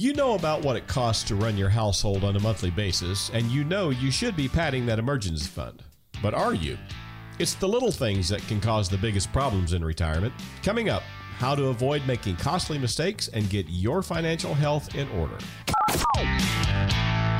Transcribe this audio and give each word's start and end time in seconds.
You 0.00 0.14
know 0.14 0.34
about 0.34 0.62
what 0.62 0.76
it 0.76 0.86
costs 0.86 1.24
to 1.24 1.34
run 1.34 1.58
your 1.58 1.68
household 1.68 2.24
on 2.24 2.34
a 2.34 2.40
monthly 2.40 2.70
basis, 2.70 3.30
and 3.34 3.44
you 3.48 3.64
know 3.64 3.90
you 3.90 4.10
should 4.10 4.34
be 4.34 4.48
padding 4.48 4.86
that 4.86 4.98
emergency 4.98 5.46
fund. 5.46 5.82
But 6.22 6.32
are 6.32 6.54
you? 6.54 6.78
It's 7.38 7.52
the 7.52 7.68
little 7.68 7.92
things 7.92 8.26
that 8.30 8.40
can 8.48 8.62
cause 8.62 8.88
the 8.88 8.96
biggest 8.96 9.30
problems 9.30 9.74
in 9.74 9.84
retirement. 9.84 10.32
Coming 10.62 10.88
up, 10.88 11.02
how 11.36 11.54
to 11.54 11.66
avoid 11.66 12.00
making 12.06 12.36
costly 12.36 12.78
mistakes 12.78 13.28
and 13.28 13.50
get 13.50 13.66
your 13.68 14.00
financial 14.02 14.54
health 14.54 14.94
in 14.94 15.06
order. 15.10 15.36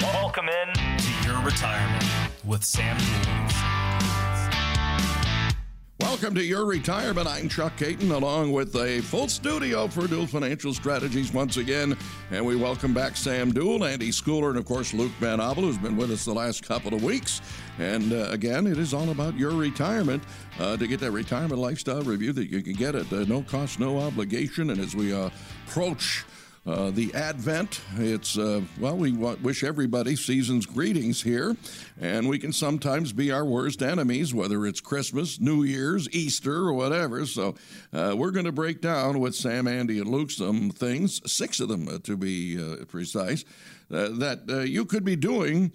Welcome 0.03 0.51
in 0.51 0.99
to 0.99 1.27
your 1.27 1.43
retirement 1.43 2.05
with 2.45 2.63
Sam 2.63 2.99
Duell. 2.99 3.80
Welcome 6.11 6.35
to 6.35 6.45
your 6.45 6.67
retirement. 6.67 7.29
I'm 7.29 7.49
Chuck 7.49 7.77
Caton, 7.77 8.11
along 8.11 8.51
with 8.51 8.75
a 8.75 9.01
full 9.01 9.29
studio 9.29 9.87
for 9.87 10.09
Duell 10.09 10.29
Financial 10.29 10.75
Strategies 10.75 11.33
once 11.33 11.57
again. 11.57 11.97
And 12.33 12.45
we 12.45 12.57
welcome 12.57 12.93
back 12.93 13.17
Sam 13.17 13.53
Duell, 13.53 13.79
Andi 13.79 14.09
Schooler, 14.09 14.49
and 14.49 14.59
of 14.59 14.65
course 14.65 14.93
Luke 14.93 15.13
Van 15.21 15.41
Abel, 15.41 15.63
who's 15.63 15.79
been 15.79 15.97
with 15.97 16.11
us 16.11 16.25
the 16.25 16.35
last 16.35 16.67
couple 16.67 16.95
of 16.95 17.05
weeks. 17.05 17.41
And 17.79 18.13
uh, 18.13 18.27
again, 18.31 18.67
it 18.67 18.77
is 18.77 18.93
all 18.93 19.11
about 19.11 19.39
your 19.39 19.53
retirement. 19.53 20.25
Uh, 20.59 20.77
to 20.77 20.89
get 20.89 20.99
that 20.99 21.13
retirement 21.13 21.61
lifestyle 21.61 22.03
review 22.03 22.33
that 22.33 22.51
you 22.51 22.61
can 22.61 22.73
get 22.73 22.97
at 22.97 23.11
uh, 23.13 23.25
no 23.27 23.43
cost, 23.43 23.79
no 23.79 24.01
obligation. 24.01 24.71
And 24.71 24.81
as 24.81 24.97
we 24.97 25.15
uh, 25.15 25.31
approach 25.69 26.25
uh, 26.67 26.91
the 26.91 27.13
Advent. 27.15 27.81
It's, 27.97 28.37
uh, 28.37 28.61
well, 28.79 28.97
we 28.97 29.13
wish 29.13 29.65
everybody 29.65 30.17
season's 30.17 30.67
greetings 30.67 31.23
here, 31.23 31.57
and 32.01 32.29
we 32.29 32.39
can 32.39 32.53
sometimes 32.53 33.13
be 33.13 33.33
our 33.33 33.45
worst 33.45 33.83
enemies, 33.83 34.35
whether 34.35 34.67
it's 34.67 34.81
Christmas, 34.81 35.41
New 35.41 35.63
Year's, 35.63 36.09
Easter, 36.11 36.57
or 36.69 36.75
whatever. 36.75 37.25
So 37.27 37.55
uh, 37.93 38.15
we're 38.17 38.31
going 38.31 38.47
to 38.47 38.53
break 38.53 38.81
down 38.81 39.21
with 39.21 39.35
Sam, 39.35 39.65
Andi, 39.65 40.01
and 40.01 40.09
Luke 40.09 40.31
some 40.31 40.71
things, 40.71 41.21
six 41.31 41.61
of 41.61 41.69
them 41.69 41.89
uh, 41.89 41.99
to 42.05 42.17
be 42.17 42.63
uh, 42.63 42.85
precise, 42.85 43.45
that 43.89 44.67
you 44.69 44.85
could 44.85 45.05
be 45.05 45.17
doing 45.17 45.73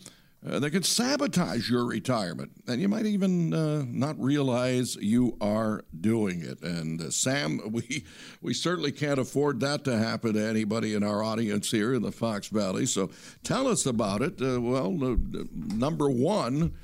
uh, 0.48 0.60
that 0.60 0.72
could 0.72 0.86
sabotage 0.86 1.70
your 1.70 1.86
retirement. 1.86 2.52
And 2.68 2.80
you 2.80 2.88
might 2.88 3.06
even 3.06 3.54
uh, 3.54 3.84
not 3.88 4.20
realize 4.20 4.96
you 4.96 5.38
are 5.42 5.84
doing 6.00 6.42
it. 6.42 6.62
And 6.62 7.02
uh, 7.02 7.10
Sam, 7.10 7.62
we, 7.72 8.06
we 8.42 8.54
certainly 8.54 8.92
can't 8.92 9.20
afford 9.20 9.60
that 9.62 9.84
to 9.86 9.98
happen 9.98 10.34
to 10.34 10.46
anybody 10.46 10.94
in 10.94 11.04
our 11.04 11.24
audience 11.24 11.72
here 11.72 11.94
in 11.94 12.02
the 12.02 12.12
Fox 12.12 12.48
Valley. 12.48 12.86
So 12.86 13.10
tell 13.44 13.68
us 13.68 13.86
about 13.86 14.22
it. 14.22 14.42
Uh, 14.42 14.62
well, 14.62 14.92
number 14.92 16.10
one, 16.10 16.76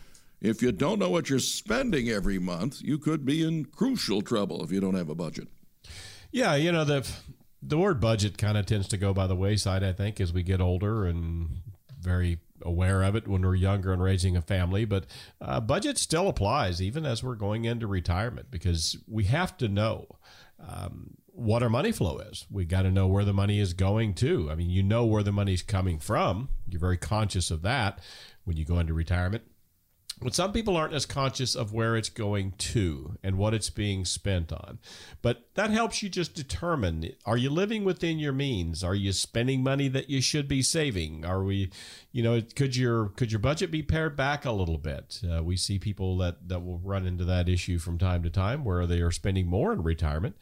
if 0.41 0.63
you 0.63 0.71
don't 0.71 0.97
know 0.97 1.09
what 1.09 1.29
you're 1.29 1.39
spending 1.39 2.09
every 2.09 2.39
month, 2.39 2.81
you 2.81 2.97
could 2.97 3.25
be 3.25 3.43
in 3.43 3.65
crucial 3.65 4.21
trouble 4.21 4.63
if 4.63 4.71
you 4.71 4.79
don't 4.79 4.95
have 4.95 5.09
a 5.09 5.15
budget. 5.15 5.47
Yeah, 6.31 6.55
you 6.55 6.71
know, 6.71 6.85
the 6.85 7.07
the 7.61 7.77
word 7.77 7.99
budget 7.99 8.37
kind 8.39 8.57
of 8.57 8.65
tends 8.65 8.87
to 8.87 8.97
go 8.97 9.13
by 9.13 9.27
the 9.27 9.35
wayside, 9.35 9.83
I 9.83 9.93
think, 9.93 10.19
as 10.19 10.33
we 10.33 10.41
get 10.41 10.61
older 10.61 11.05
and 11.05 11.61
very 11.99 12.39
aware 12.65 13.03
of 13.03 13.15
it 13.15 13.27
when 13.27 13.41
we're 13.41 13.55
younger 13.55 13.93
and 13.93 14.01
raising 14.01 14.35
a 14.35 14.41
family, 14.41 14.85
but 14.85 15.05
uh, 15.39 15.59
budget 15.59 15.97
still 15.97 16.27
applies 16.27 16.81
even 16.81 17.05
as 17.05 17.23
we're 17.23 17.35
going 17.35 17.65
into 17.65 17.87
retirement 17.87 18.51
because 18.51 18.97
we 19.07 19.25
have 19.25 19.57
to 19.57 19.67
know 19.67 20.07
um, 20.59 21.15
what 21.27 21.63
our 21.63 21.69
money 21.69 21.91
flow 21.91 22.19
is. 22.19 22.45
We 22.51 22.65
got 22.65 22.83
to 22.83 22.91
know 22.91 23.07
where 23.07 23.25
the 23.25 23.33
money 23.33 23.59
is 23.59 23.73
going 23.73 24.13
to. 24.15 24.49
I 24.51 24.55
mean, 24.55 24.69
you 24.69 24.83
know 24.83 25.05
where 25.05 25.23
the 25.23 25.31
money's 25.31 25.63
coming 25.63 25.99
from. 25.99 26.49
You're 26.67 26.79
very 26.79 26.97
conscious 26.97 27.51
of 27.51 27.61
that 27.63 27.99
when 28.43 28.57
you 28.57 28.65
go 28.65 28.79
into 28.79 28.93
retirement. 28.93 29.43
But 30.21 30.35
some 30.35 30.53
people 30.53 30.77
aren't 30.77 30.93
as 30.93 31.07
conscious 31.07 31.55
of 31.55 31.73
where 31.73 31.95
it's 31.95 32.09
going 32.09 32.53
to 32.57 33.17
and 33.23 33.37
what 33.37 33.55
it's 33.55 33.71
being 33.71 34.05
spent 34.05 34.53
on. 34.53 34.77
But 35.23 35.47
that 35.55 35.71
helps 35.71 36.03
you 36.03 36.09
just 36.09 36.35
determine 36.35 37.11
are 37.25 37.37
you 37.37 37.49
living 37.49 37.83
within 37.83 38.19
your 38.19 38.31
means? 38.31 38.83
Are 38.83 38.93
you 38.93 39.13
spending 39.13 39.63
money 39.63 39.87
that 39.87 40.09
you 40.11 40.21
should 40.21 40.47
be 40.47 40.61
saving? 40.61 41.25
Are 41.25 41.43
we, 41.43 41.71
you 42.11 42.21
know, 42.21 42.39
could 42.55 42.75
your 42.75 43.07
could 43.09 43.31
your 43.31 43.39
budget 43.39 43.71
be 43.71 43.81
pared 43.81 44.15
back 44.15 44.45
a 44.45 44.51
little 44.51 44.77
bit? 44.77 45.21
Uh, 45.27 45.43
we 45.43 45.57
see 45.57 45.79
people 45.79 46.17
that 46.17 46.47
that 46.47 46.63
will 46.63 46.77
run 46.77 47.07
into 47.07 47.25
that 47.25 47.49
issue 47.49 47.79
from 47.79 47.97
time 47.97 48.21
to 48.21 48.29
time 48.29 48.63
where 48.63 48.85
they 48.85 49.01
are 49.01 49.11
spending 49.11 49.47
more 49.47 49.73
in 49.73 49.81
retirement 49.81 50.35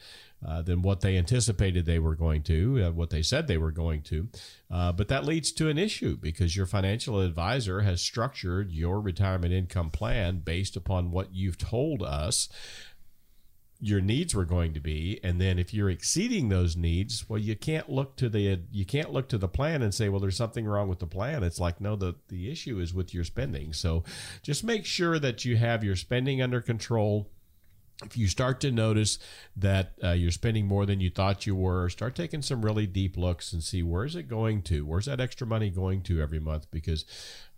uh, 0.46 0.62
than 0.62 0.82
what 0.82 1.02
they 1.02 1.18
anticipated 1.18 1.86
they 1.86 2.00
were 2.00 2.16
going 2.16 2.44
to, 2.44 2.84
uh, 2.84 2.92
what 2.92 3.10
they 3.10 3.22
said 3.22 3.48
they 3.48 3.58
were 3.58 3.72
going 3.72 4.02
to. 4.02 4.28
Uh, 4.72 4.92
but 4.92 5.08
that 5.10 5.26
leads 5.26 5.52
to 5.52 5.68
an 5.68 5.78
issue 5.78 6.16
because 6.16 6.56
your 6.56 6.66
financial 6.66 7.20
advisor 7.20 7.82
has 7.82 8.02
structured 8.02 8.72
your 8.72 9.02
retirement 9.02 9.54
income 9.54 9.90
plan 9.90 10.40
based 10.40 10.76
upon 10.76 11.12
what 11.12 11.34
you've 11.34 11.58
told 11.58 12.02
us 12.02 12.48
your 13.82 14.02
needs 14.02 14.36
were 14.36 14.46
going 14.46 14.74
to 14.74 14.80
be. 14.80 15.20
And 15.24 15.40
then 15.40 15.58
if 15.58 15.74
you're 15.74 15.90
exceeding 15.90 16.50
those 16.50 16.76
needs 16.76 17.28
well 17.30 17.40
you 17.40 17.56
can't 17.56 17.90
look 17.90 18.18
to 18.18 18.28
the 18.28 18.60
you 18.72 18.86
can't 18.86 19.12
look 19.12 19.30
to 19.30 19.38
the 19.38 19.48
plan 19.48 19.82
and 19.82 19.94
say 19.94 20.10
well 20.10 20.20
there's 20.20 20.36
something 20.38 20.66
wrong 20.66 20.90
with 20.90 21.00
the 21.00 21.08
plan. 21.08 21.44
It's 21.44 21.60
like 21.60 21.80
no 21.80 21.96
the 21.96 22.16
the 22.28 22.52
issue 22.52 22.80
is 22.80 22.94
with 22.94 23.14
your 23.14 23.24
spending. 23.24 23.74
So 23.74 24.04
just 24.42 24.64
make 24.64 24.86
sure 24.86 25.18
that 25.20 25.46
you 25.46 25.56
have 25.58 25.84
your 25.84 25.96
spending 25.96 26.42
under 26.42 26.62
control 26.62 27.30
if 28.06 28.16
you 28.16 28.28
start 28.28 28.62
to 28.62 28.72
notice 28.72 29.20
that 29.58 29.92
uh, 30.02 30.12
you're 30.12 30.32
spending 30.32 30.66
more 30.66 30.86
than 30.86 31.02
you 31.02 31.10
thought 31.10 31.46
you 31.46 31.56
were, 31.56 31.90
start 31.90 32.16
taking 32.16 32.42
some 32.42 32.64
really 32.64 32.88
deep 32.88 33.18
looks 33.18 33.52
and 33.52 33.62
see 33.62 33.84
where's 33.84 34.16
it 34.16 34.30
going 34.30 34.62
to? 34.64 34.86
Where's 34.86 35.06
that 35.06 35.20
extra 35.20 35.46
money 35.46 35.70
going 35.70 36.02
to 36.04 36.22
every 36.22 36.40
month? 36.40 36.68
Because 36.72 37.04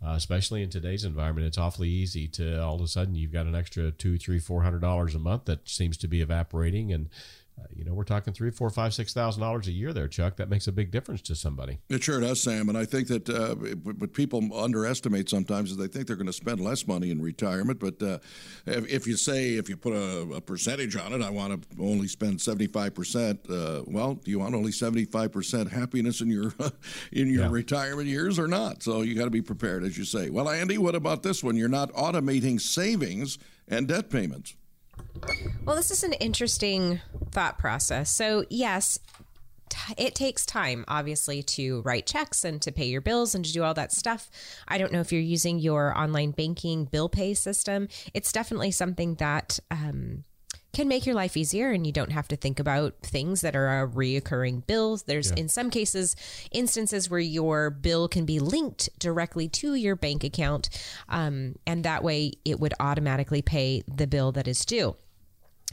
uh, 0.03 0.13
especially 0.13 0.63
in 0.63 0.69
today's 0.69 1.05
environment, 1.05 1.45
it's 1.45 1.59
awfully 1.59 1.89
easy 1.89 2.27
to 2.27 2.59
all 2.59 2.75
of 2.75 2.81
a 2.81 2.87
sudden 2.87 3.13
you've 3.13 3.31
got 3.33 3.45
an 3.45 3.55
extra 3.55 3.91
two, 3.91 4.17
three, 4.17 4.39
four 4.39 4.63
hundred 4.63 4.81
dollars 4.81 5.13
a 5.13 5.19
month 5.19 5.45
that 5.45 5.69
seems 5.69 5.95
to 5.97 6.07
be 6.07 6.21
evaporating, 6.21 6.91
and 6.91 7.09
uh, 7.61 7.67
you 7.75 7.83
know, 7.83 7.93
we're 7.93 8.03
talking 8.03 8.33
three, 8.33 8.51
four, 8.51 8.69
five, 8.69 8.93
six 8.93 9.13
thousand 9.13 9.41
dollars 9.41 9.67
a 9.67 9.71
year 9.71 9.93
there, 9.93 10.07
Chuck. 10.07 10.37
That 10.37 10.49
makes 10.49 10.67
a 10.67 10.71
big 10.71 10.91
difference 10.91 11.21
to 11.23 11.35
somebody. 11.35 11.79
It 11.89 12.03
sure 12.03 12.19
does, 12.19 12.41
Sam. 12.41 12.69
And 12.69 12.77
I 12.77 12.85
think 12.85 13.07
that 13.07 13.29
uh, 13.29 13.55
what 13.83 14.13
people 14.13 14.41
underestimate 14.53 15.29
sometimes 15.29 15.71
is 15.71 15.77
they 15.77 15.87
think 15.87 16.07
they're 16.07 16.15
going 16.15 16.27
to 16.27 16.33
spend 16.33 16.59
less 16.59 16.87
money 16.87 17.11
in 17.11 17.21
retirement. 17.21 17.79
But 17.79 18.01
uh, 18.01 18.19
if, 18.65 18.87
if, 18.87 19.07
you 19.07 19.17
say 19.17 19.55
if 19.55 19.69
you 19.69 19.77
put 19.77 19.93
a, 19.93 20.35
a, 20.35 20.41
percentage 20.41 20.95
on 20.95 21.13
it, 21.13 21.21
I 21.21 21.29
want 21.29 21.61
to 21.61 21.81
only 21.81 22.07
spend 22.07 22.41
seventy 22.41 22.67
five 22.67 22.93
percent. 22.93 23.39
Uh, 23.49 23.83
well, 23.87 24.15
do 24.15 24.31
you 24.31 24.39
want 24.39 24.55
only 24.55 24.71
seventy 24.71 25.05
five 25.05 25.31
percent 25.31 25.71
happiness 25.71 26.21
in 26.21 26.29
your 26.29 26.53
in 27.11 27.31
your 27.31 27.43
yeah. 27.43 27.51
retirement 27.51 28.07
years 28.07 28.39
or 28.39 28.47
not? 28.47 28.83
So 28.83 29.01
you 29.01 29.15
got 29.15 29.25
to 29.25 29.31
be 29.31 29.41
prepared, 29.41 29.83
as 29.83 29.97
you 29.97 30.05
say. 30.05 30.29
Well, 30.29 30.45
Andi, 30.45 30.77
what 30.77 30.95
about 30.95 31.23
this 31.23 31.43
one? 31.43 31.55
You're 31.55 31.69
not 31.69 31.91
automating 31.93 32.59
savings 32.59 33.37
and 33.67 33.87
debt 33.87 34.09
payments. 34.09 34.55
Well, 35.65 35.75
this 35.75 35.91
is 35.91 36.03
an 36.03 36.13
interesting 36.13 37.01
thought 37.31 37.57
process. 37.57 38.09
So, 38.09 38.45
yes, 38.49 38.99
it 39.97 40.15
takes 40.15 40.45
time, 40.45 40.85
obviously, 40.87 41.43
to 41.43 41.81
write 41.81 42.05
checks 42.05 42.43
and 42.43 42.61
to 42.61 42.71
pay 42.71 42.85
your 42.85 43.01
bills 43.01 43.35
and 43.35 43.45
to 43.45 43.53
do 43.53 43.63
all 43.63 43.73
that 43.75 43.91
stuff. 43.91 44.29
I 44.67 44.77
don't 44.77 44.91
know 44.91 45.01
if 45.01 45.11
you're 45.11 45.21
using 45.21 45.59
your 45.59 45.97
online 45.97 46.31
banking 46.31 46.85
bill 46.85 47.09
pay 47.09 47.33
system. 47.33 47.87
It's 48.13 48.31
definitely 48.31 48.71
something 48.71 49.15
that 49.15 49.59
um, 49.69 50.23
can 50.73 50.87
make 50.87 51.05
your 51.05 51.15
life 51.15 51.35
easier 51.35 51.71
and 51.71 51.85
you 51.85 51.91
don't 51.91 52.11
have 52.11 52.27
to 52.29 52.35
think 52.35 52.59
about 52.59 52.95
things 53.03 53.41
that 53.41 53.55
are 53.55 53.83
a 53.83 53.87
reoccurring 53.87 54.65
bills. 54.67 55.03
There's 55.03 55.31
yeah. 55.31 55.41
in 55.41 55.49
some 55.49 55.69
cases 55.69 56.15
instances 56.51 57.09
where 57.09 57.19
your 57.19 57.69
bill 57.69 58.07
can 58.07 58.25
be 58.25 58.39
linked 58.39 58.89
directly 58.99 59.49
to 59.49 59.75
your 59.75 59.95
bank 59.95 60.23
account, 60.23 60.69
um, 61.09 61.55
and 61.67 61.83
that 61.83 62.03
way 62.03 62.33
it 62.45 62.59
would 62.59 62.73
automatically 62.79 63.41
pay 63.41 63.83
the 63.87 64.07
bill 64.07 64.31
that 64.33 64.47
is 64.47 64.65
due. 64.65 64.95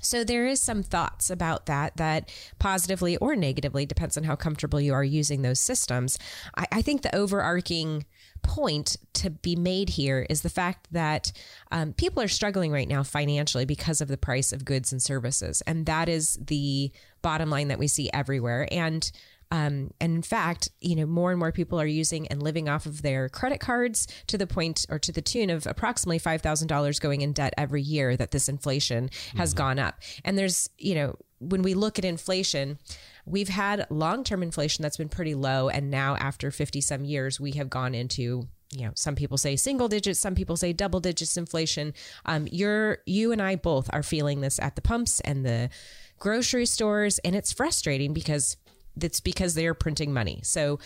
So 0.00 0.24
there 0.24 0.46
is 0.46 0.60
some 0.60 0.82
thoughts 0.82 1.30
about 1.30 1.66
that 1.66 1.96
that 1.96 2.30
positively 2.58 3.16
or 3.16 3.34
negatively 3.34 3.84
depends 3.86 4.16
on 4.16 4.24
how 4.24 4.36
comfortable 4.36 4.80
you 4.80 4.94
are 4.94 5.04
using 5.04 5.42
those 5.42 5.60
systems. 5.60 6.18
I, 6.56 6.66
I 6.72 6.82
think 6.82 7.02
the 7.02 7.14
overarching 7.14 8.04
point 8.42 8.96
to 9.14 9.30
be 9.30 9.56
made 9.56 9.90
here 9.90 10.26
is 10.28 10.42
the 10.42 10.50
fact 10.50 10.88
that 10.92 11.32
um, 11.72 11.92
people 11.92 12.22
are 12.22 12.28
struggling 12.28 12.72
right 12.72 12.88
now 12.88 13.02
financially 13.02 13.64
because 13.64 14.00
of 14.00 14.08
the 14.08 14.16
price 14.16 14.52
of 14.52 14.64
goods 14.64 14.92
and 14.92 15.02
services, 15.02 15.62
and 15.66 15.86
that 15.86 16.08
is 16.08 16.38
the 16.40 16.90
bottom 17.22 17.50
line 17.50 17.68
that 17.68 17.78
we 17.78 17.88
see 17.88 18.10
everywhere. 18.12 18.68
And 18.70 19.10
um, 19.50 19.92
and 20.00 20.14
in 20.14 20.22
fact, 20.22 20.68
you 20.80 20.94
know, 20.94 21.06
more 21.06 21.30
and 21.30 21.38
more 21.38 21.52
people 21.52 21.80
are 21.80 21.86
using 21.86 22.28
and 22.28 22.42
living 22.42 22.68
off 22.68 22.86
of 22.86 23.02
their 23.02 23.28
credit 23.28 23.60
cards 23.60 24.06
to 24.26 24.36
the 24.36 24.46
point 24.46 24.84
or 24.90 24.98
to 24.98 25.12
the 25.12 25.22
tune 25.22 25.48
of 25.50 25.66
approximately 25.66 26.20
$5,000 26.20 27.00
going 27.00 27.22
in 27.22 27.32
debt 27.32 27.54
every 27.56 27.80
year 27.80 28.16
that 28.16 28.30
this 28.30 28.48
inflation 28.48 29.08
has 29.36 29.50
mm-hmm. 29.50 29.58
gone 29.58 29.78
up. 29.78 30.00
And 30.24 30.36
there's, 30.36 30.68
you 30.76 30.94
know, 30.94 31.16
when 31.38 31.62
we 31.62 31.74
look 31.74 31.98
at 31.98 32.04
inflation, 32.04 32.78
we've 33.28 33.48
had 33.48 33.86
long 33.90 34.24
term 34.24 34.42
inflation 34.42 34.82
that's 34.82 34.96
been 34.96 35.08
pretty 35.08 35.34
low. 35.34 35.68
And 35.68 35.90
now, 35.90 36.16
after 36.16 36.50
50 36.50 36.80
some 36.80 37.04
years, 37.04 37.38
we 37.40 37.52
have 37.52 37.70
gone 37.70 37.94
into 37.94 38.48
you 38.70 38.84
know, 38.84 38.92
some 38.94 39.14
people 39.14 39.38
say 39.38 39.56
single 39.56 39.88
digits, 39.88 40.20
some 40.20 40.34
people 40.34 40.56
say 40.56 40.74
double 40.74 41.00
digits 41.00 41.36
inflation. 41.36 41.94
Um, 42.26 42.46
you're 42.50 42.98
you 43.06 43.32
and 43.32 43.40
I 43.40 43.56
both 43.56 43.88
are 43.94 44.02
feeling 44.02 44.40
this 44.40 44.58
at 44.58 44.76
the 44.76 44.82
pumps 44.82 45.20
and 45.20 45.44
the 45.44 45.70
grocery 46.18 46.66
stores, 46.66 47.18
and 47.20 47.34
it's 47.34 47.52
frustrating 47.52 48.12
because 48.12 48.56
that's 48.96 49.20
because 49.20 49.54
they 49.54 49.66
are 49.66 49.74
printing 49.74 50.12
money. 50.12 50.40
So 50.42 50.80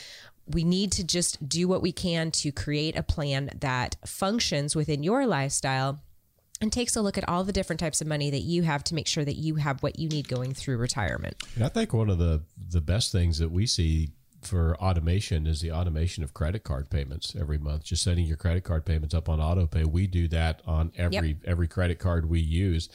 we 0.47 0.65
need 0.65 0.93
to 0.93 1.05
just 1.05 1.49
do 1.49 1.67
what 1.67 1.83
we 1.83 1.93
can 1.93 2.31
to 2.31 2.53
create 2.53 2.97
a 2.97 3.03
plan 3.03 3.51
that 3.61 3.97
functions 4.07 4.77
within 4.77 5.03
your 5.03 5.27
lifestyle 5.27 6.03
and 6.63 6.73
takes 6.73 6.97
a 6.97 7.03
look 7.03 7.19
at 7.19 7.29
all 7.29 7.45
the 7.45 7.53
different 7.53 7.81
types 7.81 8.01
of 8.01 8.07
money 8.07 8.31
that 8.31 8.43
you 8.43 8.63
have 8.63 8.85
to 8.85 8.95
make 8.95 9.09
sure 9.09 9.25
that 9.25 9.37
you 9.37 9.57
have 9.57 9.83
what 9.83 9.99
you 9.99 10.09
need 10.09 10.29
going 10.29 10.55
through 10.55 10.79
retirement. 10.79 11.37
I 11.61 11.69
think 11.69 11.93
one 11.93 12.09
of 12.09 12.19
the 12.19 12.43
the 12.71 12.81
best 12.81 13.13
things 13.13 13.39
that 13.39 13.51
we 13.51 13.67
see 13.67 14.11
for 14.43 14.77
automation 14.81 15.47
is 15.47 15.61
the 15.61 15.71
automation 15.71 16.25
of 16.25 16.35
credit 16.35 16.65
card 16.65 16.91
payments 16.91 17.35
every 17.39 17.59
month. 17.59 17.85
Just 17.85 18.03
setting 18.03 18.25
your 18.25 18.37
credit 18.37 18.65
card 18.65 18.85
payments 18.85 19.15
up 19.15 19.29
on 19.29 19.41
auto 19.41 19.67
pay. 19.67 19.85
We 19.85 20.07
do 20.07 20.29
that 20.29 20.63
on 20.67 20.93
every 20.97 21.37
every 21.45 21.69
credit 21.69 21.99
card 21.99 22.29
we 22.29 22.41
use, 22.41 22.89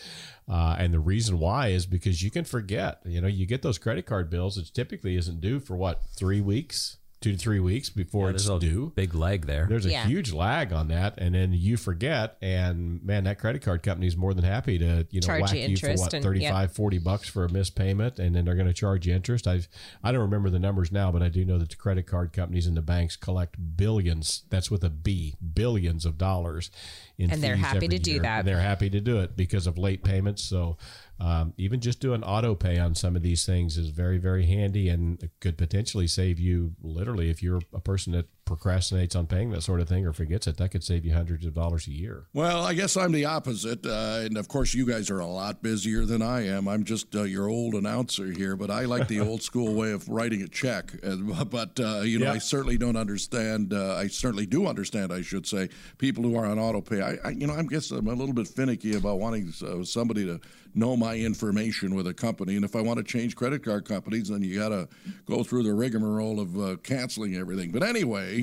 uh, 0.50 0.78
and 0.80 0.94
the 0.94 1.00
reason 1.00 1.38
why 1.38 1.68
is 1.68 1.86
because 1.86 2.24
you 2.24 2.32
can 2.32 2.46
forget. 2.46 3.02
You 3.06 3.22
know, 3.22 3.28
you 3.28 3.46
get 3.46 3.62
those 3.62 3.78
credit 3.78 4.06
card 4.06 4.30
bills. 4.30 4.58
It 4.58 4.72
typically 4.74 5.18
isn't 5.18 5.42
due 5.42 5.60
for 5.60 5.76
what 5.76 6.04
three 6.16 6.42
weeks 6.42 6.98
two 7.20 7.32
to 7.32 7.38
three 7.38 7.60
weeks 7.60 7.90
before 7.90 8.30
it's 8.30 8.48
a 8.48 8.60
due. 8.60 8.92
big 8.96 9.16
leg 9.16 9.48
there. 9.48 9.66
There's 9.68 9.88
a 9.88 9.90
Yeah. 9.90 10.06
huge 10.06 10.32
lag 10.32 10.72
on 10.72 10.88
that, 10.90 11.16
and 11.18 11.34
then 11.34 11.52
you 11.52 11.76
forget, 11.76 12.38
and 12.44 13.04
man, 13.04 13.24
that 13.24 13.40
credit 13.40 13.64
card 13.64 13.82
company 13.82 14.06
is 14.06 14.16
more 14.16 14.36
than 14.36 14.44
happy 14.44 14.78
to 14.78 15.08
you 15.10 15.20
know 15.22 15.26
Charge 15.26 15.42
whack 15.42 15.54
you 15.56 15.68
you, 15.70 15.78
for 15.78 15.94
what 15.96 16.14
and- 16.14 16.24
35, 16.24 16.72
40 16.74 17.00
bucks 17.00 17.28
for 17.28 17.44
a 17.44 17.52
missed 17.52 17.76
payment, 17.76 18.20
and 18.20 18.36
then 18.36 18.46
they're 18.46 18.54
going 18.56 18.68
to 18.68 18.74
charge 18.74 19.08
you 19.08 19.16
interest. 19.16 19.48
I've 19.48 19.68
I 20.04 20.12
don't 20.12 20.22
remember 20.22 20.52
the 20.52 20.60
numbers 20.60 20.92
now, 20.92 21.12
but 21.12 21.24
I 21.24 21.30
do 21.30 21.44
know 21.44 21.58
that 21.58 21.70
the 21.70 21.76
credit 21.76 22.06
card 22.06 22.34
companies 22.34 22.68
and 22.68 22.78
the 22.78 22.82
banks 22.84 23.16
collect 23.16 23.56
billions. 23.78 24.44
That's 24.52 24.70
with 24.70 24.84
a 24.84 24.90
B, 24.92 25.36
billions 25.56 26.06
of 26.06 26.18
dollars. 26.20 26.70
In 27.18 27.32
And 27.32 27.42
they're 27.42 27.56
happy 27.56 27.78
every 27.78 27.88
to 27.90 28.00
do 28.00 28.20
that. 28.20 28.40
And 28.40 28.48
they're 28.48 28.62
happy 28.62 28.92
to 28.92 29.02
do 29.02 29.20
it 29.22 29.36
because 29.36 29.66
of 29.66 29.78
late 29.78 30.04
payments. 30.04 30.44
So. 30.44 30.78
Um, 31.20 31.54
even 31.58 31.82
just 31.82 32.00
doing 32.00 32.24
auto 32.24 32.54
pay 32.54 32.78
on 32.78 32.94
some 32.94 33.16
of 33.16 33.24
these 33.24 33.46
things 33.46 33.78
is 33.78 33.90
very, 33.90 34.18
very 34.18 34.46
handy 34.46 34.90
and 34.90 35.30
could 35.40 35.58
potentially 35.58 36.08
save 36.08 36.40
you 36.40 36.76
literally 36.82 37.30
if 37.30 37.42
you're 37.42 37.62
a 37.74 37.80
person 37.80 38.14
that 38.14 38.28
procrastinates 38.48 39.16
on 39.16 39.28
paying 39.28 39.52
that 39.52 39.62
sort 39.62 39.80
of 39.82 39.88
thing 39.88 40.06
or 40.06 40.14
forgets 40.14 40.48
it, 40.48 40.58
that 40.58 40.72
could 40.72 40.84
save 40.84 41.06
you 41.06 41.14
hundreds 41.14 41.46
of 41.46 41.54
dollars 41.54 41.88
a 41.88 41.92
year. 41.92 42.26
Well, 42.34 42.64
I 42.64 42.74
guess 42.74 42.98
I'm 42.98 43.12
the 43.12 43.26
opposite. 43.26 43.86
Uh, 43.86 44.22
and 44.24 44.38
of 44.38 44.48
course, 44.48 44.74
you 44.74 44.86
guys 44.88 45.10
are 45.10 45.20
a 45.20 45.28
lot 45.28 45.62
busier 45.62 46.06
than 46.06 46.22
I 46.22 46.48
am. 46.48 46.68
I'm 46.68 46.84
just 46.84 47.16
uh, 47.16 47.24
your 47.24 47.50
old 47.50 47.74
announcer 47.76 48.32
here, 48.32 48.56
but 48.56 48.72
I 48.72 48.86
like 48.86 49.08
the 49.08 49.20
old 49.28 49.42
school 49.44 49.74
way 49.74 49.92
of 49.92 50.08
writing 50.10 50.42
a 50.42 50.48
check. 50.48 50.92
Uh, 51.04 51.44
but, 51.46 51.80
uh, 51.80 52.02
you 52.02 52.20
know, 52.20 52.26
Yeah. 52.26 52.34
I 52.34 52.38
certainly 52.40 52.78
don't 52.78 52.98
understand. 52.98 53.74
Uh, 53.74 53.96
I 53.96 54.08
certainly 54.08 54.46
do 54.46 54.66
understand, 54.68 55.12
I 55.12 55.22
should 55.22 55.46
say, 55.46 55.70
people 55.98 56.24
who 56.24 56.36
are 56.38 56.46
on 56.46 56.58
auto 56.60 56.82
pay. 56.82 57.02
I, 57.02 57.18
I 57.24 57.30
you 57.32 57.48
know, 57.48 57.54
I 57.54 57.64
guess 57.64 57.92
I'm 57.92 58.08
a 58.08 58.14
little 58.14 58.34
bit 58.34 58.48
finicky 58.48 58.96
about 58.96 59.20
wanting 59.20 59.54
uh, 59.66 59.84
somebody 59.84 60.26
to 60.26 60.40
know 60.76 60.96
my 60.96 61.16
information 61.16 61.96
with 61.96 62.08
a 62.08 62.14
company. 62.14 62.56
And 62.56 62.64
if 62.64 62.76
I 62.76 62.82
want 62.82 62.98
to 62.98 63.04
change 63.04 63.36
credit 63.36 63.64
card 63.64 63.86
companies, 63.86 64.30
then 64.30 64.44
you 64.44 64.60
got 64.60 64.70
to 64.70 64.88
go 65.26 65.44
through 65.44 65.64
the 65.64 65.74
rigmarole 65.74 66.40
of 66.40 66.60
uh, 66.60 66.76
canceling 66.84 67.36
everything. 67.36 67.72
But 67.72 67.82
anyway, 67.84 68.37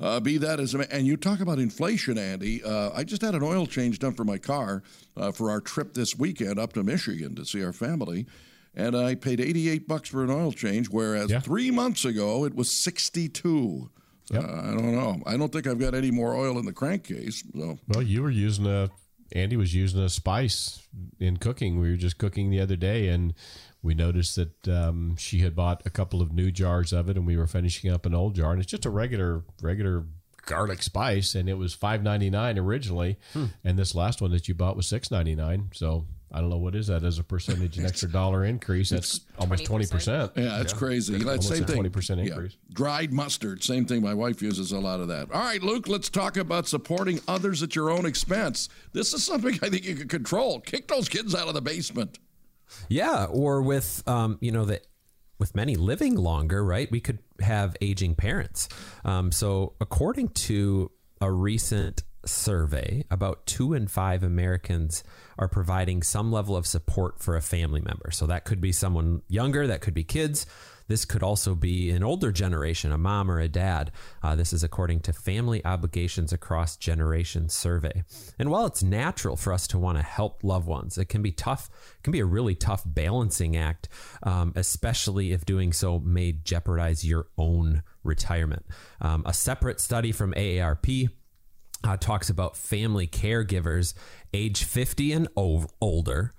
uh, 0.00 0.20
be 0.20 0.36
that 0.38 0.60
as 0.60 0.74
and 0.74 1.06
you 1.06 1.16
talk 1.16 1.40
about 1.40 1.58
inflation, 1.58 2.16
Andi. 2.16 2.64
Uh, 2.64 2.90
I 2.94 3.04
just 3.04 3.22
had 3.22 3.34
an 3.34 3.42
oil 3.42 3.66
change 3.66 3.98
done 3.98 4.14
for 4.14 4.24
my 4.24 4.38
car 4.38 4.82
uh, 5.16 5.32
for 5.32 5.50
our 5.50 5.60
trip 5.60 5.94
this 5.94 6.16
weekend 6.16 6.58
up 6.58 6.72
to 6.74 6.82
Michigan 6.82 7.34
to 7.36 7.44
see 7.44 7.62
our 7.64 7.72
family. 7.72 8.26
And 8.74 8.96
I 8.96 9.14
paid 9.16 9.40
88 9.40 9.88
bucks 9.88 10.08
for 10.08 10.22
an 10.22 10.30
oil 10.30 10.52
change, 10.52 10.88
whereas 10.88 11.30
Yeah. 11.30 11.40
three 11.40 11.70
months 11.70 12.04
ago 12.04 12.44
it 12.44 12.54
was 12.54 12.70
62. 12.70 13.90
Yep. 14.30 14.44
Uh, 14.44 14.46
I 14.46 14.70
don't 14.74 14.92
know. 14.94 15.22
I 15.26 15.36
don't 15.36 15.50
think 15.52 15.66
I've 15.66 15.78
got 15.78 15.94
any 15.94 16.10
more 16.10 16.34
oil 16.36 16.58
in 16.58 16.66
the 16.66 16.72
crankcase. 16.72 17.42
So 17.56 17.78
Well, 17.88 18.02
you 18.02 18.22
were 18.22 18.30
using 18.30 18.66
a, 18.66 18.90
Andi 19.34 19.56
was 19.56 19.74
using 19.74 20.00
a 20.00 20.08
spice 20.08 20.86
in 21.20 21.36
cooking. 21.36 21.80
We 21.80 21.90
were 21.90 21.96
just 21.96 22.18
cooking 22.18 22.50
the 22.50 22.60
other 22.60 22.76
day 22.76 23.08
and 23.08 23.34
we 23.82 23.94
noticed 23.94 24.36
that 24.36 24.68
um, 24.68 25.16
she 25.16 25.40
had 25.40 25.54
bought 25.54 25.82
a 25.84 25.90
couple 25.90 26.20
of 26.20 26.32
new 26.32 26.50
jars 26.50 26.92
of 26.92 27.08
it 27.08 27.16
and 27.16 27.26
we 27.26 27.36
were 27.36 27.46
finishing 27.46 27.90
up 27.90 28.06
an 28.06 28.14
old 28.14 28.34
jar. 28.34 28.52
And 28.52 28.60
it's 28.60 28.70
just 28.70 28.86
a 28.86 28.90
regular, 28.90 29.42
regular 29.62 30.04
garlic 30.46 30.82
spice 30.82 31.34
and 31.34 31.48
it 31.48 31.58
was 31.58 31.74
five 31.74 32.02
ninety 32.02 32.30
nine 32.30 32.58
originally. 32.58 33.18
And 33.62 33.78
this 33.78 33.94
last 33.94 34.22
one 34.22 34.30
that 34.30 34.48
you 34.48 34.54
bought 34.54 34.76
was 34.76 34.86
six 34.86 35.10
ninety 35.10 35.34
nine. 35.34 35.70
So 35.74 36.06
I 36.30 36.40
don't 36.40 36.50
know 36.50 36.58
what 36.58 36.74
is 36.74 36.88
that 36.88 37.04
as 37.04 37.18
a 37.18 37.24
percentage, 37.24 37.78
an 37.78 37.86
extra 37.86 38.10
dollar 38.10 38.44
increase. 38.44 38.90
That's 38.90 39.20
almost 39.38 39.64
20%. 39.64 40.36
Yeah, 40.36 40.60
it's 40.60 40.72
crazy. 40.74 41.14
That's 41.14 41.48
Almost 41.48 41.48
same 41.48 41.62
a 41.62 41.88
20% 41.88 42.16
Yeah. 42.18 42.32
increase. 42.34 42.56
Dried 42.72 43.12
mustard, 43.12 43.64
same 43.64 43.86
thing. 43.86 44.02
My 44.02 44.12
wife 44.14 44.42
uses 44.42 44.72
a 44.72 44.78
lot 44.78 45.00
of 45.00 45.08
that. 45.08 45.30
All 45.32 45.40
right, 45.40 45.62
Luke, 45.62 45.88
let's 45.88 46.10
talk 46.10 46.36
about 46.36 46.68
supporting 46.68 47.20
others 47.26 47.62
at 47.62 47.74
your 47.74 47.90
own 47.90 48.04
expense. 48.04 48.68
This 48.92 49.14
is 49.14 49.24
something 49.24 49.58
I 49.62 49.70
think 49.70 49.84
you 49.84 49.94
can 49.94 50.08
control. 50.08 50.60
Kick 50.60 50.88
those 50.88 51.08
kids 51.08 51.34
out 51.34 51.48
of 51.48 51.54
the 51.54 51.62
basement. 51.62 52.18
Yeah, 52.88 53.24
or 53.24 53.62
with 53.62 54.02
um, 54.06 54.36
you 54.42 54.52
know 54.52 54.66
the 54.66 54.82
with 55.38 55.54
many 55.54 55.76
living 55.76 56.14
longer, 56.16 56.62
right? 56.64 56.90
We 56.90 57.00
could 57.00 57.20
have 57.40 57.74
aging 57.80 58.16
parents. 58.16 58.68
Um, 59.04 59.32
so 59.32 59.74
according 59.80 60.28
to 60.30 60.90
a 61.20 61.30
recent 61.32 62.02
survey, 62.28 63.04
about 63.10 63.46
two 63.46 63.74
in 63.74 63.88
five 63.88 64.22
Americans 64.22 65.02
are 65.38 65.48
providing 65.48 66.02
some 66.02 66.32
level 66.32 66.56
of 66.56 66.66
support 66.66 67.20
for 67.20 67.36
a 67.36 67.42
family 67.42 67.80
member. 67.80 68.10
So 68.10 68.26
that 68.26 68.44
could 68.44 68.60
be 68.60 68.72
someone 68.72 69.22
younger, 69.28 69.66
that 69.66 69.80
could 69.80 69.94
be 69.94 70.04
kids. 70.04 70.46
This 70.88 71.04
could 71.04 71.22
also 71.22 71.54
be 71.54 71.90
an 71.90 72.02
older 72.02 72.32
generation, 72.32 72.92
a 72.92 72.98
mom 72.98 73.30
or 73.30 73.38
a 73.38 73.48
dad. 73.48 73.92
Uh, 74.22 74.34
this 74.34 74.54
is 74.54 74.64
according 74.64 75.00
to 75.00 75.12
Family 75.12 75.64
Obligations 75.64 76.32
Across 76.32 76.78
Generations 76.78 77.52
survey. 77.52 78.04
And 78.38 78.50
while 78.50 78.64
it's 78.64 78.82
natural 78.82 79.36
for 79.36 79.52
us 79.52 79.66
to 79.68 79.78
want 79.78 79.98
to 79.98 80.02
help 80.02 80.42
loved 80.42 80.66
ones, 80.66 80.96
it 80.96 81.10
can 81.10 81.20
be 81.22 81.30
tough. 81.30 81.68
It 81.98 82.02
can 82.02 82.12
be 82.12 82.20
a 82.20 82.26
really 82.26 82.54
tough 82.54 82.82
balancing 82.86 83.54
act, 83.54 83.88
um, 84.22 84.52
especially 84.56 85.32
if 85.32 85.44
doing 85.44 85.74
so 85.74 85.98
may 86.00 86.32
jeopardize 86.32 87.04
your 87.04 87.28
own 87.36 87.82
retirement. 88.02 88.64
Um, 89.00 89.22
a 89.26 89.34
separate 89.34 89.80
study 89.80 90.10
from 90.10 90.32
AARP 90.32 91.10
uh, 91.84 91.96
talks 91.96 92.28
about 92.28 92.56
family 92.56 93.06
caregivers 93.06 93.94
age 94.32 94.64
50 94.64 95.12
and 95.12 95.28
o- 95.36 95.68
older 95.80 96.34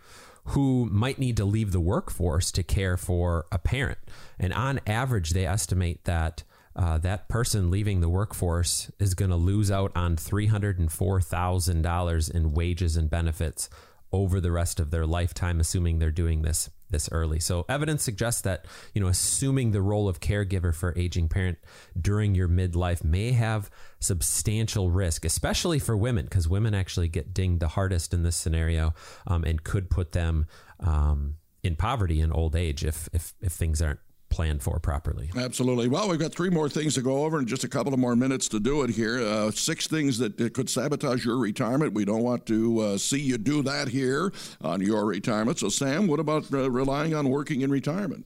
who 0.46 0.88
might 0.92 1.20
need 1.20 1.38
to 1.38 1.46
leave 1.46 1.72
the 1.72 1.80
workforce 1.80 2.52
to 2.52 2.64
care 2.64 2.98
for 2.98 3.46
a 3.52 3.60
parent. 3.60 4.00
And 4.40 4.52
on 4.54 4.80
average, 4.88 5.30
they 5.32 5.46
estimate 5.46 6.06
that 6.06 6.44
uh, 6.76 6.98
that 7.00 7.28
person 7.28 7.70
leaving 7.70 8.00
the 8.00 8.10
workforce 8.10 8.90
is 9.00 9.14
going 9.14 9.32
to 9.32 9.38
lose 9.38 9.70
out 9.70 9.92
on 9.96 10.16
$304,000 10.16 12.32
in 12.32 12.54
wages 12.54 12.96
and 12.96 13.10
benefits 13.10 13.70
over 14.12 14.40
the 14.40 14.52
rest 14.52 14.80
of 14.80 14.92
their 14.92 15.06
lifetime, 15.06 15.60
assuming 15.60 16.00
they're 16.00 16.12
doing 16.12 16.42
this 16.42 16.70
this 16.90 17.10
early. 17.12 17.40
So 17.40 17.66
evidence 17.70 18.04
suggests 18.04 18.42
that, 18.42 18.66
you 18.94 19.02
know, 19.02 19.08
assuming 19.08 19.72
the 19.72 19.82
role 19.82 20.08
of 20.08 20.20
caregiver 20.20 20.74
for 20.74 20.98
aging 20.98 21.30
parent 21.30 21.58
during 22.00 22.36
your 22.36 22.48
midlife 22.48 23.04
may 23.04 23.32
have 23.32 23.70
substantial 24.00 24.90
risk, 24.90 25.26
especially 25.26 25.80
for 25.80 25.96
women, 25.96 26.26
because 26.26 26.48
women 26.48 26.74
actually 26.74 27.08
get 27.08 27.34
dinged 27.34 27.60
the 27.60 27.70
hardest 27.70 28.14
in 28.14 28.24
this 28.24 28.36
scenario 28.36 28.94
um, 29.28 29.44
and 29.44 29.64
could 29.64 29.90
put 29.90 30.12
them 30.12 30.48
um, 30.80 31.36
in 31.64 31.76
poverty 31.76 32.22
in 32.22 32.32
old 32.32 32.56
age 32.56 32.84
if, 32.84 33.10
if, 33.14 33.34
if 33.42 33.52
things 33.52 33.82
aren't 33.82 34.00
planned 34.30 34.62
for 34.62 34.80
properly. 34.80 35.30
Absolutely. 35.36 35.88
Well, 35.88 36.10
we've 36.10 36.20
got 36.20 36.34
three 36.34 36.50
more 36.50 36.70
things 36.70 36.96
to 36.96 37.02
go 37.02 37.24
over 37.26 37.40
and 37.40 37.48
just 37.48 37.64
a 37.64 37.68
couple 37.68 37.94
of 37.94 38.00
more 38.00 38.16
minutes 38.16 38.48
to 38.50 38.60
do 38.60 38.84
it 38.84 38.92
here. 38.92 39.20
Uh, 39.20 39.52
six 39.52 39.88
things 39.88 40.18
that 40.20 40.40
uh, 40.40 40.50
could 40.50 40.70
sabotage 40.70 41.26
your 41.26 41.38
retirement. 41.38 41.94
We 41.94 42.06
don't 42.06 42.24
want 42.24 42.46
to 42.48 42.80
uh, 42.80 42.98
see 42.98 43.20
you 43.20 43.38
do 43.38 43.62
that 43.64 43.90
here 43.90 44.32
on 44.62 44.82
your 44.82 45.06
retirement. 45.06 45.60
So, 45.60 45.70
Sam, 45.70 46.08
what 46.08 46.20
about 46.20 46.52
uh, 46.54 46.70
relying 46.70 47.14
on 47.14 47.30
working 47.30 47.62
in 47.62 47.72
retirement? 47.72 48.26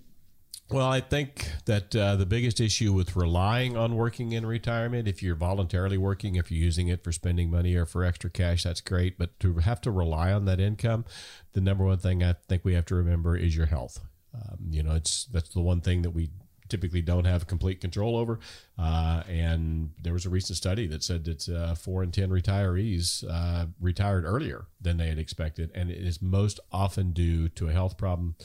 Well, 0.70 0.88
I 0.88 1.02
think 1.02 1.52
that 1.66 1.96
uh, 1.96 2.16
the 2.16 2.26
biggest 2.26 2.60
issue 2.60 2.94
with 2.94 3.16
relying 3.16 3.78
on 3.78 3.96
working 3.96 4.32
in 4.32 4.46
retirement, 4.46 5.08
if 5.08 5.22
you're 5.22 5.36
voluntarily 5.36 5.98
working, 5.98 6.36
if 6.36 6.52
you're 6.52 6.64
using 6.64 6.88
it 6.88 7.04
for 7.04 7.12
spending 7.12 7.52
money 7.52 7.76
or 7.76 7.86
for 7.86 8.04
extra 8.04 8.30
cash, 8.30 8.64
that's 8.64 8.82
great. 8.82 9.20
But 9.20 9.40
to 9.42 9.56
have 9.58 9.82
to 9.82 9.92
rely 9.92 10.32
on 10.32 10.46
that 10.46 10.60
income, 10.60 11.06
the 11.52 11.62
number 11.62 11.86
one 11.86 12.00
thing 12.00 12.24
I 12.24 12.34
think 12.48 12.66
we 12.66 12.74
have 12.74 12.86
to 12.86 12.96
remember 12.96 13.38
is 13.38 13.56
your 13.56 13.68
health. 13.68 14.00
Um, 14.34 14.58
you 14.70 14.84
know, 14.84 14.96
it's 14.96 15.26
that's 15.26 15.50
the 15.50 15.62
one 15.62 15.82
thing 15.82 16.02
that 16.02 16.12
we 16.12 16.30
typically 16.70 17.02
don't 17.02 17.26
have 17.26 17.46
complete 17.46 17.82
control 17.82 18.18
over. 18.18 18.40
Uh, 18.80 19.22
and 19.28 19.92
there 20.02 20.14
was 20.14 20.26
a 20.26 20.30
recent 20.30 20.58
study 20.58 20.88
that 20.88 21.04
said 21.04 21.24
that 21.26 21.48
uh, 21.50 21.76
four 21.76 22.02
in 22.02 22.12
10 22.12 22.30
retirees 22.30 23.24
uh, 23.30 23.68
retired 23.80 24.26
earlier 24.26 24.66
than 24.82 24.98
they 24.98 25.08
had 25.08 25.20
expected. 25.20 25.72
And 25.76 25.92
it 25.92 26.00
is 26.00 26.22
most 26.22 26.60
often 26.72 27.12
due 27.12 27.50
to 27.50 27.70
a 27.70 27.72
health 27.72 27.98
problem 27.98 28.36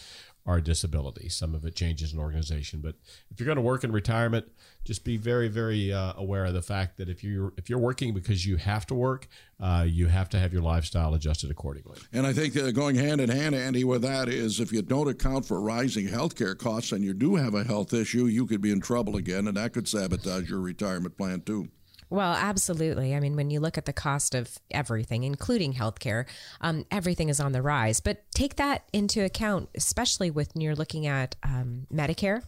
a 0.57 0.63
disability. 0.63 1.29
Some 1.29 1.55
of 1.55 1.65
it 1.65 1.77
changes 1.77 2.13
in 2.13 2.19
organization. 2.19 2.81
But 2.81 2.95
if 3.31 3.39
you're 3.39 3.47
going 3.47 3.57
to 3.57 3.63
work 3.63 3.85
in 3.85 3.93
retirement, 3.93 4.47
just 4.85 5.05
be 5.05 5.19
very, 5.19 5.49
very 5.49 5.93
uh, 5.93 6.15
aware 6.17 6.47
of 6.47 6.55
the 6.55 6.63
fact 6.63 6.97
that 6.97 7.09
if 7.09 7.23
you're 7.23 7.53
if 7.59 7.69
you're 7.69 7.79
working 7.79 8.15
because 8.15 8.47
you 8.47 8.57
have 8.57 8.87
to 8.87 8.95
work, 8.95 9.29
uh, 9.61 9.85
you 9.87 10.07
have 10.07 10.31
to 10.31 10.39
have 10.39 10.53
your 10.53 10.63
lifestyle 10.63 11.13
adjusted 11.13 11.51
accordingly. 11.51 11.99
And 12.13 12.27
I 12.27 12.33
think 12.33 12.57
uh, 12.57 12.71
going 12.71 12.97
hand 12.97 13.21
in 13.21 13.29
hand, 13.29 13.55
Andi, 13.55 13.85
with 13.85 14.03
that 14.03 14.29
is 14.29 14.59
if 14.59 14.73
you 14.73 14.81
don't 14.81 15.09
account 15.09 15.45
for 15.45 15.61
rising 15.61 16.09
healthcare 16.09 16.57
costs 16.57 16.93
and 16.93 17.05
you 17.05 17.13
do 17.13 17.37
have 17.37 17.55
a 17.55 17.65
health 17.65 17.93
issue, 17.93 18.25
you 18.25 18.47
could 18.47 18.63
be 18.63 18.71
in 18.71 18.81
trouble 18.81 19.17
again, 19.17 19.47
and 19.47 19.57
that 19.59 19.75
could 19.75 19.87
sabotage 19.87 20.49
your 20.49 20.61
retirement 20.61 21.17
plan 21.17 21.43
too. 21.43 21.69
Well, 22.11 22.33
absolutely. 22.33 23.15
I 23.15 23.21
mean, 23.21 23.37
when 23.37 23.51
you 23.51 23.61
look 23.61 23.77
at 23.77 23.85
the 23.85 23.93
cost 23.93 24.35
of 24.35 24.59
everything, 24.71 25.25
including 25.25 25.75
healthcare, 25.75 26.25
um, 26.61 26.87
everything 26.91 27.29
is 27.29 27.39
on 27.39 27.53
the 27.53 27.61
rise. 27.61 28.01
But 28.01 28.25
take 28.33 28.57
that 28.57 28.85
into 28.93 29.25
account, 29.25 29.69
especially 29.75 30.31
when 30.31 30.47
you're 30.55 30.75
looking 30.75 31.07
at 31.07 31.37
um, 31.43 31.87
Medicare 31.93 32.43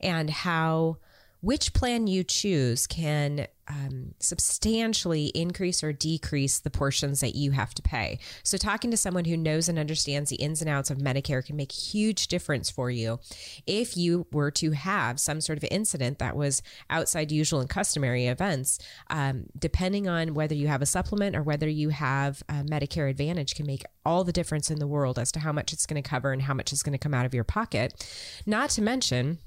and 0.00 0.28
how 0.28 0.98
which 1.40 1.72
plan 1.72 2.06
you 2.06 2.24
choose 2.24 2.86
can 2.86 3.46
um, 3.68 4.14
substantially 4.20 5.26
increase 5.26 5.82
or 5.82 5.92
decrease 5.92 6.58
the 6.58 6.70
portions 6.70 7.20
that 7.20 7.34
you 7.34 7.50
have 7.50 7.74
to 7.74 7.82
pay. 7.82 8.18
So, 8.42 8.56
talking 8.56 8.90
to 8.90 8.96
someone 8.96 9.24
who 9.24 9.36
knows 9.36 9.68
and 9.68 9.78
understands 9.78 10.30
the 10.30 10.36
ins 10.36 10.60
and 10.60 10.70
outs 10.70 10.90
of 10.90 10.98
Medicare 10.98 11.44
can 11.44 11.56
make 11.56 11.72
huge 11.72 12.28
difference 12.28 12.70
for 12.70 12.90
you 12.90 13.18
if 13.66 13.96
you 13.96 14.26
were 14.32 14.50
to 14.52 14.70
have 14.72 15.18
some 15.18 15.40
sort 15.40 15.58
of 15.58 15.64
incident 15.70 16.18
that 16.18 16.36
was 16.36 16.62
outside 16.90 17.32
usual 17.32 17.60
and 17.60 17.68
customary 17.68 18.26
events. 18.26 18.78
Um, 19.10 19.46
depending 19.58 20.08
on 20.08 20.34
whether 20.34 20.54
you 20.54 20.68
have 20.68 20.82
a 20.82 20.86
supplement 20.86 21.34
or 21.34 21.42
whether 21.42 21.68
you 21.68 21.88
have 21.88 22.42
a 22.48 22.64
Medicare 22.64 23.10
Advantage, 23.10 23.54
can 23.54 23.66
make 23.66 23.84
all 24.04 24.22
the 24.22 24.32
difference 24.32 24.70
in 24.70 24.78
the 24.78 24.86
world 24.86 25.18
as 25.18 25.32
to 25.32 25.40
how 25.40 25.52
much 25.52 25.72
it's 25.72 25.86
going 25.86 26.00
to 26.00 26.08
cover 26.08 26.32
and 26.32 26.42
how 26.42 26.54
much 26.54 26.72
is 26.72 26.82
going 26.82 26.92
to 26.92 26.98
come 26.98 27.14
out 27.14 27.26
of 27.26 27.34
your 27.34 27.44
pocket. 27.44 28.06
Not 28.46 28.70
to 28.70 28.82
mention, 28.82 29.38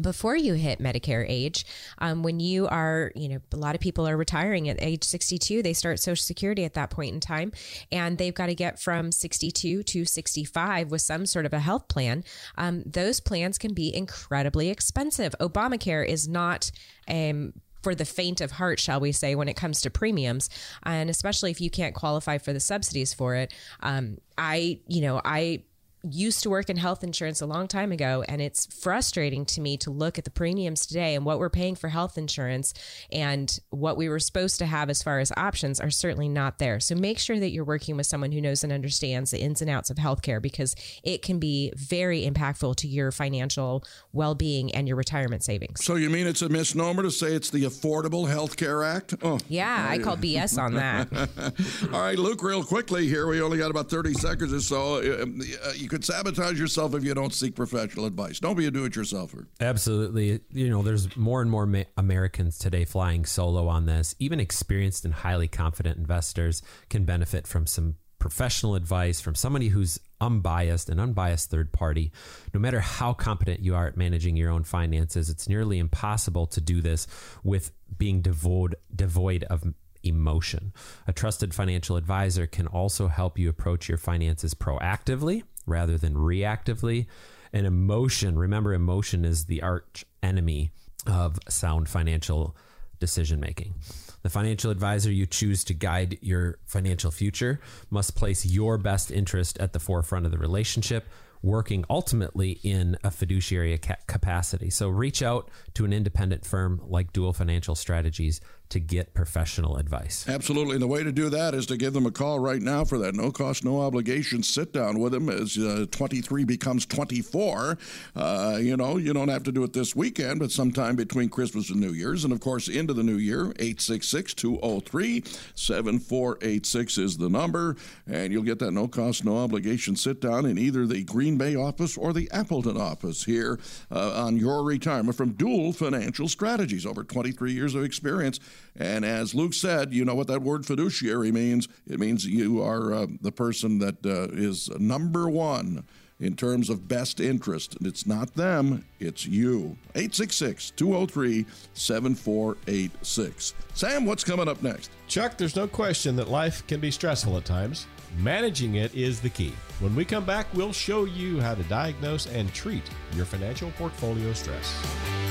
before 0.00 0.36
you 0.36 0.54
hit 0.54 0.80
Medicare 0.80 1.24
age, 1.28 1.64
um, 1.98 2.22
when 2.22 2.40
you 2.40 2.66
are, 2.66 3.12
you 3.14 3.28
know, 3.28 3.38
a 3.52 3.56
lot 3.56 3.74
of 3.74 3.80
people 3.80 4.08
are 4.08 4.16
retiring 4.16 4.68
at 4.68 4.82
age 4.82 5.04
62, 5.04 5.62
they 5.62 5.72
start 5.72 6.00
Social 6.00 6.22
Security 6.22 6.64
at 6.64 6.74
that 6.74 6.90
point 6.90 7.14
in 7.14 7.20
time, 7.20 7.52
and 7.92 8.18
they've 8.18 8.34
got 8.34 8.46
to 8.46 8.54
get 8.54 8.80
from 8.80 9.12
62 9.12 9.82
to 9.82 10.04
65 10.04 10.90
with 10.90 11.02
some 11.02 11.26
sort 11.26 11.46
of 11.46 11.52
a 11.52 11.60
health 11.60 11.88
plan. 11.88 12.24
Um, 12.56 12.82
those 12.84 13.20
plans 13.20 13.58
can 13.58 13.72
be 13.72 13.94
incredibly 13.94 14.68
expensive. 14.68 15.34
Obamacare 15.40 16.06
is 16.06 16.28
not. 16.28 16.70
Um, 17.08 17.52
for 17.82 17.94
the 17.94 18.06
faint 18.06 18.40
of 18.40 18.52
heart, 18.52 18.80
shall 18.80 18.98
we 18.98 19.12
say, 19.12 19.34
when 19.34 19.46
it 19.46 19.56
comes 19.56 19.82
to 19.82 19.90
premiums, 19.90 20.48
and 20.84 21.10
especially 21.10 21.50
if 21.50 21.60
you 21.60 21.68
can't 21.68 21.94
qualify 21.94 22.38
for 22.38 22.54
the 22.54 22.58
subsidies 22.58 23.12
for 23.12 23.34
it. 23.34 23.52
Um, 23.80 24.16
I, 24.38 24.80
you 24.88 25.02
know, 25.02 25.20
I 25.22 25.64
used 26.10 26.42
to 26.42 26.50
work 26.50 26.68
in 26.68 26.76
health 26.76 27.02
insurance 27.02 27.40
a 27.40 27.46
long 27.46 27.66
time 27.66 27.90
ago 27.90 28.22
and 28.28 28.42
it's 28.42 28.66
frustrating 28.66 29.44
to 29.44 29.60
me 29.60 29.76
to 29.76 29.90
look 29.90 30.18
at 30.18 30.24
the 30.24 30.30
premiums 30.30 30.86
today 30.86 31.14
and 31.14 31.24
what 31.24 31.38
we're 31.38 31.48
paying 31.50 31.74
for 31.74 31.88
health 31.88 32.18
insurance 32.18 32.74
and 33.10 33.58
what 33.70 33.96
we 33.96 34.08
were 34.08 34.18
supposed 34.18 34.58
to 34.58 34.66
have 34.66 34.90
as 34.90 35.02
far 35.02 35.18
as 35.18 35.32
options 35.36 35.80
are 35.80 35.90
certainly 35.90 36.28
not 36.28 36.58
there 36.58 36.78
so 36.78 36.94
make 36.94 37.18
sure 37.18 37.38
that 37.40 37.50
you're 37.50 37.64
working 37.64 37.96
with 37.96 38.06
someone 38.06 38.32
who 38.32 38.40
knows 38.40 38.62
and 38.62 38.72
understands 38.72 39.30
the 39.30 39.40
ins 39.40 39.62
and 39.62 39.70
outs 39.70 39.88
of 39.90 39.96
healthcare 39.96 40.40
because 40.42 40.74
it 41.02 41.22
can 41.22 41.38
be 41.38 41.72
very 41.76 42.28
impactful 42.28 42.76
to 42.76 42.86
your 42.86 43.10
financial 43.10 43.82
well-being 44.12 44.74
and 44.74 44.86
your 44.86 44.96
retirement 44.96 45.42
savings 45.42 45.84
So 45.84 45.96
you 45.96 46.10
mean 46.10 46.26
it's 46.26 46.42
a 46.42 46.48
misnomer 46.48 47.02
to 47.02 47.10
say 47.10 47.28
it's 47.34 47.50
the 47.50 47.64
Affordable 47.64 48.28
Health 48.28 48.56
Care 48.56 48.84
Act? 48.84 49.14
Oh, 49.22 49.38
yeah 49.48 49.86
i 49.88 49.98
call 49.98 50.16
bs 50.16 50.58
on 50.60 50.74
that 50.74 51.08
all 51.92 52.00
right, 52.00 52.18
Luke. 52.18 52.42
Real 52.42 52.62
quickly 52.64 53.06
here, 53.08 53.26
we 53.26 53.40
only 53.40 53.58
got 53.58 53.70
about 53.70 53.88
thirty 53.88 54.12
seconds 54.14 54.52
or 54.52 54.60
so. 54.60 54.96
Uh, 54.96 55.24
uh, 55.66 55.72
You 55.76 55.88
could 55.94 56.04
sabotage 56.04 56.58
yourself 56.58 56.92
if 56.96 57.04
you 57.04 57.14
don't 57.14 57.32
seek 57.32 57.54
professional 57.54 58.04
advice. 58.04 58.40
Don't 58.40 58.56
be 58.56 58.66
a 58.66 58.70
do-it-yourselfer. 58.72 59.46
Absolutely. 59.60 60.40
You 60.50 60.68
know, 60.68 60.82
there's 60.82 61.16
more 61.16 61.40
and 61.40 61.48
more 61.48 61.70
Americans 61.96 62.58
today 62.58 62.84
flying 62.84 63.24
solo 63.24 63.68
on 63.68 63.86
this. 63.86 64.16
Even 64.18 64.40
experienced 64.40 65.04
and 65.04 65.14
highly 65.14 65.46
confident 65.46 65.96
investors 65.96 66.62
can 66.90 67.04
benefit 67.04 67.46
from 67.46 67.68
some 67.68 67.94
professional 68.18 68.74
advice 68.74 69.20
from 69.20 69.36
somebody 69.36 69.68
who's 69.68 70.00
unbiased 70.20 70.88
and 70.88 71.00
unbiased 71.00 71.48
third 71.48 71.70
party. 71.72 72.10
No 72.52 72.58
matter 72.58 72.80
how 72.80 73.12
competent 73.12 73.60
you 73.60 73.76
are 73.76 73.86
at 73.86 73.96
managing 73.96 74.34
your 74.34 74.50
own 74.50 74.64
finances, 74.64 75.30
it's 75.30 75.48
nearly 75.48 75.78
impossible 75.78 76.46
to 76.48 76.60
do 76.60 76.80
this 76.80 77.06
with 77.44 77.70
being 77.96 78.20
devoid 78.20 78.74
devoid 78.96 79.44
of 79.44 79.62
emotion. 80.02 80.72
A 81.06 81.12
trusted 81.12 81.54
financial 81.54 81.96
advisor 81.96 82.46
can 82.46 82.66
also 82.66 83.08
help 83.08 83.38
you 83.38 83.48
approach 83.48 83.88
your 83.88 83.98
finances 83.98 84.54
proactively 84.54 85.44
rather 85.66 85.98
than 85.98 86.14
reactively. 86.14 87.06
And 87.52 87.66
emotion, 87.66 88.38
remember, 88.38 88.74
emotion 88.74 89.24
is 89.24 89.46
the 89.46 89.62
arch 89.62 90.04
enemy 90.22 90.72
of 91.06 91.38
sound 91.48 91.88
financial 91.88 92.56
decision 92.98 93.40
making. 93.40 93.74
The 94.22 94.30
financial 94.30 94.70
advisor 94.70 95.12
you 95.12 95.26
choose 95.26 95.64
to 95.64 95.74
guide 95.74 96.18
your 96.22 96.58
financial 96.64 97.10
future 97.10 97.60
must 97.90 98.16
place 98.16 98.46
your 98.46 98.78
best 98.78 99.10
interest 99.10 99.58
at 99.58 99.72
the 99.74 99.78
forefront 99.78 100.24
of 100.24 100.32
the 100.32 100.38
relationship, 100.38 101.06
working 101.42 101.84
ultimately 101.90 102.52
in 102.62 102.96
a 103.04 103.10
fiduciary 103.10 103.78
capacity. 104.06 104.70
So 104.70 104.88
reach 104.88 105.22
out 105.22 105.50
to 105.74 105.84
an 105.84 105.92
independent 105.92 106.46
firm 106.46 106.80
like 106.86 107.12
Duell 107.12 107.36
Financial 107.36 107.74
Strategies 107.74 108.40
to 108.70 108.80
get 108.80 109.14
professional 109.14 109.76
advice. 109.76 110.24
Absolutely. 110.28 110.74
And 110.74 110.82
the 110.82 110.88
way 110.88 111.02
to 111.04 111.12
do 111.12 111.28
that 111.28 111.54
is 111.54 111.66
to 111.66 111.76
give 111.76 111.92
them 111.92 112.06
a 112.06 112.10
call 112.10 112.38
right 112.38 112.60
now 112.60 112.84
for 112.84 112.98
that 112.98 113.14
no 113.14 113.30
cost, 113.30 113.64
no 113.64 113.80
obligation 113.80 114.42
sit 114.42 114.72
down 114.72 114.98
with 114.98 115.12
them 115.12 115.28
as 115.28 115.56
uh, 115.56 115.86
23 115.90 116.44
becomes 116.44 116.84
24. 116.86 117.78
Uh, 118.16 118.58
you 118.60 118.76
know, 118.76 118.96
you 118.96 119.12
don't 119.12 119.28
have 119.28 119.44
to 119.44 119.52
do 119.52 119.62
it 119.62 119.72
this 119.72 119.94
weekend, 119.94 120.40
but 120.40 120.50
sometime 120.50 120.96
between 120.96 121.28
Christmas 121.28 121.70
and 121.70 121.80
New 121.80 121.92
Year's. 121.92 122.24
And 122.24 122.32
of 122.32 122.40
course, 122.40 122.68
into 122.68 122.94
the 122.94 123.02
new 123.02 123.16
year, 123.16 123.52
866 123.58 124.34
203 124.34 125.22
7486 125.54 126.98
is 126.98 127.16
the 127.16 127.28
number. 127.28 127.76
And 128.06 128.32
you'll 128.32 128.42
get 128.42 128.58
that 128.58 128.72
no 128.72 128.88
cost, 128.88 129.24
no 129.24 129.38
obligation 129.38 129.94
sit 129.94 130.20
down 130.20 130.46
in 130.46 130.58
either 130.58 130.86
the 130.86 131.04
Green 131.04 131.36
Bay 131.38 131.54
office 131.54 131.96
or 131.96 132.12
the 132.12 132.30
Appleton 132.32 132.76
office 132.76 133.24
here 133.24 133.60
uh, 133.90 134.24
on 134.24 134.36
your 134.36 134.64
retirement 134.64 135.16
from 135.16 135.34
Duell 135.34 135.74
Financial 135.74 136.28
Strategies. 136.28 136.86
Over 136.86 137.04
23 137.04 137.52
years 137.52 137.74
of 137.74 137.84
experience. 137.84 138.40
And 138.76 139.04
as 139.04 139.34
Luke 139.34 139.54
said, 139.54 139.92
you 139.92 140.04
know 140.04 140.14
what 140.14 140.26
that 140.26 140.42
word 140.42 140.66
fiduciary 140.66 141.30
means? 141.30 141.68
It 141.86 142.00
means 142.00 142.26
you 142.26 142.62
are 142.62 142.92
uh, 142.92 143.06
the 143.20 143.32
person 143.32 143.78
that 143.78 144.04
uh, 144.04 144.28
is 144.32 144.68
number 144.78 145.28
one 145.28 145.84
in 146.20 146.36
terms 146.36 146.70
of 146.70 146.88
best 146.88 147.20
interest. 147.20 147.76
And 147.76 147.86
it's 147.86 148.06
not 148.06 148.34
them, 148.34 148.84
it's 148.98 149.26
you. 149.26 149.76
866 149.94 150.70
203 150.72 151.46
7486. 151.74 153.54
Sam, 153.74 154.04
what's 154.06 154.24
coming 154.24 154.48
up 154.48 154.62
next? 154.62 154.90
Chuck, 155.06 155.36
there's 155.36 155.56
no 155.56 155.66
question 155.66 156.16
that 156.16 156.28
life 156.28 156.66
can 156.66 156.80
be 156.80 156.90
stressful 156.90 157.36
at 157.36 157.44
times. 157.44 157.86
Managing 158.18 158.76
it 158.76 158.94
is 158.94 159.20
the 159.20 159.30
key. 159.30 159.52
When 159.80 159.94
we 159.96 160.04
come 160.04 160.24
back, 160.24 160.46
we'll 160.54 160.72
show 160.72 161.04
you 161.04 161.40
how 161.40 161.54
to 161.54 161.62
diagnose 161.64 162.26
and 162.26 162.52
treat 162.54 162.84
your 163.16 163.24
financial 163.24 163.72
portfolio 163.72 164.32
stress. 164.32 165.23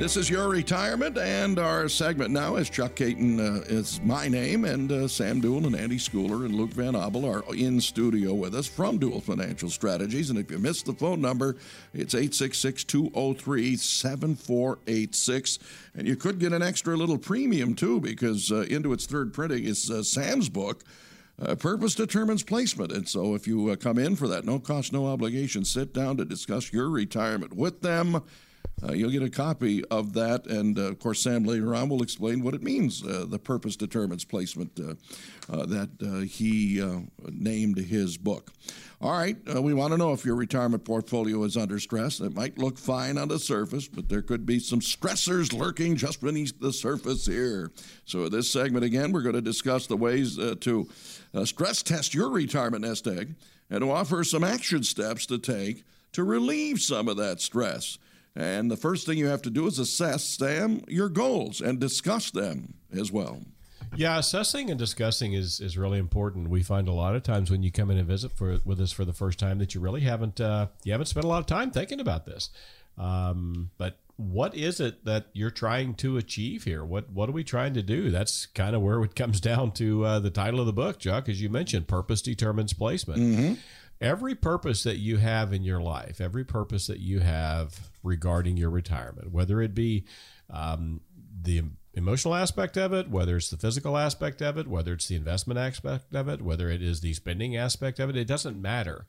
This 0.00 0.16
is 0.16 0.30
your 0.30 0.48
retirement, 0.48 1.18
and 1.18 1.58
our 1.58 1.86
segment 1.86 2.30
now 2.30 2.56
is 2.56 2.70
Chuck 2.70 2.94
Caton 2.94 3.38
uh, 3.38 3.64
is 3.66 4.00
my 4.00 4.28
name, 4.28 4.64
and 4.64 4.90
uh, 4.90 5.06
Sam 5.06 5.42
Duell 5.42 5.66
and 5.66 5.76
Andi 5.76 6.00
Schooler 6.00 6.46
and 6.46 6.54
Luke 6.54 6.70
Van 6.70 6.96
Abel 6.96 7.26
are 7.26 7.44
in 7.54 7.82
studio 7.82 8.32
with 8.32 8.54
us 8.54 8.66
from 8.66 8.98
Duell 8.98 9.22
Financial 9.22 9.68
Strategies. 9.68 10.30
And 10.30 10.38
if 10.38 10.50
you 10.50 10.58
missed 10.58 10.86
the 10.86 10.94
phone 10.94 11.20
number, 11.20 11.56
it's 11.92 12.14
866 12.14 12.84
203 12.84 13.76
7486. 13.76 15.58
And 15.94 16.08
you 16.08 16.16
could 16.16 16.38
get 16.38 16.54
an 16.54 16.62
extra 16.62 16.96
little 16.96 17.18
premium 17.18 17.74
too, 17.74 18.00
because 18.00 18.50
uh, 18.50 18.62
into 18.70 18.94
its 18.94 19.04
third 19.04 19.34
printing 19.34 19.64
is 19.64 19.90
uh, 19.90 20.02
Sam's 20.02 20.48
book. 20.48 20.82
Uh, 21.38 21.54
purpose 21.56 21.94
determines 21.94 22.42
placement. 22.42 22.90
And 22.90 23.06
so 23.06 23.34
if 23.34 23.46
you 23.46 23.68
uh, 23.68 23.76
come 23.76 23.98
in 23.98 24.16
for 24.16 24.28
that 24.28 24.46
no 24.46 24.60
cost, 24.60 24.94
no 24.94 25.08
obligation, 25.08 25.62
sit 25.62 25.92
down 25.92 26.16
to 26.16 26.24
discuss 26.24 26.72
your 26.72 26.88
retirement 26.88 27.52
with 27.52 27.82
them. 27.82 28.22
Uh, 28.82 28.92
you'll 28.92 29.10
get 29.10 29.22
a 29.22 29.30
copy 29.30 29.84
of 29.86 30.14
that, 30.14 30.46
and 30.46 30.78
uh, 30.78 30.82
of 30.82 30.98
course, 30.98 31.22
Sam 31.22 31.44
later 31.44 31.74
on 31.74 31.88
will 31.88 32.02
explain 32.02 32.42
what 32.42 32.54
it 32.54 32.62
means. 32.62 33.04
Uh, 33.04 33.26
the 33.28 33.38
purpose 33.38 33.76
determines 33.76 34.24
placement 34.24 34.78
uh, 34.80 34.94
uh, 35.52 35.66
that 35.66 35.90
uh, 36.02 36.20
he 36.20 36.82
named 37.30 37.78
his 37.78 38.16
book. 38.16 38.52
All 39.02 39.12
right, 39.12 39.36
we 39.62 39.72
want 39.72 39.92
to 39.92 39.98
know 39.98 40.12
if 40.12 40.26
your 40.26 40.34
retirement 40.34 40.84
portfolio 40.84 41.42
is 41.44 41.56
under 41.56 41.78
stress. 41.78 42.20
It 42.20 42.34
might 42.34 42.58
look 42.58 42.76
fine 42.76 43.16
on 43.16 43.28
the 43.28 43.38
surface, 43.38 43.88
but 43.88 44.10
there 44.10 44.20
could 44.20 44.44
be 44.44 44.58
some 44.58 44.80
stressors 44.80 45.58
lurking 45.58 45.96
just 45.96 46.20
beneath 46.20 46.60
the 46.60 46.72
surface 46.72 47.24
here. 47.24 47.70
So, 48.04 48.28
this 48.28 48.50
segment 48.50 48.84
again, 48.84 49.12
we're 49.12 49.22
going 49.22 49.34
to 49.34 49.40
discuss 49.40 49.86
the 49.86 49.96
ways 49.96 50.36
to 50.36 50.88
stress 51.44 51.82
test 51.82 52.12
your 52.12 52.30
retirement 52.30 52.84
nest 52.84 53.06
egg 53.06 53.36
and 53.70 53.80
to 53.80 53.90
offer 53.90 54.22
some 54.22 54.44
action 54.44 54.82
steps 54.82 55.24
to 55.26 55.38
take 55.38 55.84
to 56.12 56.24
relieve 56.24 56.80
some 56.80 57.08
of 57.08 57.16
that 57.16 57.40
stress. 57.40 57.98
And 58.36 58.70
the 58.70 58.76
first 58.76 59.06
thing 59.06 59.18
you 59.18 59.26
have 59.26 59.42
to 59.42 59.50
do 59.50 59.66
is 59.66 59.78
assess, 59.78 60.24
Sam, 60.24 60.82
your 60.88 61.08
goals 61.08 61.60
and 61.60 61.80
discuss 61.80 62.30
them 62.30 62.74
as 62.92 63.10
well. 63.10 63.40
Yeah, 63.96 64.18
assessing 64.18 64.70
and 64.70 64.78
discussing 64.78 65.32
is, 65.32 65.60
is 65.60 65.76
really 65.76 65.98
important. 65.98 66.48
We 66.48 66.62
find 66.62 66.86
a 66.86 66.92
lot 66.92 67.16
of 67.16 67.22
times 67.24 67.50
when 67.50 67.62
you 67.62 67.72
come 67.72 67.90
in 67.90 67.98
and 67.98 68.06
visit 68.06 68.32
for 68.32 68.58
with 68.64 68.80
us 68.80 68.92
for 68.92 69.04
the 69.04 69.12
first 69.12 69.38
time 69.38 69.58
that 69.58 69.74
you 69.74 69.80
really 69.80 70.02
haven't 70.02 70.40
uh, 70.40 70.68
you 70.84 70.92
haven't 70.92 71.06
spent 71.06 71.24
a 71.24 71.28
lot 71.28 71.38
of 71.38 71.46
time 71.46 71.70
thinking 71.70 71.98
about 71.98 72.24
this. 72.24 72.50
Um, 72.96 73.70
but 73.78 73.98
what 74.16 74.54
is 74.54 74.80
it 74.80 75.04
that 75.06 75.26
you're 75.32 75.50
trying 75.50 75.94
to 75.94 76.18
achieve 76.18 76.64
here? 76.64 76.84
What 76.84 77.10
what 77.10 77.28
are 77.28 77.32
we 77.32 77.42
trying 77.42 77.74
to 77.74 77.82
do? 77.82 78.10
That's 78.10 78.46
kind 78.46 78.76
of 78.76 78.82
where 78.82 79.02
it 79.02 79.16
comes 79.16 79.40
down 79.50 79.72
to 79.72 80.04
uh, 80.04 80.18
the 80.20 80.30
title 80.30 80.60
of 80.60 80.66
the 80.66 80.72
book, 80.72 81.00
Chuck, 81.00 81.28
as 81.28 81.42
you 81.42 81.48
mentioned. 81.48 81.88
Purpose 81.88 82.22
determines 82.22 82.72
placement. 82.72 83.18
Every 84.00 84.34
purpose 84.34 84.84
that 84.84 84.96
you 84.96 85.18
have 85.18 85.52
in 85.52 85.62
your 85.62 85.80
life, 85.80 86.20
every 86.20 86.44
purpose 86.44 86.86
that 86.86 87.00
you 87.00 87.20
have 87.20 87.89
regarding 88.02 88.56
your 88.56 88.70
retirement, 88.70 89.30
whether 89.30 89.60
it 89.60 89.74
be 89.74 90.04
um, 90.48 91.00
the 91.42 91.62
emotional 91.94 92.34
aspect 92.34 92.76
of 92.76 92.92
it, 92.92 93.10
whether 93.10 93.36
it's 93.36 93.50
the 93.50 93.56
physical 93.56 93.96
aspect 93.96 94.40
of 94.40 94.56
it, 94.56 94.66
whether 94.68 94.92
it's 94.92 95.08
the 95.08 95.16
investment 95.16 95.58
aspect 95.58 96.14
of 96.14 96.28
it, 96.28 96.42
whether 96.42 96.70
it 96.70 96.82
is 96.82 97.00
the 97.00 97.12
spending 97.14 97.56
aspect 97.56 97.98
of 97.98 98.08
it, 98.10 98.16
it 98.16 98.26
doesn't 98.26 98.60
matter. 98.60 99.06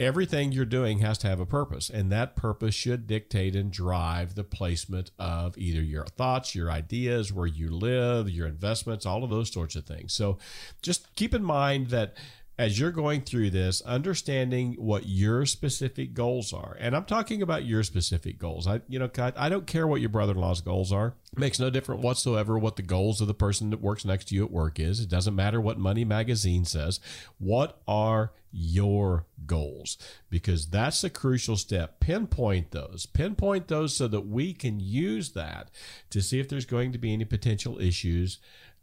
Everything 0.00 0.52
you're 0.52 0.64
doing 0.64 0.98
has 0.98 1.18
to 1.18 1.26
have 1.26 1.40
a 1.40 1.46
purpose, 1.46 1.90
and 1.90 2.12
that 2.12 2.36
purpose 2.36 2.74
should 2.74 3.08
dictate 3.08 3.56
and 3.56 3.72
drive 3.72 4.36
the 4.36 4.44
placement 4.44 5.10
of 5.18 5.58
either 5.58 5.82
your 5.82 6.06
thoughts, 6.06 6.54
your 6.54 6.70
ideas, 6.70 7.32
where 7.32 7.48
you 7.48 7.68
live, 7.68 8.30
your 8.30 8.46
investments, 8.46 9.04
all 9.04 9.24
of 9.24 9.30
those 9.30 9.52
sorts 9.52 9.74
of 9.74 9.86
things. 9.86 10.12
So 10.12 10.38
just 10.82 11.12
keep 11.16 11.34
in 11.34 11.42
mind 11.42 11.88
that 11.88 12.16
as 12.58 12.78
you're 12.78 12.90
going 12.90 13.20
through 13.20 13.50
this, 13.50 13.80
understanding 13.82 14.74
what 14.74 15.06
your 15.06 15.46
specific 15.46 16.12
goals 16.12 16.52
are. 16.52 16.76
And 16.80 16.96
I'm 16.96 17.04
talking 17.04 17.40
about 17.40 17.64
your 17.64 17.84
specific 17.84 18.36
goals. 18.36 18.66
I, 18.66 18.80
you 18.88 18.98
know, 18.98 19.08
I 19.36 19.48
don't 19.48 19.66
care 19.66 19.86
what 19.86 20.00
your 20.00 20.08
brother-in-law's 20.08 20.60
goals 20.60 20.92
are. 20.92 21.14
It 21.32 21.38
makes 21.38 21.60
no 21.60 21.70
difference 21.70 22.02
whatsoever 22.02 22.58
what 22.58 22.74
the 22.74 22.82
goals 22.82 23.20
of 23.20 23.28
the 23.28 23.34
person 23.34 23.70
that 23.70 23.80
works 23.80 24.04
next 24.04 24.28
to 24.28 24.34
you 24.34 24.44
at 24.44 24.50
work 24.50 24.80
is. 24.80 24.98
It 24.98 25.08
doesn't 25.08 25.36
matter 25.36 25.60
what 25.60 25.78
Money 25.78 26.04
Magazine 26.04 26.64
says. 26.64 26.98
What 27.38 27.80
are 27.86 28.32
your 28.50 29.26
goals? 29.46 29.96
Because 30.28 30.66
that's 30.66 31.04
a 31.04 31.10
crucial 31.10 31.56
step. 31.56 32.00
Pinpoint 32.00 32.72
those. 32.72 33.06
Pinpoint 33.06 33.68
those 33.68 33.94
so 33.94 34.08
that 34.08 34.26
we 34.26 34.52
can 34.52 34.80
use 34.80 35.30
that 35.32 35.70
to 36.10 36.20
see 36.20 36.40
if 36.40 36.48
there's 36.48 36.66
going 36.66 36.90
to 36.90 36.98
be 36.98 37.12
any 37.12 37.24
potential 37.24 37.78
issues 37.78 38.38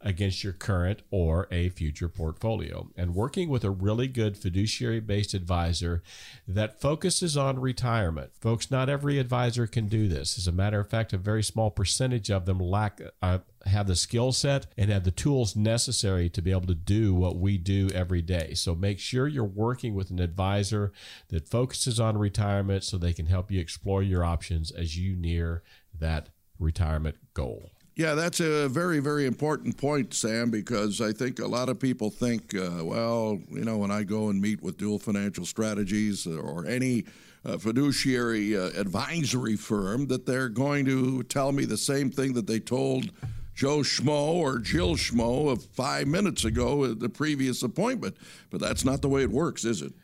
against 0.06 0.44
your 0.44 0.52
current 0.52 1.02
or 1.10 1.48
a 1.50 1.68
future 1.68 2.08
portfolio. 2.08 2.88
And 2.96 3.14
working 3.14 3.48
with 3.48 3.64
a 3.64 3.70
really 3.70 4.06
good 4.06 4.36
fiduciary 4.36 5.00
based 5.00 5.34
advisor 5.34 6.00
that 6.46 6.80
focuses 6.80 7.36
on 7.36 7.58
retirement. 7.58 8.30
Folks, 8.40 8.70
not 8.70 8.88
every 8.88 9.18
advisor 9.18 9.66
can 9.66 9.88
do 9.88 10.06
this. 10.06 10.38
As 10.38 10.46
a 10.46 10.52
matter 10.52 10.78
of 10.78 10.88
fact, 10.88 11.12
a 11.12 11.18
very 11.18 11.42
small 11.42 11.70
percentage 11.72 12.30
of 12.30 12.46
them 12.46 12.60
lack. 12.60 13.00
Uh, 13.20 13.38
have 13.66 13.88
the 13.88 13.96
skill 13.96 14.30
set 14.30 14.66
and 14.78 14.92
have 14.92 15.02
the 15.02 15.10
tools 15.10 15.56
necessary 15.56 16.28
to 16.28 16.40
be 16.40 16.52
able 16.52 16.68
to 16.68 16.74
do 16.74 17.12
what 17.12 17.36
we 17.36 17.58
do 17.58 17.90
every 17.92 18.22
day. 18.22 18.54
So 18.54 18.76
make 18.76 19.00
sure 19.00 19.26
you're 19.26 19.42
working 19.42 19.92
with 19.92 20.10
an 20.10 20.20
advisor 20.20 20.92
that 21.30 21.48
focuses 21.48 21.98
on 21.98 22.16
retirement 22.16 22.84
so 22.84 22.96
they 22.96 23.12
can 23.12 23.26
help 23.26 23.50
you 23.50 23.60
explore 23.60 24.04
your 24.04 24.22
options 24.22 24.70
as 24.70 24.96
you 24.96 25.16
near 25.16 25.64
that 25.98 26.28
retirement 26.60 27.16
goal. 27.34 27.72
Yeah, 27.96 28.14
that's 28.14 28.40
a 28.40 28.68
very, 28.68 28.98
very 29.00 29.24
important 29.24 29.78
point, 29.78 30.12
Sam, 30.12 30.50
because 30.50 31.00
I 31.00 31.12
think 31.12 31.38
a 31.38 31.46
lot 31.46 31.70
of 31.70 31.80
people 31.80 32.10
think, 32.10 32.54
uh, 32.54 32.84
well, 32.84 33.40
you 33.50 33.64
know, 33.64 33.78
when 33.78 33.90
I 33.90 34.02
go 34.02 34.28
and 34.28 34.38
meet 34.38 34.62
with 34.62 34.76
Duell 34.76 35.00
Financial 35.00 35.46
Strategies 35.46 36.26
or 36.26 36.66
any 36.66 37.06
uh, 37.42 37.56
fiduciary 37.56 38.54
uh, 38.54 38.68
advisory 38.78 39.56
firm, 39.56 40.08
that 40.08 40.26
they're 40.26 40.50
going 40.50 40.84
to 40.84 41.22
tell 41.22 41.52
me 41.52 41.64
the 41.64 41.78
same 41.78 42.10
thing 42.10 42.34
that 42.34 42.46
they 42.46 42.60
told 42.60 43.10
Joe 43.54 43.78
Schmo 43.78 44.34
or 44.34 44.58
Jill 44.58 44.96
Schmo 44.96 45.50
of 45.50 45.64
five 45.64 46.06
minutes 46.06 46.44
ago 46.44 46.84
at 46.84 47.00
the 47.00 47.08
previous 47.08 47.62
appointment. 47.62 48.18
But 48.50 48.60
that's 48.60 48.84
not 48.84 49.00
the 49.00 49.08
way 49.08 49.22
it 49.22 49.30
works, 49.30 49.64
is 49.64 49.80
it? 49.80 49.94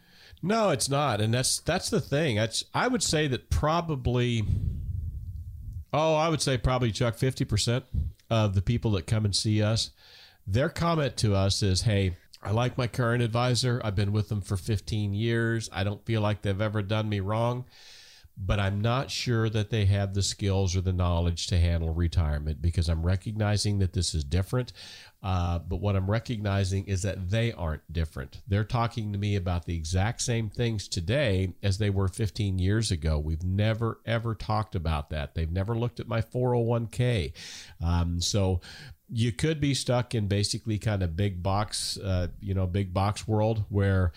No, 0.42 0.70
it's 0.70 0.88
not, 0.88 1.20
and 1.20 1.32
that's 1.32 1.60
that's 1.60 1.90
the 1.90 2.00
thing. 2.00 2.36
That's 2.36 2.64
I 2.74 2.88
would 2.88 3.02
say 3.02 3.28
that 3.28 3.48
probably 3.50 4.44
Oh, 5.92 6.14
I 6.14 6.28
would 6.28 6.40
say 6.40 6.56
probably 6.56 6.90
Chuck 6.90 7.16
50% 7.16 7.82
of 8.30 8.54
the 8.54 8.62
people 8.62 8.92
that 8.92 9.06
come 9.06 9.24
and 9.24 9.36
see 9.36 9.62
us, 9.62 9.90
their 10.46 10.68
comment 10.68 11.16
to 11.18 11.34
us 11.34 11.62
is, 11.62 11.82
"Hey, 11.82 12.16
I 12.42 12.50
like 12.50 12.78
my 12.78 12.86
current 12.86 13.22
advisor. 13.22 13.80
I've 13.84 13.94
been 13.94 14.12
with 14.12 14.28
them 14.28 14.40
for 14.40 14.56
15 14.56 15.12
years. 15.14 15.68
I 15.72 15.84
don't 15.84 16.04
feel 16.04 16.20
like 16.20 16.42
they've 16.42 16.60
ever 16.60 16.82
done 16.82 17.08
me 17.08 17.20
wrong." 17.20 17.66
But 18.36 18.58
I'm 18.58 18.80
not 18.80 19.10
sure 19.10 19.48
that 19.50 19.70
they 19.70 19.84
have 19.86 20.14
the 20.14 20.22
skills 20.22 20.74
or 20.74 20.80
the 20.80 20.92
knowledge 20.92 21.46
to 21.48 21.58
handle 21.58 21.92
retirement 21.92 22.62
because 22.62 22.88
I'm 22.88 23.02
recognizing 23.04 23.78
that 23.80 23.92
this 23.92 24.14
is 24.14 24.24
different. 24.24 24.72
Uh, 25.22 25.58
but 25.60 25.76
what 25.76 25.94
I'm 25.94 26.10
recognizing 26.10 26.84
is 26.86 27.02
that 27.02 27.30
they 27.30 27.52
aren't 27.52 27.92
different. 27.92 28.40
They're 28.48 28.64
talking 28.64 29.12
to 29.12 29.18
me 29.18 29.36
about 29.36 29.66
the 29.66 29.76
exact 29.76 30.22
same 30.22 30.48
things 30.50 30.88
today 30.88 31.54
as 31.62 31.78
they 31.78 31.90
were 31.90 32.08
15 32.08 32.58
years 32.58 32.90
ago. 32.90 33.18
We've 33.18 33.44
never, 33.44 34.00
ever 34.04 34.34
talked 34.34 34.74
about 34.74 35.10
that. 35.10 35.34
They've 35.34 35.52
never 35.52 35.76
looked 35.76 36.00
at 36.00 36.08
my 36.08 36.22
401k. 36.22 37.32
Um, 37.84 38.20
so, 38.20 38.60
you 39.14 39.30
could 39.30 39.60
be 39.60 39.74
stuck 39.74 40.14
in 40.14 40.26
basically 40.26 40.78
kind 40.78 41.02
of 41.02 41.14
big 41.14 41.42
box, 41.42 41.98
uh, 41.98 42.28
you 42.40 42.54
know, 42.54 42.66
big 42.66 42.94
box 42.94 43.28
world 43.28 43.62
where 43.68 44.12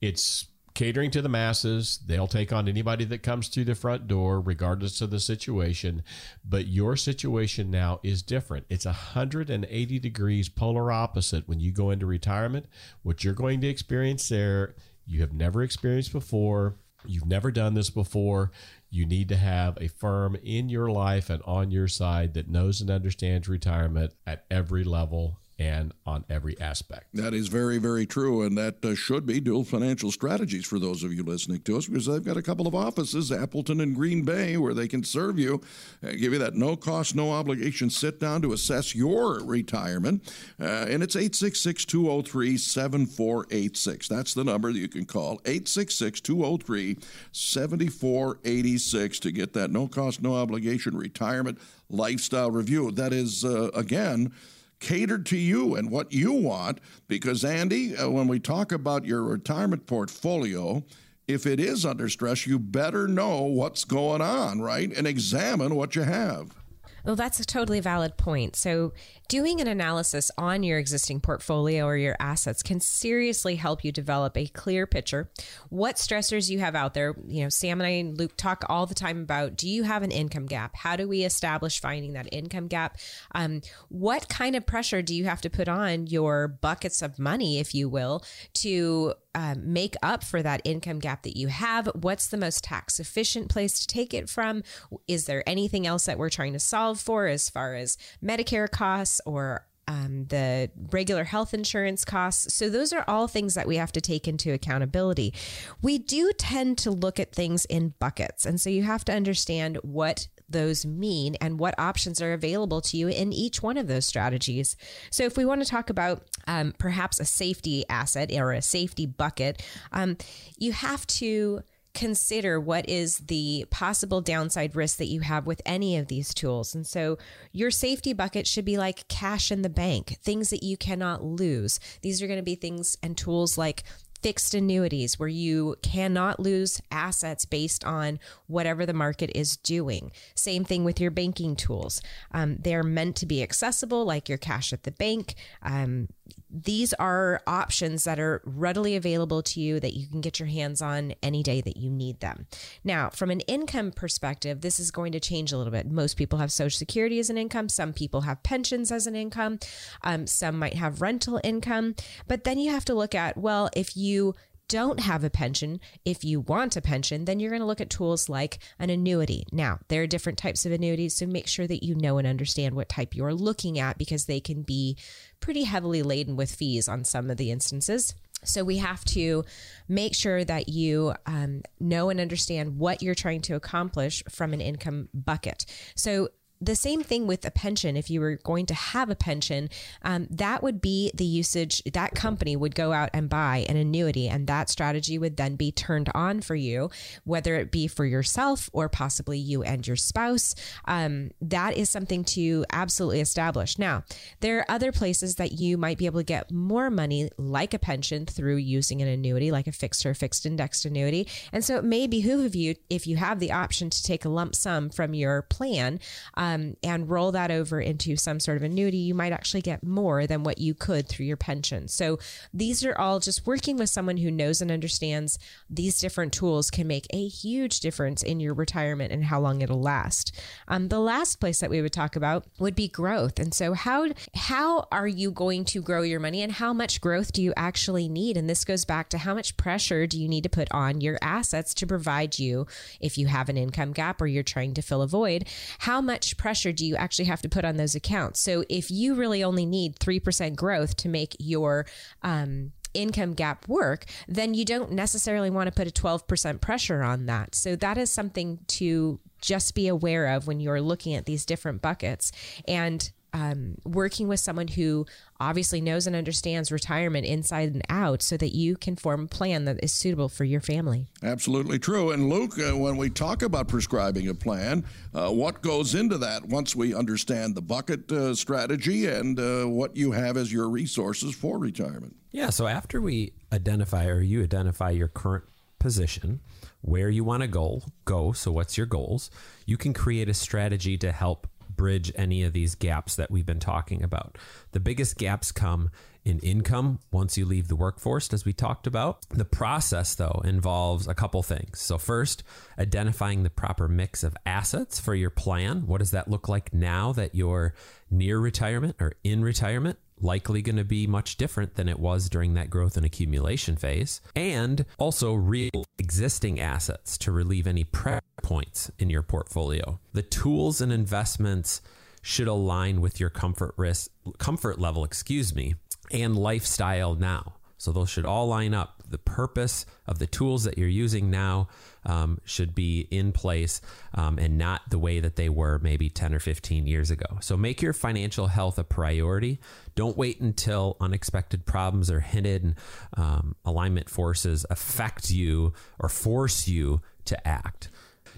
it's 0.00 0.46
catering 0.74 1.10
to 1.10 1.22
the 1.22 1.28
masses. 1.28 2.00
They'll 2.06 2.26
take 2.26 2.52
on 2.52 2.68
anybody 2.68 3.04
that 3.06 3.22
comes 3.22 3.48
through 3.48 3.64
the 3.64 3.74
front 3.74 4.06
door, 4.06 4.40
regardless 4.40 5.00
of 5.00 5.10
the 5.10 5.20
situation. 5.20 6.02
But 6.44 6.66
your 6.66 6.96
situation 6.96 7.70
now 7.70 8.00
is 8.02 8.22
different. 8.22 8.66
It's 8.68 8.86
180 8.86 9.98
degrees 9.98 10.48
polar 10.48 10.90
opposite 10.90 11.48
when 11.48 11.60
you 11.60 11.72
go 11.72 11.90
into 11.90 12.06
retirement. 12.06 12.66
What 13.02 13.24
you're 13.24 13.34
going 13.34 13.60
to 13.60 13.68
experience 13.68 14.28
there, 14.28 14.74
you 15.06 15.20
have 15.20 15.32
never 15.32 15.62
experienced 15.62 16.12
before. 16.12 16.76
You've 17.04 17.26
never 17.26 17.50
done 17.50 17.74
this 17.74 17.90
before. 17.90 18.52
You 18.88 19.06
need 19.06 19.28
to 19.30 19.36
have 19.36 19.76
a 19.80 19.88
firm 19.88 20.36
in 20.42 20.68
your 20.68 20.90
life 20.90 21.30
and 21.30 21.42
on 21.42 21.70
your 21.70 21.88
side 21.88 22.34
that 22.34 22.48
knows 22.48 22.80
and 22.80 22.90
understands 22.90 23.48
retirement 23.48 24.12
at 24.26 24.44
every 24.50 24.84
level 24.84 25.38
and 25.62 25.92
on 26.04 26.24
every 26.28 26.58
aspect. 26.60 27.06
That 27.14 27.32
is 27.34 27.48
very, 27.48 27.78
very 27.78 28.04
true. 28.04 28.42
And 28.42 28.58
that 28.58 28.84
uh, 28.84 28.94
should 28.94 29.26
be 29.26 29.40
Duell 29.40 29.66
Financial 29.66 30.10
Strategies 30.10 30.66
for 30.66 30.78
those 30.78 31.02
of 31.04 31.12
you 31.12 31.22
listening 31.22 31.60
to 31.62 31.76
us 31.76 31.86
because 31.86 32.06
they've 32.06 32.24
got 32.24 32.36
a 32.36 32.42
couple 32.42 32.66
of 32.66 32.74
offices, 32.74 33.30
Appleton 33.30 33.80
and 33.80 33.94
Green 33.94 34.24
Bay, 34.24 34.56
where 34.56 34.74
they 34.74 34.88
can 34.88 35.04
serve 35.04 35.38
you, 35.38 35.60
uh, 36.02 36.10
give 36.12 36.32
you 36.32 36.38
that 36.38 36.54
no 36.54 36.76
cost, 36.76 37.14
no 37.14 37.30
obligation 37.30 37.90
sit 37.90 38.18
down 38.18 38.42
to 38.42 38.52
assess 38.52 38.94
your 38.94 39.42
retirement. 39.44 40.22
Uh, 40.60 40.86
and 40.88 41.02
it's 41.02 41.16
866 41.16 41.84
203 41.84 42.56
7486. 42.56 44.08
That's 44.08 44.34
the 44.34 44.44
number 44.44 44.72
that 44.72 44.78
you 44.78 44.88
can 44.88 45.04
call 45.04 45.40
866 45.44 46.20
203 46.20 46.98
7486 47.32 49.20
to 49.20 49.30
get 49.30 49.52
that 49.52 49.70
no 49.70 49.86
cost, 49.86 50.22
no 50.22 50.34
obligation 50.34 50.96
retirement 50.96 51.58
lifestyle 51.88 52.50
review. 52.50 52.90
That 52.90 53.12
is, 53.12 53.44
uh, 53.44 53.70
again, 53.74 54.32
catered 54.82 55.24
to 55.26 55.38
you 55.38 55.74
and 55.74 55.90
what 55.90 56.12
you 56.12 56.32
want. 56.32 56.78
Because, 57.08 57.42
Andi, 57.42 57.98
uh, 57.98 58.10
when 58.10 58.28
we 58.28 58.38
talk 58.38 58.72
about 58.72 59.06
your 59.06 59.22
retirement 59.22 59.86
portfolio, 59.86 60.84
if 61.26 61.46
it 61.46 61.58
is 61.58 61.86
under 61.86 62.08
stress, 62.08 62.46
you 62.46 62.58
better 62.58 63.08
know 63.08 63.42
what's 63.42 63.84
going 63.84 64.20
on, 64.20 64.60
right? 64.60 64.92
And 64.94 65.06
examine 65.06 65.76
what 65.76 65.96
you 65.96 66.02
have. 66.02 66.56
Well, 67.04 67.16
that's 67.16 67.40
a 67.40 67.44
totally 67.44 67.80
valid 67.80 68.16
point. 68.16 68.54
So, 68.54 68.92
doing 69.28 69.60
an 69.60 69.68
analysis 69.68 70.30
on 70.36 70.62
your 70.62 70.78
existing 70.78 71.20
portfolio 71.20 71.84
or 71.84 71.96
your 71.96 72.16
assets 72.20 72.62
can 72.62 72.80
seriously 72.80 73.56
help 73.56 73.84
you 73.84 73.92
develop 73.92 74.36
a 74.36 74.46
clear 74.48 74.86
picture 74.86 75.30
what 75.68 75.96
stressors 75.96 76.50
you 76.50 76.58
have 76.58 76.74
out 76.74 76.94
there. 76.94 77.14
You 77.26 77.44
know, 77.44 77.48
Sam 77.48 77.80
and 77.80 77.86
I 77.86 77.90
and 77.90 78.18
Luke 78.18 78.36
talk 78.36 78.64
all 78.68 78.86
the 78.86 78.94
time 78.94 79.22
about 79.22 79.56
do 79.56 79.68
you 79.68 79.84
have 79.84 80.02
an 80.02 80.10
income 80.10 80.46
gap? 80.46 80.76
How 80.76 80.96
do 80.96 81.08
we 81.08 81.24
establish 81.24 81.80
finding 81.80 82.12
that 82.12 82.28
income 82.32 82.66
gap? 82.66 82.98
Um, 83.34 83.62
what 83.88 84.28
kind 84.28 84.56
of 84.56 84.66
pressure 84.66 85.02
do 85.02 85.14
you 85.14 85.24
have 85.24 85.40
to 85.42 85.50
put 85.50 85.68
on 85.68 86.06
your 86.06 86.48
buckets 86.48 87.02
of 87.02 87.18
money, 87.18 87.58
if 87.58 87.74
you 87.74 87.88
will, 87.88 88.24
to 88.54 89.14
um, 89.34 89.72
make 89.72 89.94
up 90.02 90.22
for 90.22 90.42
that 90.42 90.60
income 90.64 90.98
gap 90.98 91.22
that 91.22 91.38
you 91.38 91.48
have? 91.48 91.88
What's 91.94 92.26
the 92.26 92.36
most 92.36 92.64
tax 92.64 93.00
efficient 93.00 93.48
place 93.48 93.80
to 93.80 93.86
take 93.86 94.12
it 94.12 94.28
from? 94.28 94.62
Is 95.08 95.24
there 95.24 95.42
anything 95.48 95.86
else 95.86 96.04
that 96.04 96.18
we're 96.18 96.28
trying 96.28 96.52
to 96.52 96.60
solve 96.60 97.00
for 97.00 97.26
as 97.26 97.48
far 97.48 97.74
as 97.74 97.96
Medicare 98.22 98.70
costs 98.70 99.21
or 99.24 99.66
um, 99.88 100.26
the 100.28 100.70
regular 100.90 101.24
health 101.24 101.52
insurance 101.52 102.04
costs. 102.04 102.54
So, 102.54 102.70
those 102.70 102.92
are 102.92 103.04
all 103.08 103.26
things 103.28 103.54
that 103.54 103.66
we 103.66 103.76
have 103.76 103.92
to 103.92 104.00
take 104.00 104.28
into 104.28 104.52
accountability. 104.52 105.34
We 105.80 105.98
do 105.98 106.32
tend 106.38 106.78
to 106.78 106.90
look 106.90 107.18
at 107.18 107.34
things 107.34 107.64
in 107.64 107.94
buckets. 107.98 108.46
And 108.46 108.60
so, 108.60 108.70
you 108.70 108.84
have 108.84 109.04
to 109.06 109.12
understand 109.12 109.78
what 109.82 110.28
those 110.48 110.86
mean 110.86 111.34
and 111.40 111.58
what 111.58 111.78
options 111.78 112.22
are 112.22 112.32
available 112.32 112.80
to 112.82 112.96
you 112.96 113.08
in 113.08 113.32
each 113.32 113.62
one 113.62 113.76
of 113.76 113.86
those 113.86 114.06
strategies. 114.06 114.76
So, 115.10 115.24
if 115.24 115.36
we 115.36 115.44
want 115.44 115.62
to 115.62 115.68
talk 115.68 115.90
about 115.90 116.22
um, 116.46 116.74
perhaps 116.78 117.18
a 117.18 117.24
safety 117.24 117.84
asset 117.88 118.30
or 118.32 118.52
a 118.52 118.62
safety 118.62 119.06
bucket, 119.06 119.62
um, 119.90 120.16
you 120.56 120.72
have 120.72 121.06
to 121.08 121.62
consider 121.94 122.58
what 122.58 122.88
is 122.88 123.18
the 123.18 123.66
possible 123.70 124.20
downside 124.20 124.74
risk 124.74 124.96
that 124.98 125.08
you 125.08 125.20
have 125.20 125.46
with 125.46 125.60
any 125.66 125.96
of 125.96 126.08
these 126.08 126.32
tools. 126.32 126.74
And 126.74 126.86
so 126.86 127.18
your 127.52 127.70
safety 127.70 128.12
bucket 128.12 128.46
should 128.46 128.64
be 128.64 128.78
like 128.78 129.08
cash 129.08 129.50
in 129.50 129.62
the 129.62 129.68
bank, 129.68 130.16
things 130.22 130.50
that 130.50 130.62
you 130.62 130.76
cannot 130.76 131.22
lose. 131.22 131.78
These 132.00 132.22
are 132.22 132.26
going 132.26 132.38
to 132.38 132.42
be 132.42 132.54
things 132.54 132.96
and 133.02 133.16
tools 133.16 133.58
like 133.58 133.84
fixed 134.22 134.54
annuities 134.54 135.18
where 135.18 135.28
you 135.28 135.76
cannot 135.82 136.38
lose 136.38 136.80
assets 136.90 137.44
based 137.44 137.84
on 137.84 138.20
whatever 138.46 138.86
the 138.86 138.94
market 138.94 139.30
is 139.34 139.56
doing. 139.56 140.12
Same 140.34 140.64
thing 140.64 140.84
with 140.84 141.00
your 141.00 141.10
banking 141.10 141.56
tools. 141.56 142.00
Um, 142.30 142.56
they're 142.60 142.84
meant 142.84 143.16
to 143.16 143.26
be 143.26 143.42
accessible, 143.42 144.04
like 144.04 144.28
your 144.28 144.38
cash 144.38 144.72
at 144.72 144.84
the 144.84 144.92
bank. 144.92 145.34
Um, 145.62 146.08
these 146.52 146.92
are 146.94 147.40
options 147.46 148.04
that 148.04 148.20
are 148.20 148.42
readily 148.44 148.94
available 148.94 149.42
to 149.42 149.60
you 149.60 149.80
that 149.80 149.94
you 149.94 150.06
can 150.06 150.20
get 150.20 150.38
your 150.38 150.48
hands 150.48 150.82
on 150.82 151.14
any 151.22 151.42
day 151.42 151.62
that 151.62 151.78
you 151.78 151.90
need 151.90 152.20
them. 152.20 152.46
Now, 152.84 153.08
from 153.08 153.30
an 153.30 153.40
income 153.40 153.90
perspective, 153.90 154.60
this 154.60 154.78
is 154.78 154.90
going 154.90 155.12
to 155.12 155.20
change 155.20 155.50
a 155.50 155.56
little 155.56 155.72
bit. 155.72 155.90
Most 155.90 156.16
people 156.16 156.38
have 156.38 156.52
Social 156.52 156.76
Security 156.76 157.18
as 157.18 157.30
an 157.30 157.38
income, 157.38 157.68
some 157.68 157.94
people 157.94 158.22
have 158.22 158.42
pensions 158.42 158.92
as 158.92 159.06
an 159.06 159.16
income, 159.16 159.58
um, 160.02 160.26
some 160.26 160.58
might 160.58 160.74
have 160.74 161.00
rental 161.00 161.40
income. 161.42 161.94
But 162.28 162.44
then 162.44 162.58
you 162.58 162.70
have 162.70 162.84
to 162.84 162.94
look 162.94 163.14
at, 163.14 163.38
well, 163.38 163.70
if 163.74 163.96
you 163.96 164.34
don't 164.68 165.00
have 165.00 165.24
a 165.24 165.30
pension, 165.30 165.80
if 166.04 166.24
you 166.24 166.40
want 166.40 166.76
a 166.76 166.80
pension, 166.80 167.24
then 167.24 167.40
you're 167.40 167.50
going 167.50 167.60
to 167.60 167.66
look 167.66 167.80
at 167.80 167.90
tools 167.90 168.28
like 168.28 168.58
an 168.78 168.90
annuity. 168.90 169.44
Now, 169.52 169.80
there 169.88 170.02
are 170.02 170.06
different 170.06 170.38
types 170.38 170.64
of 170.64 170.72
annuities, 170.72 171.14
so 171.14 171.26
make 171.26 171.46
sure 171.46 171.66
that 171.66 171.82
you 171.82 171.94
know 171.94 172.18
and 172.18 172.26
understand 172.26 172.74
what 172.74 172.88
type 172.88 173.14
you're 173.14 173.34
looking 173.34 173.78
at 173.78 173.98
because 173.98 174.26
they 174.26 174.40
can 174.40 174.62
be 174.62 174.96
pretty 175.40 175.64
heavily 175.64 176.02
laden 176.02 176.36
with 176.36 176.54
fees 176.54 176.88
on 176.88 177.04
some 177.04 177.30
of 177.30 177.36
the 177.36 177.50
instances. 177.50 178.14
So 178.44 178.64
we 178.64 178.78
have 178.78 179.04
to 179.06 179.44
make 179.88 180.14
sure 180.14 180.44
that 180.44 180.68
you 180.68 181.14
um, 181.26 181.62
know 181.78 182.10
and 182.10 182.20
understand 182.20 182.78
what 182.78 183.02
you're 183.02 183.14
trying 183.14 183.42
to 183.42 183.54
accomplish 183.54 184.22
from 184.28 184.52
an 184.52 184.60
income 184.60 185.08
bucket. 185.14 185.64
So 185.94 186.28
the 186.62 186.76
same 186.76 187.02
thing 187.02 187.26
with 187.26 187.44
a 187.44 187.50
pension. 187.50 187.96
If 187.96 188.08
you 188.08 188.20
were 188.20 188.36
going 188.36 188.66
to 188.66 188.74
have 188.74 189.10
a 189.10 189.16
pension, 189.16 189.68
um, 190.02 190.28
that 190.30 190.62
would 190.62 190.80
be 190.80 191.10
the 191.14 191.24
usage. 191.24 191.82
That 191.92 192.14
company 192.14 192.54
would 192.54 192.74
go 192.74 192.92
out 192.92 193.10
and 193.12 193.28
buy 193.28 193.66
an 193.68 193.76
annuity, 193.76 194.28
and 194.28 194.46
that 194.46 194.70
strategy 194.70 195.18
would 195.18 195.36
then 195.36 195.56
be 195.56 195.72
turned 195.72 196.08
on 196.14 196.40
for 196.40 196.54
you, 196.54 196.90
whether 197.24 197.56
it 197.56 197.72
be 197.72 197.88
for 197.88 198.04
yourself 198.04 198.70
or 198.72 198.88
possibly 198.88 199.38
you 199.38 199.62
and 199.62 199.86
your 199.86 199.96
spouse. 199.96 200.54
Um, 200.84 201.32
that 201.40 201.76
is 201.76 201.90
something 201.90 202.24
to 202.36 202.64
absolutely 202.72 203.20
establish. 203.20 203.78
Now, 203.78 204.04
there 204.40 204.58
are 204.58 204.70
other 204.70 204.92
places 204.92 205.34
that 205.36 205.52
you 205.52 205.76
might 205.76 205.98
be 205.98 206.06
able 206.06 206.20
to 206.20 206.24
get 206.24 206.52
more 206.52 206.90
money, 206.90 207.30
like 207.36 207.74
a 207.74 207.78
pension, 207.78 208.24
through 208.26 208.56
using 208.56 209.02
an 209.02 209.08
annuity, 209.08 209.50
like 209.50 209.66
a 209.66 209.72
fixed 209.72 210.06
or 210.06 210.14
fixed 210.14 210.46
indexed 210.46 210.84
annuity. 210.84 211.26
And 211.52 211.64
so 211.64 211.76
it 211.76 211.84
may 211.84 212.06
behoove 212.06 212.44
of 212.44 212.54
you, 212.54 212.76
if 212.88 213.06
you 213.06 213.16
have 213.16 213.40
the 213.40 213.52
option 213.52 213.90
to 213.90 214.02
take 214.02 214.24
a 214.24 214.28
lump 214.28 214.54
sum 214.54 214.90
from 214.90 215.14
your 215.14 215.42
plan. 215.42 215.98
Um, 216.34 216.51
um, 216.52 216.76
and 216.82 217.08
roll 217.08 217.32
that 217.32 217.50
over 217.50 217.80
into 217.80 218.16
some 218.16 218.40
sort 218.40 218.56
of 218.56 218.62
annuity, 218.62 218.98
you 218.98 219.14
might 219.14 219.32
actually 219.32 219.62
get 219.62 219.82
more 219.82 220.26
than 220.26 220.42
what 220.42 220.58
you 220.58 220.74
could 220.74 221.08
through 221.08 221.26
your 221.26 221.36
pension. 221.36 221.88
So 221.88 222.18
these 222.52 222.84
are 222.84 222.96
all 222.98 223.20
just 223.20 223.46
working 223.46 223.76
with 223.76 223.90
someone 223.90 224.18
who 224.18 224.30
knows 224.30 224.60
and 224.60 224.70
understands 224.70 225.38
these 225.68 225.98
different 225.98 226.32
tools 226.32 226.70
can 226.70 226.86
make 226.86 227.06
a 227.10 227.26
huge 227.28 227.80
difference 227.80 228.22
in 228.22 228.40
your 228.40 228.54
retirement 228.54 229.12
and 229.12 229.24
how 229.24 229.40
long 229.40 229.62
it'll 229.62 229.80
last. 229.80 230.32
Um, 230.68 230.88
the 230.88 231.00
last 231.00 231.40
place 231.40 231.60
that 231.60 231.70
we 231.70 231.80
would 231.80 231.92
talk 231.92 232.16
about 232.16 232.46
would 232.58 232.74
be 232.74 232.88
growth. 232.88 233.38
And 233.38 233.54
so 233.54 233.74
how 233.74 234.08
how 234.34 234.86
are 234.90 235.08
you 235.08 235.30
going 235.30 235.64
to 235.66 235.82
grow 235.82 236.02
your 236.02 236.20
money 236.20 236.42
and 236.42 236.52
how 236.52 236.72
much 236.72 237.00
growth 237.00 237.32
do 237.32 237.42
you 237.42 237.52
actually 237.56 238.08
need? 238.08 238.36
And 238.36 238.48
this 238.48 238.64
goes 238.64 238.84
back 238.84 239.08
to 239.10 239.18
how 239.18 239.34
much 239.34 239.56
pressure 239.56 240.06
do 240.06 240.20
you 240.20 240.28
need 240.28 240.42
to 240.42 240.48
put 240.48 240.68
on 240.72 241.00
your 241.00 241.18
assets 241.22 241.74
to 241.74 241.86
provide 241.86 242.38
you 242.38 242.66
if 243.00 243.16
you 243.16 243.26
have 243.26 243.48
an 243.48 243.56
income 243.56 243.92
gap 243.92 244.20
or 244.20 244.26
you're 244.26 244.42
trying 244.42 244.74
to 244.74 244.82
fill 244.82 245.02
a 245.02 245.06
void, 245.06 245.46
how 245.80 246.00
much 246.00 246.36
pressure 246.42 246.72
do 246.72 246.84
you 246.84 246.96
actually 246.96 247.26
have 247.26 247.40
to 247.40 247.48
put 247.48 247.64
on 247.64 247.76
those 247.76 247.94
accounts? 247.94 248.40
So 248.40 248.64
if 248.68 248.90
you 248.90 249.14
really 249.14 249.44
only 249.44 249.64
need 249.64 250.00
3% 250.00 250.56
growth 250.56 250.96
to 250.96 251.08
make 251.08 251.36
your 251.38 251.86
um, 252.24 252.72
income 252.94 253.34
gap 253.34 253.68
work, 253.68 254.06
then 254.26 254.52
you 254.52 254.64
don't 254.64 254.90
necessarily 254.90 255.50
want 255.50 255.68
to 255.68 255.72
put 255.72 255.86
a 255.86 255.92
12% 255.92 256.60
pressure 256.60 257.00
on 257.00 257.26
that. 257.26 257.54
So 257.54 257.76
that 257.76 257.96
is 257.96 258.10
something 258.12 258.58
to 258.66 259.20
just 259.40 259.76
be 259.76 259.86
aware 259.86 260.34
of 260.34 260.48
when 260.48 260.58
you're 260.58 260.80
looking 260.80 261.14
at 261.14 261.26
these 261.26 261.46
different 261.46 261.80
buckets. 261.80 262.32
And 262.66 263.08
um, 263.32 263.76
working 263.84 264.28
with 264.28 264.40
someone 264.40 264.68
who 264.68 265.06
obviously 265.40 265.80
knows 265.80 266.06
and 266.06 266.14
understands 266.14 266.70
retirement 266.70 267.26
inside 267.26 267.72
and 267.72 267.82
out 267.88 268.22
so 268.22 268.36
that 268.36 268.54
you 268.54 268.76
can 268.76 268.96
form 268.96 269.24
a 269.24 269.26
plan 269.26 269.64
that 269.64 269.82
is 269.82 269.92
suitable 269.92 270.28
for 270.28 270.44
your 270.44 270.60
family. 270.60 271.06
Absolutely 271.22 271.78
true. 271.78 272.10
And 272.10 272.28
Luke, 272.28 272.58
uh, 272.58 272.76
when 272.76 272.96
we 272.96 273.10
talk 273.10 273.42
about 273.42 273.68
prescribing 273.68 274.28
a 274.28 274.34
plan, 274.34 274.84
uh, 275.14 275.30
what 275.30 275.62
goes 275.62 275.94
into 275.94 276.18
that 276.18 276.46
once 276.46 276.76
we 276.76 276.94
understand 276.94 277.54
the 277.54 277.62
bucket 277.62 278.10
uh, 278.12 278.34
strategy 278.34 279.06
and 279.06 279.38
uh, 279.38 279.64
what 279.64 279.96
you 279.96 280.12
have 280.12 280.36
as 280.36 280.52
your 280.52 280.68
resources 280.68 281.34
for 281.34 281.58
retirement? 281.58 282.16
Yeah. 282.30 282.50
So 282.50 282.66
after 282.66 283.00
we 283.00 283.32
identify 283.52 284.06
or 284.06 284.20
you 284.20 284.42
identify 284.42 284.90
your 284.90 285.08
current 285.08 285.44
position, 285.78 286.40
where 286.82 287.08
you 287.08 287.24
want 287.24 287.42
to 287.42 287.48
go, 287.48 287.82
go. 288.04 288.32
So 288.32 288.52
what's 288.52 288.76
your 288.76 288.86
goals? 288.86 289.30
You 289.66 289.76
can 289.76 289.92
create 289.92 290.28
a 290.28 290.34
strategy 290.34 290.98
to 290.98 291.12
help 291.12 291.46
bridge 291.82 292.12
any 292.14 292.44
of 292.44 292.52
these 292.52 292.76
gaps 292.76 293.16
that 293.16 293.28
we've 293.28 293.44
been 293.44 293.58
talking 293.58 294.04
about. 294.04 294.38
The 294.70 294.78
biggest 294.78 295.18
gaps 295.18 295.50
come 295.50 295.90
in 296.24 296.38
income 296.38 297.00
once 297.10 297.36
you 297.36 297.44
leave 297.44 297.66
the 297.66 297.74
workforce, 297.74 298.32
as 298.32 298.44
we 298.44 298.52
talked 298.52 298.86
about. 298.86 299.26
The 299.30 299.44
process, 299.44 300.14
though, 300.14 300.42
involves 300.44 301.08
a 301.08 301.14
couple 301.14 301.42
things. 301.42 301.80
So, 301.80 301.98
first, 301.98 302.44
identifying 302.78 303.42
the 303.42 303.50
proper 303.50 303.88
mix 303.88 304.22
of 304.22 304.36
assets 304.46 305.00
for 305.00 305.16
your 305.16 305.30
plan. 305.30 305.88
What 305.88 305.98
does 305.98 306.12
that 306.12 306.28
look 306.28 306.48
like 306.48 306.72
now 306.72 307.10
that 307.14 307.34
you're 307.34 307.74
near 308.12 308.38
retirement 308.38 308.94
or 309.00 309.14
in 309.24 309.42
retirement? 309.42 309.98
Likely 310.22 310.62
going 310.62 310.76
to 310.76 310.84
be 310.84 311.06
much 311.06 311.36
different 311.36 311.74
than 311.74 311.88
it 311.88 311.98
was 311.98 312.28
during 312.28 312.54
that 312.54 312.70
growth 312.70 312.96
and 312.96 313.04
accumulation 313.06 313.76
phase, 313.76 314.20
and 314.34 314.84
also 314.98 315.34
real 315.34 315.84
existing 315.98 316.60
assets 316.60 317.18
to 317.18 317.32
relieve 317.32 317.66
any 317.66 317.84
pressure 317.84 318.22
points 318.42 318.90
in 318.98 319.10
your 319.10 319.22
portfolio. 319.22 320.00
The 320.12 320.22
tools 320.22 320.80
and 320.80 320.92
investments 320.92 321.80
should 322.22 322.48
align 322.48 323.00
with 323.00 323.18
your 323.18 323.30
comfort 323.30 323.74
risk 323.76 324.10
comfort 324.38 324.78
level, 324.78 325.04
excuse 325.04 325.54
me, 325.54 325.74
and 326.10 326.36
lifestyle 326.36 327.14
now. 327.14 327.54
So 327.82 327.90
those 327.90 328.10
should 328.10 328.24
all 328.24 328.46
line 328.46 328.74
up. 328.74 329.02
The 329.10 329.18
purpose 329.18 329.86
of 330.06 330.20
the 330.20 330.28
tools 330.28 330.62
that 330.62 330.78
you're 330.78 330.86
using 330.86 331.32
now 331.32 331.66
um, 332.06 332.38
should 332.44 332.76
be 332.76 333.08
in 333.10 333.32
place 333.32 333.80
um, 334.14 334.38
and 334.38 334.56
not 334.56 334.82
the 334.90 335.00
way 335.00 335.18
that 335.18 335.34
they 335.34 335.48
were 335.48 335.80
maybe 335.80 336.08
10 336.08 336.32
or 336.32 336.38
15 336.38 336.86
years 336.86 337.10
ago. 337.10 337.38
So 337.40 337.56
make 337.56 337.82
your 337.82 337.92
financial 337.92 338.46
health 338.46 338.78
a 338.78 338.84
priority. 338.84 339.58
Don't 339.96 340.16
wait 340.16 340.40
until 340.40 340.96
unexpected 341.00 341.66
problems 341.66 342.08
or 342.08 342.20
hidden 342.20 342.76
um, 343.16 343.56
alignment 343.64 344.08
forces 344.08 344.64
affect 344.70 345.30
you 345.30 345.72
or 345.98 346.08
force 346.08 346.68
you 346.68 347.00
to 347.24 347.48
act 347.48 347.88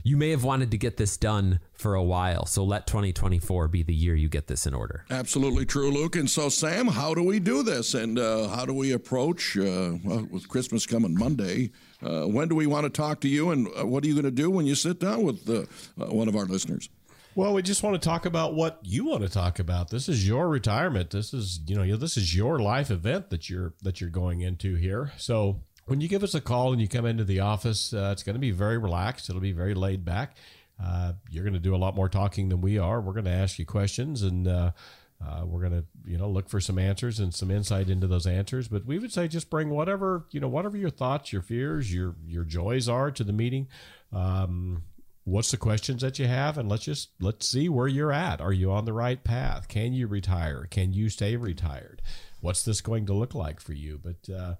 you 0.05 0.19
may 0.19 0.31
have 0.31 0.45
wanted 0.45 0.71
to 0.71 0.79
get 0.79 0.99
this 0.99 1.17
done 1.17 1.59
for 1.73 1.95
a 1.95 2.03
while. 2.03 2.45
So 2.45 2.63
let 2.63 2.87
2024 2.87 3.69
be 3.69 3.83
the 3.83 3.95
year 3.95 4.15
you 4.15 4.29
get 4.29 4.47
this 4.47 4.67
in 4.67 4.75
order. 4.75 5.05
Absolutely 5.11 5.65
true, 5.65 5.91
Luke. 5.91 6.15
And 6.15 6.29
so, 6.31 6.51
Sam, 6.51 6.87
how 6.87 7.15
do 7.15 7.23
we 7.23 7.41
do 7.41 7.63
this? 7.63 7.95
And 7.95 8.19
uh, 8.19 8.49
how 8.49 8.67
do 8.67 8.75
we 8.75 8.93
approach, 8.93 9.57
uh, 9.57 9.95
well, 10.05 10.29
with 10.31 10.47
Christmas 10.47 10.85
coming 10.85 11.17
Monday, 11.19 11.73
uh, 12.03 12.25
when 12.25 12.49
do 12.49 12.55
we 12.55 12.67
want 12.67 12.85
to 12.85 12.91
talk 12.91 13.21
to 13.21 13.29
you? 13.29 13.51
And 13.51 13.67
uh, 13.79 13.87
what 13.87 14.05
are 14.05 14.07
you 14.07 14.15
going 14.15 14.25
to 14.25 14.31
do 14.31 14.51
when 14.51 14.67
you 14.67 14.75
sit 14.75 15.01
down 15.01 15.23
with 15.23 15.49
uh, 15.49 15.63
uh, 15.99 16.13
one 16.13 16.29
of 16.29 16.37
our 16.37 16.45
listeners? 16.45 16.91
Well, 17.35 17.55
we 17.55 17.63
just 17.63 17.83
want 17.83 18.01
to 18.01 18.09
talk 18.09 18.27
about 18.27 18.55
what 18.55 18.79
you 18.83 19.07
want 19.07 19.23
to 19.23 19.29
talk 19.31 19.59
about. 19.59 19.89
This 19.89 20.09
is 20.09 20.29
your 20.29 20.49
retirement. 20.49 21.11
This 21.11 21.33
is, 21.33 21.61
you 21.67 21.75
know, 21.75 21.97
this 21.97 22.17
is 22.17 22.37
your 22.37 22.61
life 22.61 22.91
event 22.91 23.31
that 23.31 23.51
you're 23.51 23.73
that 23.83 24.01
you're 24.01 24.11
going 24.11 24.43
into 24.43 24.77
here. 24.77 25.13
So 25.17 25.63
when 25.87 26.01
you 26.01 26.09
give 26.09 26.23
us 26.23 26.35
a 26.35 26.41
call 26.41 26.73
and 26.73 26.81
you 26.81 26.89
come 26.89 27.07
into 27.07 27.25
the 27.25 27.41
office, 27.41 27.93
uh, 27.93 28.11
it's 28.13 28.23
going 28.23 28.35
to 28.35 28.41
be 28.41 28.51
very 28.51 28.79
relaxed. 28.79 29.29
It'll 29.29 29.41
be 29.41 29.53
very 29.53 29.75
laid 29.75 30.05
back. 30.05 30.37
Uh, 30.83 31.13
you're 31.31 31.45
going 31.45 31.55
to 31.55 31.61
do 31.61 31.75
a 31.75 31.79
lot 31.79 31.95
more 31.95 32.09
talking 32.09 32.49
than 32.49 32.61
we 32.61 32.79
are. 32.79 33.01
We're 33.01 33.13
going 33.13 33.27
to 33.27 33.31
ask 33.31 33.59
you 33.59 33.67
questions 33.67 34.23
and 34.23 34.49
uh, 34.49 34.73
uh 35.25 35.43
we're 35.47 35.61
going 35.61 35.73
to, 35.73 35.85
you 36.05 36.19
know, 36.19 36.29
look 36.29 36.49
for 36.49 36.61
some 36.61 36.79
answers 36.79 37.21
and 37.21 37.33
some 37.33 37.51
insight 37.51 37.89
into 37.89 38.07
those 38.07 38.27
answers. 38.27 38.67
But 38.67 38.85
we 38.85 38.99
would 38.99 39.13
say 39.13 39.29
just 39.29 39.51
bring 39.51 39.71
whatever, 39.71 40.27
you 40.31 40.41
know, 40.41 40.49
whatever 40.49 40.77
your 40.77 40.91
thoughts, 40.91 41.33
your 41.33 41.43
fears, 41.43 41.95
your 41.95 42.17
your 42.27 42.45
joys 42.45 42.89
are 42.89 43.11
to 43.13 43.23
the 43.23 43.33
meeting. 43.33 43.69
Um, 44.13 44.83
what's 45.25 45.51
the 45.51 45.57
questions 45.57 46.03
that 46.03 46.19
you 46.19 46.27
have 46.27 46.59
and 46.59 46.69
let's 46.69 46.85
just 46.85 47.11
let's 47.19 47.49
see 47.49 47.69
where 47.69 47.89
you're 47.89 48.13
at 48.13 48.41
are 48.43 48.53
you 48.53 48.71
on 48.71 48.85
the 48.85 48.93
right 48.93 49.25
path 49.25 49.69
can 49.69 49.95
you 49.95 50.07
retire 50.07 50.67
can 50.71 50.93
you 50.93 51.09
stay 51.09 51.35
retired 51.35 52.03
what's 52.41 52.63
this 52.63 52.83
going 52.83 53.07
to 53.07 53.15
look 53.15 53.35
like 53.35 53.59
for 53.59 53.73
you 53.73 53.99
but 54.03 54.33
uh, 54.33 54.55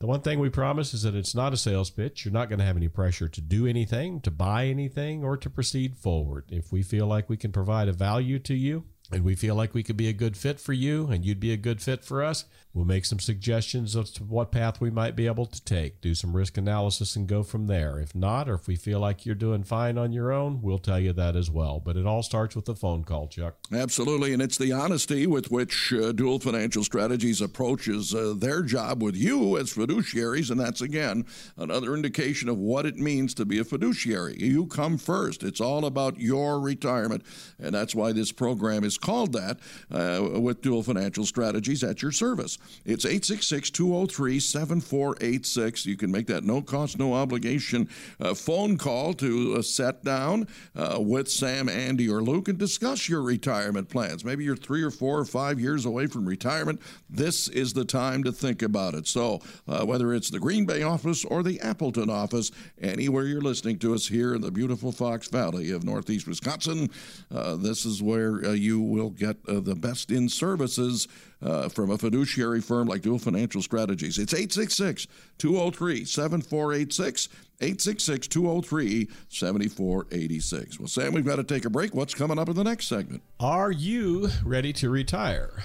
the 0.00 0.06
one 0.06 0.22
thing 0.22 0.38
we 0.38 0.48
promise 0.48 0.94
is 0.94 1.02
that 1.02 1.14
it's 1.14 1.34
not 1.34 1.52
a 1.52 1.58
sales 1.58 1.90
pitch. 1.90 2.24
You're 2.24 2.32
not 2.32 2.48
going 2.48 2.58
to 2.58 2.64
have 2.64 2.76
any 2.76 2.88
pressure 2.88 3.28
to 3.28 3.40
do 3.40 3.66
anything, 3.66 4.20
to 4.22 4.30
buy 4.30 4.66
anything, 4.66 5.22
or 5.22 5.36
to 5.36 5.50
proceed 5.50 5.98
forward. 5.98 6.46
If 6.48 6.72
we 6.72 6.82
feel 6.82 7.06
like 7.06 7.28
we 7.28 7.36
can 7.36 7.52
provide 7.52 7.86
a 7.86 7.92
value 7.92 8.38
to 8.40 8.54
you 8.54 8.86
and 9.12 9.24
we 9.24 9.34
feel 9.34 9.54
like 9.54 9.74
we 9.74 9.82
could 9.82 9.96
be 9.96 10.08
a 10.08 10.12
good 10.12 10.36
fit 10.36 10.60
for 10.60 10.72
you 10.72 11.08
and 11.08 11.24
you'd 11.24 11.40
be 11.40 11.52
a 11.52 11.56
good 11.56 11.82
fit 11.82 12.04
for 12.04 12.22
us, 12.22 12.44
We'll 12.72 12.84
make 12.84 13.04
some 13.04 13.18
suggestions 13.18 13.96
as 13.96 14.12
to 14.12 14.22
what 14.22 14.52
path 14.52 14.80
we 14.80 14.90
might 14.90 15.16
be 15.16 15.26
able 15.26 15.46
to 15.46 15.64
take, 15.64 16.00
do 16.00 16.14
some 16.14 16.36
risk 16.36 16.56
analysis, 16.56 17.16
and 17.16 17.26
go 17.26 17.42
from 17.42 17.66
there. 17.66 17.98
If 17.98 18.14
not, 18.14 18.48
or 18.48 18.54
if 18.54 18.68
we 18.68 18.76
feel 18.76 19.00
like 19.00 19.26
you're 19.26 19.34
doing 19.34 19.64
fine 19.64 19.98
on 19.98 20.12
your 20.12 20.30
own, 20.30 20.62
we'll 20.62 20.78
tell 20.78 21.00
you 21.00 21.12
that 21.14 21.34
as 21.34 21.50
well. 21.50 21.82
But 21.84 21.96
it 21.96 22.06
all 22.06 22.22
starts 22.22 22.54
with 22.54 22.68
a 22.68 22.76
phone 22.76 23.02
call, 23.02 23.26
Chuck. 23.26 23.56
Absolutely. 23.72 24.32
And 24.32 24.40
it's 24.40 24.56
the 24.56 24.70
honesty 24.70 25.26
with 25.26 25.50
which 25.50 25.92
uh, 25.92 26.12
Duell 26.12 26.40
Financial 26.40 26.84
Strategies 26.84 27.40
approaches 27.40 28.14
uh, 28.14 28.34
their 28.38 28.62
job 28.62 29.02
with 29.02 29.16
you 29.16 29.58
as 29.58 29.74
fiduciaries. 29.74 30.48
And 30.48 30.60
that's, 30.60 30.80
again, 30.80 31.26
another 31.56 31.96
indication 31.96 32.48
of 32.48 32.56
what 32.56 32.86
it 32.86 32.98
means 32.98 33.34
to 33.34 33.44
be 33.44 33.58
a 33.58 33.64
fiduciary. 33.64 34.36
You 34.38 34.66
come 34.66 34.96
first, 34.96 35.42
it's 35.42 35.60
all 35.60 35.84
about 35.84 36.20
your 36.20 36.60
retirement. 36.60 37.24
And 37.58 37.74
that's 37.74 37.96
why 37.96 38.12
this 38.12 38.30
program 38.30 38.84
is 38.84 38.96
called 39.00 39.32
that 39.32 39.58
uh, 39.90 40.40
with 40.40 40.62
Duell 40.62 40.84
Financial 40.84 41.24
Strategies 41.24 41.82
at 41.82 42.02
your 42.02 42.12
service. 42.12 42.58
It's 42.84 43.04
866 43.04 43.70
203 43.70 44.40
7486. 44.40 45.86
You 45.86 45.96
can 45.96 46.10
make 46.10 46.26
that 46.26 46.44
no 46.44 46.62
cost, 46.62 46.98
no 46.98 47.14
obligation 47.14 47.88
uh, 48.20 48.34
phone 48.34 48.76
call 48.76 49.14
to 49.14 49.56
uh, 49.56 49.62
set 49.62 50.04
down 50.04 50.46
uh, 50.76 50.98
with 51.00 51.30
Sam, 51.30 51.68
Andi, 51.68 52.10
or 52.10 52.22
Luke 52.22 52.48
and 52.48 52.58
discuss 52.58 53.08
your 53.08 53.22
retirement 53.22 53.88
plans. 53.88 54.24
Maybe 54.24 54.44
you're 54.44 54.56
three 54.56 54.82
or 54.82 54.90
four 54.90 55.18
or 55.18 55.24
five 55.24 55.60
years 55.60 55.86
away 55.86 56.06
from 56.06 56.26
retirement. 56.26 56.80
This 57.08 57.48
is 57.48 57.72
the 57.72 57.84
time 57.84 58.24
to 58.24 58.32
think 58.32 58.62
about 58.62 58.94
it. 58.94 59.06
So, 59.06 59.40
uh, 59.68 59.84
whether 59.84 60.14
it's 60.14 60.30
the 60.30 60.38
Green 60.38 60.66
Bay 60.66 60.82
office 60.82 61.24
or 61.24 61.42
the 61.42 61.60
Appleton 61.60 62.10
office, 62.10 62.50
anywhere 62.80 63.24
you're 63.24 63.40
listening 63.40 63.78
to 63.80 63.94
us 63.94 64.06
here 64.06 64.34
in 64.34 64.40
the 64.40 64.50
beautiful 64.50 64.92
Fox 64.92 65.28
Valley 65.28 65.70
of 65.70 65.84
Northeast 65.84 66.26
Wisconsin, 66.26 66.90
uh, 67.34 67.56
this 67.56 67.84
is 67.84 68.02
where 68.02 68.54
you 68.54 68.80
will 68.90 69.10
get 69.10 69.36
uh, 69.48 69.60
the 69.60 69.74
best 69.74 70.10
in 70.10 70.28
services 70.28 71.08
uh, 71.42 71.68
from 71.68 71.90
a 71.90 71.98
fiduciary 71.98 72.60
firm 72.60 72.88
like 72.88 73.02
Duell 73.02 73.20
Financial 73.20 73.62
Strategies. 73.62 74.18
It's 74.18 74.34
866 74.34 75.06
203 75.38 76.04
7486. 76.04 77.28
866 77.62 78.28
203 78.28 79.08
7486. 79.28 80.78
Well, 80.78 80.88
Sam, 80.88 81.12
we've 81.12 81.24
got 81.24 81.36
to 81.36 81.44
take 81.44 81.64
a 81.64 81.70
break. 81.70 81.94
What's 81.94 82.14
coming 82.14 82.38
up 82.38 82.48
in 82.48 82.56
the 82.56 82.64
next 82.64 82.88
segment? 82.88 83.22
Are 83.38 83.70
you 83.70 84.28
ready 84.44 84.72
to 84.74 84.90
retire? 84.90 85.62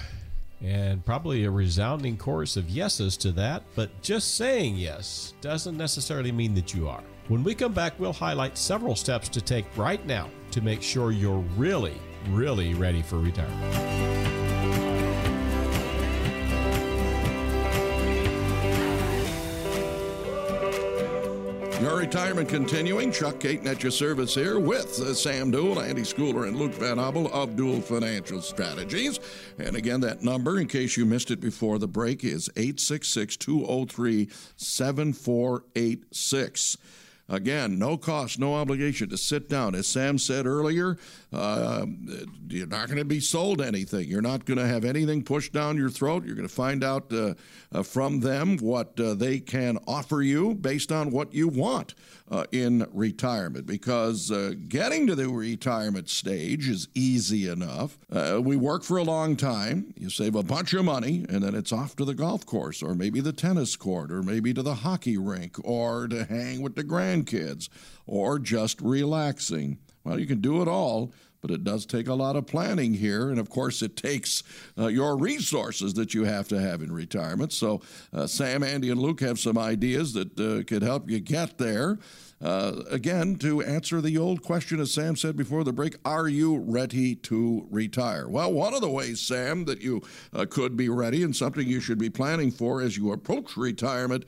And 0.62 1.04
probably 1.04 1.44
a 1.44 1.50
resounding 1.50 2.16
chorus 2.16 2.56
of 2.56 2.70
yeses 2.70 3.16
to 3.18 3.32
that, 3.32 3.62
but 3.74 3.90
just 4.00 4.36
saying 4.36 4.76
yes 4.76 5.34
doesn't 5.40 5.76
necessarily 5.76 6.32
mean 6.32 6.54
that 6.54 6.72
you 6.72 6.88
are. 6.88 7.02
When 7.28 7.42
we 7.42 7.54
come 7.54 7.72
back, 7.72 7.98
we'll 7.98 8.12
highlight 8.12 8.56
several 8.56 8.94
steps 8.94 9.28
to 9.30 9.40
take 9.40 9.64
right 9.76 10.04
now 10.06 10.30
to 10.52 10.60
make 10.60 10.80
sure 10.80 11.10
you're 11.10 11.44
really, 11.56 11.96
really 12.28 12.74
ready 12.74 13.02
for 13.02 13.18
retirement. 13.18 13.96
Your 21.80 21.96
retirement 21.98 22.48
continuing. 22.48 23.12
Chuck 23.12 23.38
Caton 23.38 23.68
at 23.68 23.82
your 23.82 23.92
service 23.92 24.34
here 24.34 24.58
with 24.58 24.98
uh, 24.98 25.12
Sam 25.12 25.52
Duell, 25.52 25.76
Andi 25.76 26.06
Schooler, 26.06 26.48
and 26.48 26.56
Luke 26.56 26.72
Van 26.72 26.96
Obel 26.96 27.30
of 27.30 27.50
Duell 27.50 27.82
Financial 27.82 28.40
Strategies. 28.40 29.20
And 29.58 29.76
again, 29.76 30.00
that 30.00 30.22
number, 30.22 30.58
in 30.58 30.68
case 30.68 30.96
you 30.96 31.04
missed 31.04 31.30
it 31.30 31.38
before 31.38 31.78
the 31.78 31.86
break, 31.86 32.24
is 32.24 32.48
866 32.56 33.36
203 33.36 34.30
7486. 34.56 36.78
Again, 37.28 37.78
no 37.78 37.96
cost, 37.96 38.38
no 38.38 38.54
obligation 38.54 39.08
to 39.08 39.16
sit 39.16 39.48
down. 39.48 39.74
As 39.74 39.88
Sam 39.88 40.16
said 40.16 40.46
earlier, 40.46 40.96
uh, 41.32 41.84
you're 42.48 42.68
not 42.68 42.86
going 42.86 42.98
to 42.98 43.04
be 43.04 43.18
sold 43.18 43.60
anything. 43.60 44.08
You're 44.08 44.22
not 44.22 44.44
going 44.44 44.58
to 44.58 44.66
have 44.66 44.84
anything 44.84 45.24
pushed 45.24 45.52
down 45.52 45.76
your 45.76 45.90
throat. 45.90 46.24
You're 46.24 46.36
going 46.36 46.48
to 46.48 46.54
find 46.54 46.84
out 46.84 47.12
uh, 47.12 47.34
uh, 47.72 47.82
from 47.82 48.20
them 48.20 48.58
what 48.58 48.98
uh, 49.00 49.14
they 49.14 49.40
can 49.40 49.78
offer 49.88 50.22
you 50.22 50.54
based 50.54 50.92
on 50.92 51.10
what 51.10 51.34
you 51.34 51.48
want 51.48 51.94
uh, 52.30 52.44
in 52.52 52.86
retirement. 52.92 53.66
Because 53.66 54.30
uh, 54.30 54.54
getting 54.68 55.06
to 55.06 55.14
the 55.14 55.28
retirement 55.28 56.08
stage 56.08 56.68
is 56.68 56.88
easy 56.94 57.48
enough. 57.48 57.98
we 58.42 58.56
work 58.56 58.82
for 58.82 58.96
a 58.96 59.02
long 59.04 59.36
time. 59.36 59.94
You 59.96 60.10
save 60.10 60.34
a 60.34 60.42
bunch 60.42 60.72
of 60.74 60.84
money, 60.84 61.24
and 61.28 61.42
then 61.42 61.54
it's 61.54 61.72
off 61.72 61.96
to 61.96 62.04
the 62.04 62.14
golf 62.14 62.46
course, 62.46 62.82
or 62.82 62.94
maybe 62.94 63.20
the 63.20 63.32
tennis 63.32 63.76
court, 63.76 64.10
or 64.10 64.22
maybe 64.22 64.52
to 64.54 64.62
the 64.62 64.76
hockey 64.76 65.16
rink, 65.16 65.56
or 65.64 66.08
to 66.08 66.24
hang 66.24 66.62
with 66.62 66.74
the 66.74 66.84
grandkids, 66.84 67.68
or 68.06 68.38
just 68.38 68.80
relaxing. 68.80 69.78
Well, 70.04 70.20
you 70.20 70.26
can 70.26 70.40
do 70.40 70.62
it 70.62 70.68
all, 70.68 71.12
but 71.40 71.50
it 71.50 71.64
does 71.64 71.86
take 71.86 72.08
a 72.08 72.14
lot 72.14 72.36
of 72.36 72.46
planning 72.46 72.94
here. 72.94 73.30
And 73.30 73.38
of 73.38 73.50
course, 73.50 73.82
it 73.82 73.96
takes 73.96 74.42
uh, 74.78 74.86
your 74.86 75.16
resources 75.16 75.94
that 75.94 76.14
you 76.14 76.24
have 76.24 76.48
to 76.48 76.60
have 76.60 76.82
in 76.82 76.92
retirement. 76.92 77.52
So, 77.52 77.80
uh, 78.12 78.26
Sam, 78.26 78.62
Andi, 78.62 78.90
and 78.90 79.00
Luke 79.00 79.20
have 79.20 79.38
some 79.38 79.58
ideas 79.58 80.12
that 80.14 80.38
uh, 80.38 80.64
could 80.64 80.82
help 80.82 81.10
you 81.10 81.20
get 81.20 81.58
there. 81.58 81.98
Uh, 82.40 82.82
again, 82.90 83.36
to 83.36 83.62
answer 83.62 84.00
the 84.00 84.18
old 84.18 84.42
question, 84.42 84.78
as 84.78 84.92
Sam 84.92 85.16
said 85.16 85.36
before 85.36 85.64
the 85.64 85.72
break, 85.72 85.96
are 86.04 86.28
you 86.28 86.58
ready 86.58 87.14
to 87.14 87.66
retire? 87.70 88.28
Well, 88.28 88.52
one 88.52 88.74
of 88.74 88.82
the 88.82 88.90
ways, 88.90 89.20
Sam, 89.20 89.64
that 89.64 89.80
you 89.80 90.02
uh, 90.34 90.44
could 90.48 90.76
be 90.76 90.90
ready 90.90 91.22
and 91.22 91.34
something 91.34 91.66
you 91.66 91.80
should 91.80 91.98
be 91.98 92.10
planning 92.10 92.50
for 92.50 92.82
as 92.82 92.96
you 92.96 93.10
approach 93.12 93.56
retirement 93.56 94.24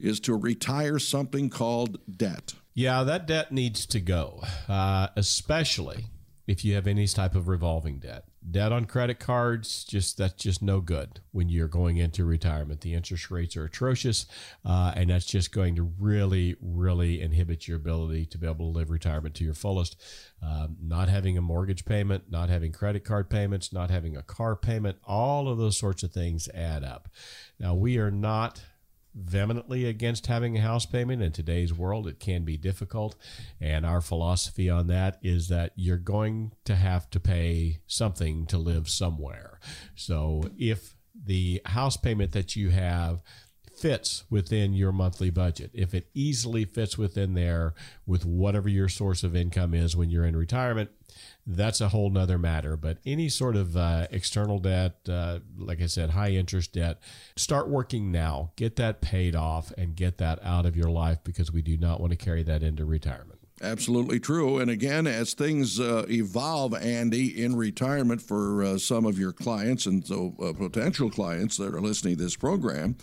is 0.00 0.18
to 0.20 0.34
retire 0.34 0.98
something 0.98 1.50
called 1.50 1.98
debt. 2.14 2.54
Yeah, 2.74 3.04
that 3.04 3.26
debt 3.26 3.52
needs 3.52 3.84
to 3.86 4.00
go, 4.00 4.42
uh, 4.66 5.08
especially 5.14 6.06
if 6.46 6.64
you 6.64 6.74
have 6.74 6.86
any 6.86 7.06
type 7.06 7.34
of 7.34 7.48
revolving 7.48 7.98
debt. 7.98 8.24
Debt 8.50 8.72
on 8.72 8.84
credit 8.86 9.20
cards, 9.20 9.84
just 9.84 10.18
that's 10.18 10.42
just 10.42 10.60
no 10.62 10.80
good 10.80 11.20
when 11.30 11.48
you're 11.48 11.68
going 11.68 11.96
into 11.96 12.24
retirement. 12.24 12.80
The 12.80 12.94
interest 12.94 13.30
rates 13.30 13.56
are 13.56 13.64
atrocious, 13.64 14.26
uh, 14.64 14.92
and 14.96 15.10
that's 15.10 15.26
just 15.26 15.52
going 15.52 15.76
to 15.76 15.92
really, 16.00 16.56
really 16.60 17.20
inhibit 17.20 17.68
your 17.68 17.76
ability 17.76 18.26
to 18.26 18.38
be 18.38 18.46
able 18.46 18.72
to 18.72 18.78
live 18.78 18.90
retirement 18.90 19.36
to 19.36 19.44
your 19.44 19.54
fullest. 19.54 19.96
Um, 20.42 20.76
not 20.82 21.08
having 21.08 21.38
a 21.38 21.42
mortgage 21.42 21.84
payment, 21.84 22.24
not 22.30 22.48
having 22.48 22.72
credit 22.72 23.04
card 23.04 23.30
payments, 23.30 23.72
not 23.72 23.90
having 23.90 24.16
a 24.16 24.22
car 24.22 24.56
payment, 24.56 24.98
all 25.04 25.48
of 25.48 25.58
those 25.58 25.78
sorts 25.78 26.02
of 26.02 26.10
things 26.10 26.48
add 26.48 26.82
up. 26.82 27.08
Now, 27.60 27.74
we 27.74 27.98
are 27.98 28.10
not 28.10 28.60
vehemently 29.14 29.84
against 29.86 30.26
having 30.26 30.56
a 30.56 30.60
house 30.60 30.86
payment 30.86 31.22
in 31.22 31.32
today's 31.32 31.72
world. 31.72 32.06
It 32.06 32.18
can 32.18 32.44
be 32.44 32.56
difficult. 32.56 33.16
And 33.60 33.84
our 33.84 34.00
philosophy 34.00 34.70
on 34.70 34.86
that 34.88 35.18
is 35.22 35.48
that 35.48 35.72
you're 35.76 35.96
going 35.96 36.52
to 36.64 36.74
have 36.74 37.10
to 37.10 37.20
pay 37.20 37.80
something 37.86 38.46
to 38.46 38.58
live 38.58 38.88
somewhere. 38.88 39.60
So 39.94 40.44
if 40.58 40.96
the 41.14 41.60
house 41.66 41.96
payment 41.96 42.32
that 42.32 42.56
you 42.56 42.70
have 42.70 43.22
fits 43.76 44.24
within 44.30 44.72
your 44.72 44.92
monthly 44.92 45.30
budget, 45.30 45.70
if 45.74 45.94
it 45.94 46.08
easily 46.14 46.64
fits 46.64 46.96
within 46.96 47.34
there 47.34 47.74
with 48.06 48.24
whatever 48.24 48.68
your 48.68 48.88
source 48.88 49.22
of 49.22 49.36
income 49.36 49.74
is 49.74 49.96
when 49.96 50.10
you're 50.10 50.24
in 50.24 50.36
retirement, 50.36 50.90
that's 51.46 51.80
a 51.80 51.88
whole 51.88 52.10
nother 52.10 52.38
matter. 52.38 52.76
But 52.76 52.98
any 53.04 53.28
sort 53.28 53.56
of 53.56 53.76
uh, 53.76 54.06
external 54.10 54.58
debt, 54.58 54.96
uh, 55.08 55.40
like 55.56 55.80
I 55.80 55.86
said, 55.86 56.10
high 56.10 56.30
interest 56.30 56.72
debt, 56.72 57.00
start 57.36 57.68
working 57.68 58.12
now. 58.12 58.52
Get 58.56 58.76
that 58.76 59.00
paid 59.00 59.34
off 59.34 59.72
and 59.76 59.96
get 59.96 60.18
that 60.18 60.38
out 60.42 60.66
of 60.66 60.76
your 60.76 60.90
life 60.90 61.18
because 61.24 61.52
we 61.52 61.62
do 61.62 61.76
not 61.76 62.00
want 62.00 62.12
to 62.12 62.16
carry 62.16 62.42
that 62.44 62.62
into 62.62 62.84
retirement. 62.84 63.40
Absolutely 63.60 64.18
true. 64.18 64.58
And 64.58 64.70
again, 64.70 65.06
as 65.06 65.34
things 65.34 65.78
uh, 65.78 66.04
evolve, 66.10 66.72
Andi, 66.72 67.36
in 67.36 67.54
retirement 67.54 68.20
for 68.20 68.64
uh, 68.64 68.78
some 68.78 69.06
of 69.06 69.18
your 69.18 69.32
clients 69.32 69.86
and 69.86 70.04
so 70.04 70.34
uh, 70.42 70.52
potential 70.52 71.10
clients 71.10 71.58
that 71.58 71.72
are 71.72 71.80
listening 71.80 72.16
to 72.16 72.24
this 72.24 72.34
program, 72.34 72.96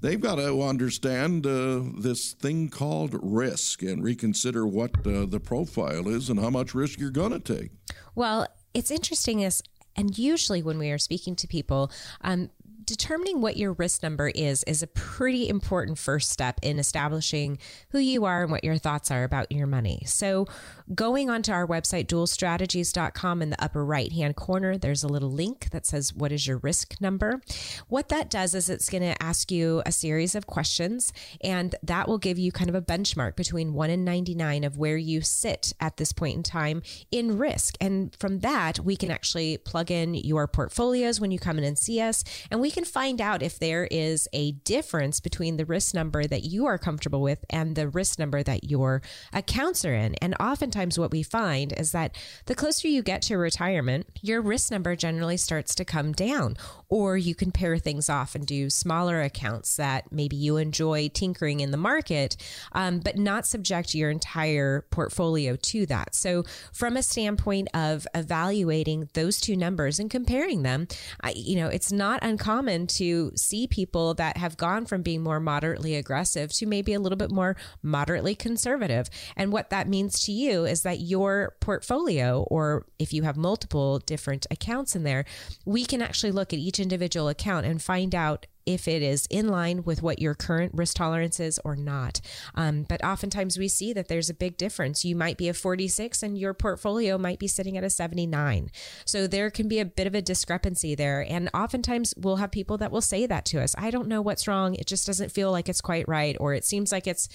they've 0.00 0.20
got 0.20 0.36
to 0.36 0.62
understand 0.62 1.46
uh, 1.46 1.82
this 1.98 2.32
thing 2.32 2.68
called 2.68 3.18
risk 3.22 3.82
and 3.82 4.02
reconsider 4.02 4.66
what 4.66 5.06
uh, 5.06 5.26
the 5.26 5.40
profile 5.40 6.08
is 6.08 6.28
and 6.28 6.40
how 6.40 6.50
much 6.50 6.74
risk 6.74 6.98
you're 6.98 7.10
going 7.10 7.32
to 7.32 7.40
take. 7.40 7.70
Well, 8.14 8.46
it's 8.74 8.90
interesting 8.90 9.40
is 9.40 9.62
and 9.96 10.16
usually 10.16 10.62
when 10.62 10.78
we 10.78 10.90
are 10.90 10.98
speaking 10.98 11.34
to 11.36 11.48
people 11.48 11.90
um, 12.20 12.50
determining 12.88 13.42
what 13.42 13.58
your 13.58 13.74
risk 13.74 14.02
number 14.02 14.28
is 14.28 14.64
is 14.64 14.82
a 14.82 14.86
pretty 14.86 15.48
important 15.48 15.98
first 15.98 16.30
step 16.30 16.58
in 16.62 16.78
establishing 16.78 17.58
who 17.90 17.98
you 17.98 18.24
are 18.24 18.42
and 18.42 18.50
what 18.50 18.64
your 18.64 18.78
thoughts 18.78 19.10
are 19.10 19.24
about 19.24 19.52
your 19.52 19.66
money. 19.66 20.02
So, 20.06 20.46
going 20.94 21.28
onto 21.28 21.52
our 21.52 21.66
website, 21.66 22.06
dualstrategies.com, 22.06 23.42
in 23.42 23.50
the 23.50 23.62
upper 23.62 23.84
right 23.84 24.10
hand 24.10 24.36
corner, 24.36 24.78
there's 24.78 25.02
a 25.02 25.08
little 25.08 25.30
link 25.30 25.68
that 25.70 25.84
says, 25.84 26.14
What 26.14 26.32
is 26.32 26.46
your 26.46 26.56
risk 26.58 26.98
number? 26.98 27.42
What 27.88 28.08
that 28.08 28.30
does 28.30 28.54
is 28.54 28.70
it's 28.70 28.88
going 28.88 29.02
to 29.02 29.22
ask 29.22 29.52
you 29.52 29.82
a 29.84 29.92
series 29.92 30.34
of 30.34 30.46
questions, 30.46 31.12
and 31.42 31.74
that 31.82 32.08
will 32.08 32.18
give 32.18 32.38
you 32.38 32.50
kind 32.50 32.70
of 32.70 32.74
a 32.74 32.80
benchmark 32.80 33.36
between 33.36 33.74
1 33.74 33.90
and 33.90 34.04
99 34.04 34.64
of 34.64 34.78
where 34.78 34.96
you 34.96 35.20
sit 35.20 35.74
at 35.78 35.98
this 35.98 36.14
point 36.14 36.36
in 36.36 36.42
time 36.42 36.82
in 37.10 37.36
risk. 37.36 37.76
And 37.82 38.16
from 38.18 38.40
that, 38.40 38.80
we 38.80 38.96
can 38.96 39.10
actually 39.10 39.58
plug 39.58 39.90
in 39.90 40.14
your 40.14 40.46
portfolios 40.46 41.20
when 41.20 41.30
you 41.30 41.38
come 41.38 41.58
in 41.58 41.64
and 41.64 41.76
see 41.76 42.00
us, 42.00 42.24
and 42.50 42.60
we 42.60 42.70
can 42.70 42.77
find 42.84 43.20
out 43.20 43.42
if 43.42 43.58
there 43.58 43.88
is 43.90 44.28
a 44.32 44.52
difference 44.52 45.20
between 45.20 45.56
the 45.56 45.64
risk 45.64 45.94
number 45.94 46.26
that 46.26 46.44
you 46.44 46.66
are 46.66 46.78
comfortable 46.78 47.20
with 47.20 47.44
and 47.50 47.76
the 47.76 47.88
risk 47.88 48.18
number 48.18 48.42
that 48.42 48.64
your 48.64 49.02
accounts 49.32 49.84
are 49.84 49.94
in. 49.94 50.14
And 50.16 50.34
oftentimes, 50.40 50.98
what 50.98 51.10
we 51.10 51.22
find 51.22 51.72
is 51.72 51.92
that 51.92 52.16
the 52.46 52.54
closer 52.54 52.88
you 52.88 53.02
get 53.02 53.22
to 53.22 53.36
retirement, 53.36 54.06
your 54.20 54.40
risk 54.40 54.70
number 54.70 54.96
generally 54.96 55.36
starts 55.36 55.74
to 55.76 55.84
come 55.84 56.12
down. 56.12 56.56
Or 56.88 57.16
you 57.16 57.34
can 57.34 57.52
pair 57.52 57.76
things 57.78 58.08
off 58.08 58.34
and 58.34 58.46
do 58.46 58.70
smaller 58.70 59.20
accounts 59.22 59.76
that 59.76 60.10
maybe 60.10 60.36
you 60.36 60.56
enjoy 60.56 61.08
tinkering 61.08 61.60
in 61.60 61.70
the 61.70 61.76
market, 61.76 62.36
um, 62.72 63.00
but 63.00 63.16
not 63.16 63.46
subject 63.46 63.94
your 63.94 64.10
entire 64.10 64.82
portfolio 64.90 65.56
to 65.56 65.84
that. 65.86 66.14
So, 66.14 66.44
from 66.72 66.96
a 66.96 67.02
standpoint 67.02 67.68
of 67.74 68.06
evaluating 68.14 69.08
those 69.14 69.40
two 69.40 69.56
numbers 69.56 69.98
and 69.98 70.10
comparing 70.10 70.62
them, 70.62 70.88
I, 71.20 71.32
you 71.36 71.56
know, 71.56 71.68
it's 71.68 71.92
not 71.92 72.22
uncommon 72.22 72.86
to 72.98 73.32
see 73.36 73.66
people 73.66 74.14
that 74.14 74.36
have 74.36 74.56
gone 74.56 74.86
from 74.86 75.02
being 75.02 75.22
more 75.22 75.40
moderately 75.40 75.94
aggressive 75.94 76.52
to 76.54 76.66
maybe 76.66 76.94
a 76.94 77.00
little 77.00 77.18
bit 77.18 77.30
more 77.30 77.56
moderately 77.82 78.34
conservative. 78.34 79.10
And 79.36 79.52
what 79.52 79.70
that 79.70 79.88
means 79.88 80.20
to 80.20 80.32
you 80.32 80.64
is 80.64 80.82
that 80.82 81.00
your 81.00 81.54
portfolio, 81.60 82.42
or 82.50 82.86
if 82.98 83.12
you 83.12 83.22
have 83.24 83.36
multiple 83.36 83.98
different 83.98 84.46
accounts 84.50 84.96
in 84.96 85.02
there, 85.02 85.24
we 85.64 85.84
can 85.84 86.02
actually 86.02 86.32
look 86.32 86.52
at 86.52 86.58
each 86.58 86.77
individual 86.80 87.28
account 87.28 87.66
and 87.66 87.82
find 87.82 88.14
out 88.14 88.46
if 88.68 88.86
it 88.86 89.00
is 89.00 89.26
in 89.30 89.48
line 89.48 89.82
with 89.82 90.02
what 90.02 90.18
your 90.18 90.34
current 90.34 90.72
risk 90.74 90.96
tolerance 90.96 91.40
is 91.40 91.58
or 91.64 91.74
not. 91.74 92.20
Um, 92.54 92.84
but 92.86 93.02
oftentimes 93.02 93.58
we 93.58 93.66
see 93.66 93.94
that 93.94 94.08
there's 94.08 94.28
a 94.28 94.34
big 94.34 94.58
difference. 94.58 95.06
You 95.06 95.16
might 95.16 95.38
be 95.38 95.48
a 95.48 95.54
46 95.54 96.22
and 96.22 96.36
your 96.36 96.52
portfolio 96.52 97.16
might 97.16 97.38
be 97.38 97.48
sitting 97.48 97.78
at 97.78 97.84
a 97.84 97.88
79. 97.88 98.70
So 99.06 99.26
there 99.26 99.50
can 99.50 99.68
be 99.68 99.80
a 99.80 99.86
bit 99.86 100.06
of 100.06 100.14
a 100.14 100.20
discrepancy 100.20 100.94
there. 100.94 101.24
And 101.26 101.48
oftentimes 101.54 102.12
we'll 102.18 102.36
have 102.36 102.50
people 102.50 102.76
that 102.76 102.92
will 102.92 103.00
say 103.00 103.24
that 103.24 103.46
to 103.46 103.62
us 103.62 103.74
I 103.78 103.90
don't 103.90 104.06
know 104.06 104.20
what's 104.20 104.46
wrong. 104.46 104.74
It 104.74 104.86
just 104.86 105.06
doesn't 105.06 105.32
feel 105.32 105.50
like 105.50 105.70
it's 105.70 105.80
quite 105.80 106.06
right, 106.06 106.36
or 106.38 106.52
it 106.52 106.64
seems 106.64 106.92
like 106.92 107.06
it's 107.06 107.28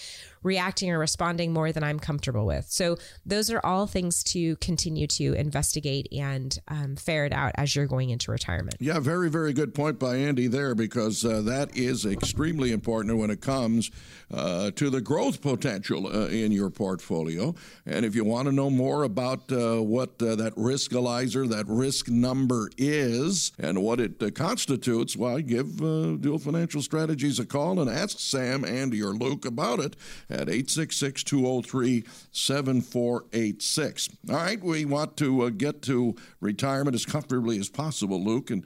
reacting 0.43 0.91
or 0.91 1.00
responding 1.00 1.54
more 1.54 1.72
than 1.72 1.84
I'm 1.84 2.00
comfortable 2.00 2.46
with. 2.46 2.65
So 2.69 2.98
those 3.26 3.50
are 3.50 3.62
all 3.63 3.88
things 3.88 4.24
to 4.26 4.56
continue 4.58 5.08
to 5.08 5.34
investigate 5.34 6.08
and 6.12 6.58
um, 6.67 6.96
ferret 6.96 7.34
out 7.34 7.54
as 7.56 7.76
you're 7.76 7.88
going 7.88 8.10
into 8.10 8.30
retirement. 8.30 8.76
Yeah, 8.80 9.00
very, 9.00 9.30
very 9.30 9.54
good 9.54 9.74
point 9.74 10.00
by 10.00 10.17
Andi 10.17 10.52
there 10.52 10.76
because 10.76 11.22
uh, 11.25 11.41
that 11.41 11.75
is 11.75 12.05
extremely 12.05 12.71
important 12.71 13.17
when 13.17 13.29
it 13.29 13.41
comes 13.41 13.91
uh, 14.33 14.71
to 14.71 14.89
the 14.89 15.01
growth 15.01 15.41
potential 15.41 16.07
uh, 16.07 16.27
in 16.27 16.51
your 16.51 16.69
portfolio. 16.69 17.53
And 17.86 18.05
if 18.05 18.15
you 18.15 18.23
want 18.23 18.47
to 18.47 18.51
know 18.51 18.69
more 18.69 19.03
about 19.03 19.51
uh, 19.51 19.81
what 19.81 20.21
uh, 20.21 20.36
that 20.36 20.55
riskalyzer, 20.55 21.47
that 21.49 21.65
risk 21.67 22.09
number 22.09 22.69
is, 22.77 23.51
and 23.59 23.83
what 23.83 23.99
it 23.99 24.21
uh, 24.21 24.31
constitutes, 24.31 25.15
well, 25.15 25.39
give 25.39 25.67
Duell 25.67 26.41
Financial 26.41 26.81
Strategies 26.81 27.39
a 27.39 27.45
call 27.45 27.79
and 27.79 27.89
ask 27.89 28.19
Sam, 28.19 28.63
Andi, 28.63 29.03
or 29.03 29.13
Luke 29.13 29.45
about 29.45 29.79
it 29.79 29.95
at 30.29 30.49
866 30.49 31.23
203 31.23 32.03
7486. 32.31 34.09
All 34.29 34.36
right, 34.36 34.63
we 34.63 34.86
want 34.86 35.17
to 35.17 35.51
get 35.51 35.81
to 35.83 36.15
retirement 36.39 36.95
as 36.95 37.05
comfortably 37.05 37.59
as 37.59 37.69
possible, 37.69 38.23
Luke, 38.23 38.49
and 38.49 38.65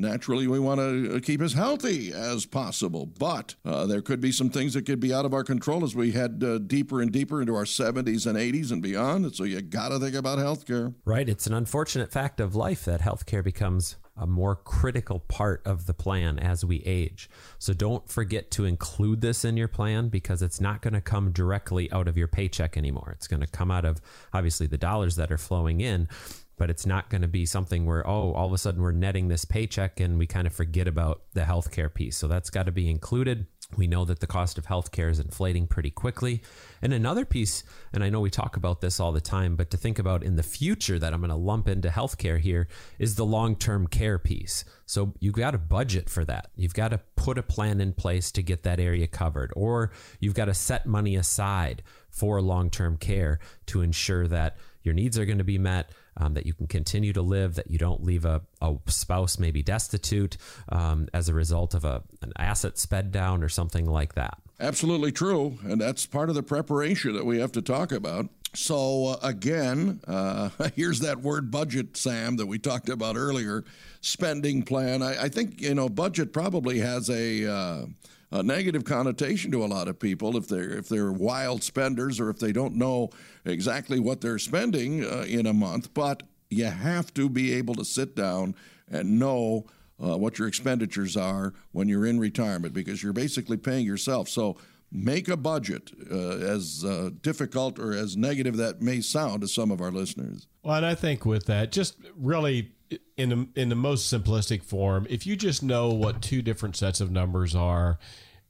naturally 0.00 0.46
we 0.46 0.58
want 0.60 0.80
to 0.80 1.20
keep 1.20 1.40
as 1.40 1.52
healthy 1.74 2.12
as 2.12 2.46
possible. 2.46 3.06
But 3.06 3.56
uh, 3.64 3.86
there 3.86 4.00
could 4.00 4.20
be 4.20 4.30
some 4.30 4.48
things 4.48 4.74
that 4.74 4.86
could 4.86 5.00
be 5.00 5.12
out 5.12 5.24
of 5.24 5.34
our 5.34 5.42
control 5.42 5.82
as 5.82 5.94
we 5.94 6.12
head 6.12 6.42
uh, 6.46 6.58
deeper 6.58 7.00
and 7.00 7.10
deeper 7.10 7.40
into 7.40 7.56
our 7.56 7.64
70s 7.64 8.26
and 8.26 8.38
80s 8.38 8.70
and 8.70 8.80
beyond. 8.80 9.34
So 9.34 9.42
you 9.42 9.60
got 9.60 9.88
to 9.88 9.98
think 9.98 10.14
about 10.14 10.38
health 10.38 10.66
care. 10.66 10.94
Right. 11.04 11.28
It's 11.28 11.48
an 11.48 11.54
unfortunate 11.54 12.12
fact 12.12 12.38
of 12.38 12.54
life 12.54 12.84
that 12.84 13.00
healthcare 13.00 13.42
becomes 13.42 13.96
a 14.16 14.26
more 14.26 14.54
critical 14.54 15.18
part 15.18 15.60
of 15.66 15.86
the 15.86 15.94
plan 15.94 16.38
as 16.38 16.64
we 16.64 16.76
age. 16.84 17.28
So 17.58 17.72
don't 17.72 18.08
forget 18.08 18.52
to 18.52 18.64
include 18.64 19.20
this 19.20 19.44
in 19.44 19.56
your 19.56 19.66
plan 19.66 20.08
because 20.08 20.42
it's 20.42 20.60
not 20.60 20.80
going 20.80 20.94
to 20.94 21.00
come 21.00 21.32
directly 21.32 21.90
out 21.90 22.06
of 22.06 22.16
your 22.16 22.28
paycheck 22.28 22.76
anymore. 22.76 23.12
It's 23.16 23.26
going 23.26 23.40
to 23.40 23.48
come 23.48 23.72
out 23.72 23.84
of 23.84 24.00
obviously 24.32 24.68
the 24.68 24.78
dollars 24.78 25.16
that 25.16 25.32
are 25.32 25.38
flowing 25.38 25.80
in, 25.80 26.08
but 26.56 26.70
it's 26.70 26.86
not 26.86 27.10
going 27.10 27.22
to 27.22 27.28
be 27.28 27.46
something 27.46 27.84
where, 27.84 28.06
oh, 28.06 28.32
all 28.32 28.46
of 28.46 28.52
a 28.52 28.58
sudden 28.58 28.82
we're 28.82 28.92
netting 28.92 29.28
this 29.28 29.44
paycheck 29.44 30.00
and 30.00 30.18
we 30.18 30.26
kind 30.26 30.46
of 30.46 30.52
forget 30.52 30.86
about 30.86 31.22
the 31.32 31.42
healthcare 31.42 31.92
piece. 31.92 32.16
So 32.16 32.28
that's 32.28 32.50
got 32.50 32.66
to 32.66 32.72
be 32.72 32.88
included. 32.88 33.46
We 33.76 33.86
know 33.86 34.04
that 34.04 34.20
the 34.20 34.26
cost 34.26 34.58
of 34.58 34.66
healthcare 34.66 35.10
is 35.10 35.18
inflating 35.18 35.66
pretty 35.66 35.90
quickly. 35.90 36.42
And 36.80 36.92
another 36.92 37.24
piece, 37.24 37.64
and 37.92 38.04
I 38.04 38.10
know 38.10 38.20
we 38.20 38.30
talk 38.30 38.56
about 38.56 38.80
this 38.80 39.00
all 39.00 39.10
the 39.10 39.20
time, 39.20 39.56
but 39.56 39.70
to 39.70 39.76
think 39.76 39.98
about 39.98 40.22
in 40.22 40.36
the 40.36 40.42
future 40.42 40.98
that 40.98 41.12
I'm 41.12 41.20
going 41.20 41.30
to 41.30 41.36
lump 41.36 41.68
into 41.68 41.88
healthcare 41.88 42.38
here 42.38 42.68
is 42.98 43.16
the 43.16 43.24
long 43.24 43.56
term 43.56 43.86
care 43.86 44.18
piece. 44.18 44.64
So 44.86 45.14
you've 45.18 45.34
got 45.34 45.52
to 45.52 45.58
budget 45.58 46.08
for 46.08 46.24
that. 46.26 46.50
You've 46.56 46.74
got 46.74 46.88
to 46.88 47.00
put 47.16 47.38
a 47.38 47.42
plan 47.42 47.80
in 47.80 47.94
place 47.94 48.30
to 48.32 48.42
get 48.42 48.62
that 48.62 48.78
area 48.78 49.06
covered, 49.06 49.52
or 49.56 49.90
you've 50.20 50.34
got 50.34 50.44
to 50.44 50.54
set 50.54 50.86
money 50.86 51.16
aside 51.16 51.82
for 52.10 52.40
long 52.40 52.70
term 52.70 52.96
care 52.96 53.40
to 53.66 53.80
ensure 53.80 54.28
that 54.28 54.56
your 54.82 54.94
needs 54.94 55.18
are 55.18 55.24
going 55.24 55.38
to 55.38 55.44
be 55.44 55.58
met 55.58 55.90
um, 56.16 56.34
that 56.34 56.46
you 56.46 56.54
can 56.54 56.66
continue 56.66 57.12
to 57.12 57.22
live, 57.22 57.54
that 57.54 57.70
you 57.70 57.78
don't 57.78 58.02
leave 58.02 58.24
a, 58.24 58.42
a 58.60 58.76
spouse 58.86 59.38
maybe 59.38 59.62
destitute 59.62 60.36
um, 60.70 61.08
as 61.12 61.28
a 61.28 61.34
result 61.34 61.74
of 61.74 61.84
a, 61.84 62.02
an 62.22 62.32
asset 62.38 62.78
sped 62.78 63.12
down 63.12 63.42
or 63.42 63.48
something 63.48 63.86
like 63.86 64.14
that. 64.14 64.38
Absolutely 64.60 65.12
true. 65.12 65.58
And 65.64 65.80
that's 65.80 66.06
part 66.06 66.28
of 66.28 66.34
the 66.34 66.42
preparation 66.42 67.14
that 67.14 67.26
we 67.26 67.38
have 67.40 67.52
to 67.52 67.62
talk 67.62 67.92
about. 67.92 68.28
So, 68.54 69.06
uh, 69.06 69.18
again, 69.22 70.00
uh, 70.06 70.50
here's 70.76 71.00
that 71.00 71.20
word 71.20 71.50
budget, 71.50 71.96
Sam, 71.96 72.36
that 72.36 72.46
we 72.46 72.58
talked 72.58 72.88
about 72.88 73.16
earlier 73.16 73.64
spending 74.00 74.62
plan. 74.62 75.02
I, 75.02 75.24
I 75.24 75.28
think, 75.28 75.60
you 75.60 75.74
know, 75.74 75.88
budget 75.88 76.32
probably 76.32 76.78
has 76.78 77.10
a. 77.10 77.50
Uh, 77.50 77.86
a 78.34 78.42
negative 78.42 78.84
connotation 78.84 79.52
to 79.52 79.64
a 79.64 79.66
lot 79.66 79.86
of 79.86 79.98
people 79.98 80.36
if 80.36 80.48
they're 80.48 80.76
if 80.76 80.88
they're 80.88 81.12
wild 81.12 81.62
spenders 81.62 82.18
or 82.18 82.28
if 82.28 82.38
they 82.38 82.50
don't 82.50 82.74
know 82.74 83.08
exactly 83.44 84.00
what 84.00 84.20
they're 84.20 84.40
spending 84.40 85.04
uh, 85.04 85.24
in 85.26 85.46
a 85.46 85.52
month. 85.52 85.94
But 85.94 86.24
you 86.50 86.64
have 86.64 87.14
to 87.14 87.28
be 87.28 87.54
able 87.54 87.76
to 87.76 87.84
sit 87.84 88.16
down 88.16 88.56
and 88.90 89.20
know 89.20 89.66
uh, 90.02 90.18
what 90.18 90.38
your 90.38 90.48
expenditures 90.48 91.16
are 91.16 91.54
when 91.70 91.88
you're 91.88 92.06
in 92.06 92.18
retirement 92.18 92.74
because 92.74 93.02
you're 93.02 93.12
basically 93.12 93.56
paying 93.56 93.86
yourself. 93.86 94.28
So 94.28 94.56
make 94.90 95.28
a 95.28 95.36
budget, 95.36 95.92
uh, 96.10 96.38
as 96.38 96.84
uh, 96.84 97.10
difficult 97.22 97.78
or 97.78 97.92
as 97.92 98.16
negative 98.16 98.56
that 98.56 98.82
may 98.82 99.00
sound 99.00 99.42
to 99.42 99.48
some 99.48 99.70
of 99.70 99.80
our 99.80 99.92
listeners. 99.92 100.48
Well, 100.64 100.74
and 100.74 100.86
I 100.86 100.96
think 100.96 101.24
with 101.24 101.46
that, 101.46 101.70
just 101.70 101.96
really 102.16 102.72
in 103.16 103.28
the, 103.28 103.48
in 103.60 103.68
the 103.68 103.76
most 103.76 104.12
simplistic 104.12 104.62
form, 104.62 105.06
if 105.08 105.26
you 105.26 105.36
just 105.36 105.62
know 105.62 105.88
what 105.88 106.20
two 106.20 106.42
different 106.42 106.76
sets 106.76 107.00
of 107.00 107.10
numbers 107.10 107.54
are, 107.54 107.98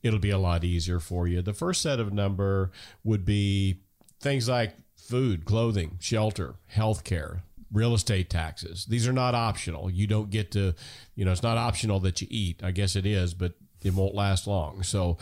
it'll 0.05 0.21
be 0.21 0.31
a 0.31 0.39
lot 0.39 0.63
easier 0.63 1.01
for 1.01 1.27
you. 1.27 1.43
The 1.43 1.55
first 1.55 1.83
set 1.83 1.99
of 1.99 2.13
number 2.13 2.71
would 3.03 3.25
be 3.25 3.81
things 4.21 4.49
like 4.49 4.77
food, 4.95 5.45
clothing, 5.47 5.97
shelter, 5.99 6.55
health 6.67 7.03
care, 7.03 7.43
real 7.73 7.95
estate 7.95 8.31
taxes. 8.31 8.85
These 8.85 9.09
are 9.09 9.13
not 9.13 9.35
optional. 9.35 9.91
You 9.91 10.07
don't 10.07 10.31
get 10.31 10.53
to, 10.53 10.75
you 11.17 11.25
know, 11.25 11.33
it's 11.33 11.43
not 11.43 11.57
optional 11.59 11.99
that 12.01 12.21
you 12.21 12.29
eat. 12.31 12.63
I 12.63 12.71
guess 12.71 12.95
it 12.95 13.07
is, 13.07 13.35
but 13.35 13.55
it 13.83 13.95
won't 13.95 14.15
last 14.15 14.47
long. 14.47 14.83
So 14.83 15.19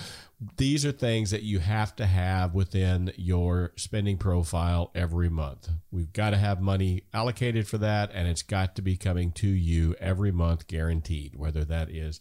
these 0.56 0.84
are 0.84 0.92
things 0.92 1.30
that 1.30 1.42
you 1.42 1.60
have 1.60 1.94
to 1.96 2.06
have 2.06 2.54
within 2.54 3.12
your 3.16 3.72
spending 3.76 4.16
profile 4.16 4.90
every 4.94 5.28
month. 5.28 5.68
We've 5.90 6.12
got 6.12 6.30
to 6.30 6.36
have 6.36 6.60
money 6.60 7.04
allocated 7.14 7.68
for 7.68 7.78
that, 7.78 8.10
and 8.12 8.26
it's 8.26 8.42
got 8.42 8.74
to 8.76 8.82
be 8.82 8.96
coming 8.96 9.30
to 9.32 9.46
you 9.46 9.94
every 10.00 10.32
month, 10.32 10.66
guaranteed, 10.66 11.36
whether 11.36 11.64
that 11.66 11.90
is 11.90 12.20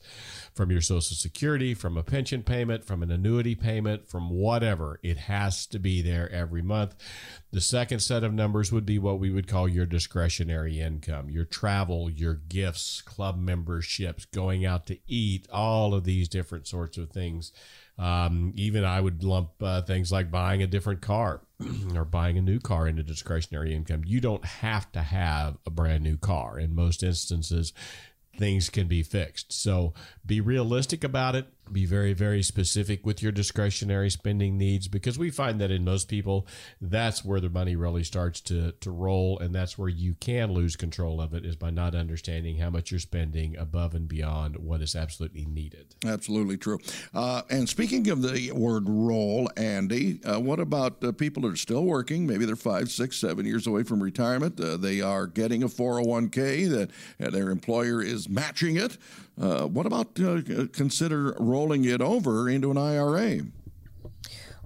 from 0.53 0.69
your 0.71 0.81
Social 0.81 1.15
Security, 1.15 1.73
from 1.73 1.97
a 1.97 2.03
pension 2.03 2.43
payment, 2.43 2.83
from 2.83 3.01
an 3.01 3.11
annuity 3.11 3.55
payment, 3.55 4.07
from 4.07 4.29
whatever. 4.29 4.99
It 5.01 5.17
has 5.17 5.65
to 5.67 5.79
be 5.79 6.01
there 6.01 6.29
every 6.31 6.61
month. 6.61 6.95
The 7.51 7.61
second 7.61 8.01
set 8.01 8.23
of 8.23 8.33
numbers 8.33 8.71
would 8.71 8.85
be 8.85 8.99
what 8.99 9.19
we 9.19 9.31
would 9.31 9.47
call 9.47 9.67
your 9.67 9.85
discretionary 9.85 10.79
income, 10.79 11.29
your 11.29 11.45
travel, 11.45 12.09
your 12.09 12.35
gifts, 12.35 13.01
club 13.01 13.39
memberships, 13.39 14.25
going 14.25 14.65
out 14.65 14.85
to 14.87 14.99
eat, 15.07 15.47
all 15.51 15.93
of 15.93 16.03
these 16.03 16.27
different 16.27 16.67
sorts 16.67 16.97
of 16.97 17.09
things 17.09 17.51
um, 17.97 18.53
even 18.55 18.83
I 18.83 18.99
would 18.99 19.23
lump 19.23 19.51
uh, 19.61 19.81
things 19.81 20.11
like 20.11 20.31
buying 20.31 20.63
a 20.63 20.67
different 20.67 21.01
car 21.01 21.41
or 21.95 22.05
buying 22.05 22.37
a 22.37 22.41
new 22.41 22.59
car 22.59 22.87
into 22.87 23.03
discretionary 23.03 23.75
income. 23.75 24.03
You 24.05 24.19
don't 24.19 24.45
have 24.45 24.91
to 24.93 25.01
have 25.01 25.57
a 25.65 25.69
brand 25.69 26.03
new 26.03 26.17
car. 26.17 26.59
In 26.59 26.73
most 26.73 27.03
instances, 27.03 27.73
things 28.37 28.69
can 28.69 28.87
be 28.87 29.03
fixed. 29.03 29.53
So 29.53 29.93
be 30.25 30.41
realistic 30.41 31.03
about 31.03 31.35
it 31.35 31.47
be 31.73 31.85
very 31.85 32.13
very 32.13 32.43
specific 32.43 33.05
with 33.05 33.21
your 33.21 33.31
discretionary 33.31 34.09
spending 34.09 34.57
needs 34.57 34.87
because 34.87 35.17
we 35.17 35.29
find 35.29 35.59
that 35.59 35.71
in 35.71 35.83
most 35.83 36.07
people 36.07 36.47
that's 36.79 37.23
where 37.23 37.39
the 37.39 37.49
money 37.49 37.75
really 37.75 38.03
starts 38.03 38.41
to 38.41 38.71
to 38.73 38.91
roll 38.91 39.39
and 39.39 39.53
that's 39.53 39.77
where 39.77 39.89
you 39.89 40.13
can 40.15 40.51
lose 40.51 40.75
control 40.75 41.21
of 41.21 41.33
it 41.33 41.45
is 41.45 41.55
by 41.55 41.69
not 41.69 41.95
understanding 41.95 42.57
how 42.57 42.69
much 42.69 42.91
you're 42.91 42.99
spending 42.99 43.55
above 43.57 43.93
and 43.93 44.07
beyond 44.07 44.57
what 44.57 44.81
is 44.81 44.95
absolutely 44.95 45.45
needed. 45.45 45.95
Absolutely 46.05 46.57
true. 46.57 46.79
Uh, 47.13 47.41
and 47.49 47.67
speaking 47.67 48.09
of 48.09 48.21
the 48.21 48.51
word 48.51 48.83
roll 48.87 49.47
Andi 49.55 50.25
uh, 50.25 50.39
what 50.39 50.59
about 50.59 51.03
uh, 51.03 51.11
people 51.11 51.43
that 51.43 51.53
are 51.53 51.57
still 51.57 51.85
working? 51.85 52.25
Maybe 52.27 52.45
they're 52.45 52.55
five 52.55 52.89
six 52.89 53.17
seven 53.17 53.45
years 53.45 53.67
away 53.67 53.83
from 53.83 54.01
retirement. 54.01 54.59
Uh, 54.59 54.77
they 54.77 55.01
are 55.01 55.27
getting 55.27 55.63
a 55.63 55.67
401k 55.67 56.69
that 56.69 56.89
uh, 57.25 57.29
their 57.29 57.49
employer 57.49 58.01
is 58.01 58.29
matching 58.29 58.75
it 58.75 58.97
uh, 59.41 59.65
what 59.65 59.85
about 59.85 60.13
consider 60.71 61.35
rolling 61.39 61.83
it 61.83 61.99
over 61.99 62.47
into 62.47 62.69
an 62.69 62.77
IRA? 62.77 63.41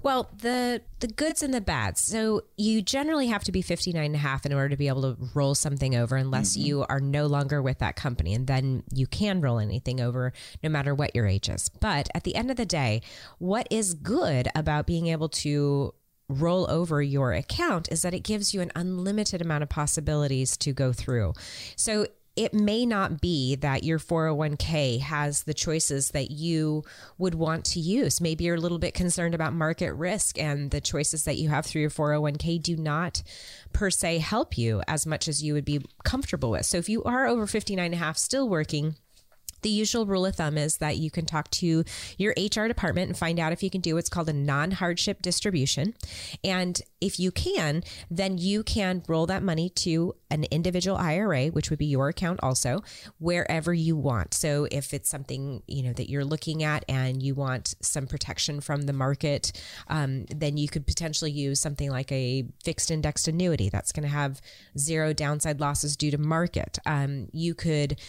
Well, 0.03 0.29
the 0.38 0.83
the 0.99 1.07
goods 1.07 1.41
and 1.41 1.51
the 1.51 1.61
bads. 1.61 1.99
So 2.01 2.41
you 2.57 2.83
generally 2.83 3.25
have 3.27 3.43
to 3.45 3.51
be 3.51 3.63
59 3.63 4.05
and 4.05 4.13
a 4.13 4.19
half 4.19 4.45
in 4.45 4.53
order 4.53 4.69
to 4.69 4.77
be 4.77 4.88
able 4.88 5.01
to 5.01 5.17
roll 5.33 5.55
something 5.55 5.95
over 5.95 6.15
unless 6.15 6.55
you 6.55 6.85
are 6.88 6.99
no 6.99 7.25
longer 7.25 7.59
with 7.59 7.79
that 7.79 7.95
company 7.95 8.35
and 8.35 8.45
then 8.45 8.83
you 8.93 9.07
can 9.07 9.41
roll 9.41 9.57
anything 9.57 9.99
over 9.99 10.31
no 10.61 10.69
matter 10.69 10.93
what 10.93 11.15
your 11.15 11.25
age 11.25 11.49
is. 11.49 11.69
But 11.69 12.09
at 12.13 12.23
the 12.23 12.35
end 12.35 12.51
of 12.51 12.57
the 12.57 12.67
day, 12.67 13.01
what 13.39 13.67
is 13.71 13.95
good 13.95 14.47
about 14.56 14.85
being 14.85 15.08
able 15.08 15.29
to 15.29 15.95
roll 16.29 16.69
over 16.69 17.02
your 17.02 17.33
account 17.33 17.91
is 17.91 18.04
that 18.04 18.13
it 18.13 18.21
gives 18.21 18.54
you 18.54 18.62
an 18.62 18.71
unlimited 18.75 19.41
amount 19.41 19.63
of 19.63 19.69
possibilities 19.69 20.56
to 20.58 20.71
go 20.71 20.93
through. 20.93 21.33
So 21.75 22.06
it 22.36 22.54
may 22.54 22.86
not 22.86 23.21
be 23.21 23.56
that 23.56 23.83
your 23.83 23.98
401k 23.98 25.00
has 25.00 25.44
the 25.44 25.54
choices 25.54 26.10
that 26.10 26.31
you 26.31 26.83
would 27.17 27.36
want 27.36 27.65
to 27.65 27.79
use. 27.79 28.19
Maybe 28.19 28.44
you're 28.44 28.56
a 28.56 28.62
little 28.62 28.79
bit 28.79 28.94
concerned 28.94 29.33
about 29.33 29.54
market 29.54 29.94
risk 29.94 30.38
and 30.38 30.71
the 30.71 30.81
choices 30.81 31.23
that 31.23 31.38
you 31.38 31.50
have 31.50 31.65
through 31.65 31.81
your 31.81 31.90
401k 31.90 32.62
do 32.62 32.75
not 32.75 33.23
per 33.71 33.90
se 33.90 34.19
help 34.19 34.58
you 34.58 34.81
as 34.88 35.06
much 35.06 35.27
as 35.27 35.42
you 35.44 35.54
would 35.54 35.65
be 35.65 35.86
comfortable 36.04 36.52
with. 36.52 36.65
So 36.65 36.77
if 36.77 36.90
you 36.90 37.04
are 37.04 37.25
over 37.25 37.48
59 37.48 37.86
and 37.86 37.94
a 37.94 37.98
half 37.98 38.17
still 38.17 38.50
working, 38.50 38.96
the 39.65 39.71
usual 39.71 40.05
rule 40.05 40.27
of 40.27 40.35
thumb 40.35 40.59
is 40.59 40.77
that 40.77 40.97
you 40.97 41.09
can 41.09 41.25
talk 41.25 41.49
to 41.49 41.83
your 42.19 42.35
HR 42.37 42.67
department 42.67 43.09
and 43.09 43.17
find 43.17 43.39
out 43.39 43.51
if 43.51 43.63
you 43.63 43.71
can 43.71 43.81
do 43.81 43.95
what's 43.95 44.09
called 44.09 44.29
a 44.29 44.33
non 44.33 44.69
hardship 44.69 45.23
distribution. 45.23 45.95
And 46.43 46.79
if 47.01 47.19
you 47.19 47.31
can, 47.31 47.83
then 48.11 48.37
you 48.37 48.61
can 48.61 49.01
roll 49.07 49.25
that 49.25 49.41
money 49.41 49.69
to 49.69 50.13
an 50.29 50.43
individual 50.51 50.97
IRA, 50.97 51.47
which 51.47 51.71
would 51.71 51.79
be 51.79 51.87
your 51.87 52.09
account 52.09 52.41
also, 52.43 52.83
wherever 53.17 53.73
you 53.73 53.95
want. 53.95 54.35
So 54.35 54.67
if 54.69 54.93
it's 54.93 55.09
something 55.09 55.63
you 55.65 55.81
know 55.81 55.93
that 55.93 56.11
you're 56.11 56.25
looking 56.25 56.61
at 56.61 56.85
and 56.87 57.23
you 57.23 57.33
want 57.33 57.73
some 57.81 58.05
protection 58.05 58.61
from 58.61 58.83
the 58.83 58.93
market, 58.93 59.51
um, 59.87 60.25
then 60.25 60.57
you 60.57 60.67
could 60.67 60.85
potentially 60.85 61.31
use 61.31 61.59
something 61.59 61.89
like 61.89 62.11
a 62.11 62.45
fixed 62.63 62.91
indexed 62.91 63.27
annuity 63.27 63.69
that's 63.69 63.91
going 63.91 64.03
to 64.03 64.09
have 64.09 64.41
zero 64.77 65.11
downside 65.11 65.59
losses 65.59 65.97
due 65.97 66.11
to 66.11 66.19
market. 66.19 66.77
Um, 66.85 67.29
you 67.33 67.55
could 67.55 67.99